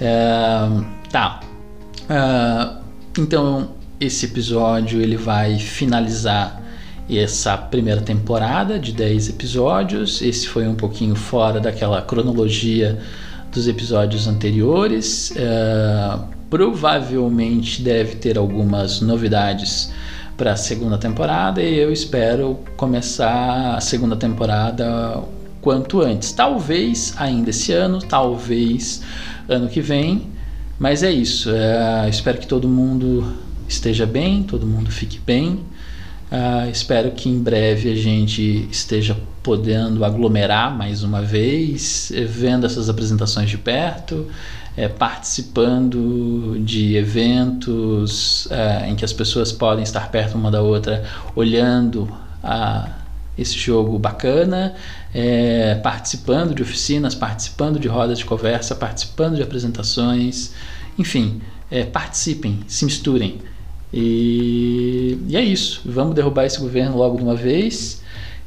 É, 0.00 1.03
Tá. 1.14 1.38
Uh, 2.10 2.82
então 3.16 3.68
esse 4.00 4.26
episódio 4.26 5.00
ele 5.00 5.16
vai 5.16 5.60
finalizar 5.60 6.60
essa 7.08 7.56
primeira 7.56 8.00
temporada 8.00 8.80
de 8.80 8.90
10 8.90 9.28
episódios. 9.28 10.20
Esse 10.20 10.48
foi 10.48 10.66
um 10.66 10.74
pouquinho 10.74 11.14
fora 11.14 11.60
daquela 11.60 12.02
cronologia 12.02 12.98
dos 13.52 13.68
episódios 13.68 14.26
anteriores. 14.26 15.30
Uh, 15.30 16.20
provavelmente 16.50 17.80
deve 17.80 18.16
ter 18.16 18.36
algumas 18.36 19.00
novidades 19.00 19.92
para 20.36 20.54
a 20.54 20.56
segunda 20.56 20.98
temporada 20.98 21.62
e 21.62 21.78
eu 21.78 21.92
espero 21.92 22.58
começar 22.76 23.76
a 23.76 23.80
segunda 23.80 24.16
temporada 24.16 25.22
quanto 25.60 26.00
antes. 26.00 26.32
Talvez 26.32 27.14
ainda 27.16 27.50
esse 27.50 27.72
ano, 27.72 28.00
talvez 28.00 29.00
ano 29.48 29.68
que 29.68 29.80
vem. 29.80 30.33
Mas 30.78 31.02
é 31.02 31.10
isso. 31.10 31.50
É, 31.50 32.08
espero 32.08 32.38
que 32.38 32.46
todo 32.46 32.68
mundo 32.68 33.24
esteja 33.68 34.06
bem, 34.06 34.42
todo 34.42 34.66
mundo 34.66 34.90
fique 34.90 35.18
bem. 35.18 35.60
Uh, 36.32 36.68
espero 36.70 37.12
que 37.12 37.28
em 37.28 37.38
breve 37.38 37.92
a 37.92 37.94
gente 37.94 38.66
esteja 38.70 39.16
podendo 39.42 40.04
aglomerar 40.04 40.76
mais 40.76 41.02
uma 41.04 41.20
vez, 41.22 42.10
eh, 42.12 42.24
vendo 42.24 42.64
essas 42.64 42.88
apresentações 42.88 43.50
de 43.50 43.58
perto, 43.58 44.26
é, 44.76 44.88
participando 44.88 46.58
de 46.64 46.96
eventos 46.96 48.48
é, 48.50 48.88
em 48.88 48.96
que 48.96 49.04
as 49.04 49.12
pessoas 49.12 49.52
podem 49.52 49.84
estar 49.84 50.10
perto 50.10 50.34
uma 50.34 50.50
da 50.50 50.62
outra, 50.62 51.04
olhando 51.36 52.08
a 52.42 52.88
esse 53.36 53.58
jogo 53.58 53.98
bacana, 53.98 54.74
é, 55.12 55.74
participando 55.76 56.54
de 56.54 56.62
oficinas, 56.62 57.14
participando 57.14 57.78
de 57.78 57.88
rodas 57.88 58.18
de 58.18 58.24
conversa, 58.24 58.74
participando 58.74 59.36
de 59.36 59.42
apresentações, 59.42 60.52
enfim, 60.98 61.40
é, 61.70 61.84
participem, 61.84 62.60
se 62.66 62.84
misturem. 62.84 63.40
E, 63.92 65.18
e, 65.28 65.36
é 65.36 65.42
isso. 65.42 65.82
Vamos 65.84 66.14
derrubar 66.14 66.44
esse 66.44 66.58
governo 66.58 66.96
logo 66.96 67.16
de 67.16 67.22
uma 67.22 67.36
vez 67.36 68.02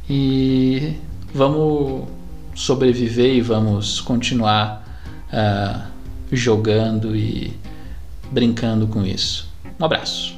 e 0.10 0.94
vamos 1.34 2.08
sobreviver 2.56 3.36
e 3.36 3.42
vamos 3.42 4.02
continuar 4.02 5.06
uh, 5.32 5.88
jogando 6.32 7.16
e 7.16 7.54
brincando 8.32 8.88
com 8.88 9.06
isso. 9.06 9.48
Um 9.80 9.86
abraço. 9.86 10.37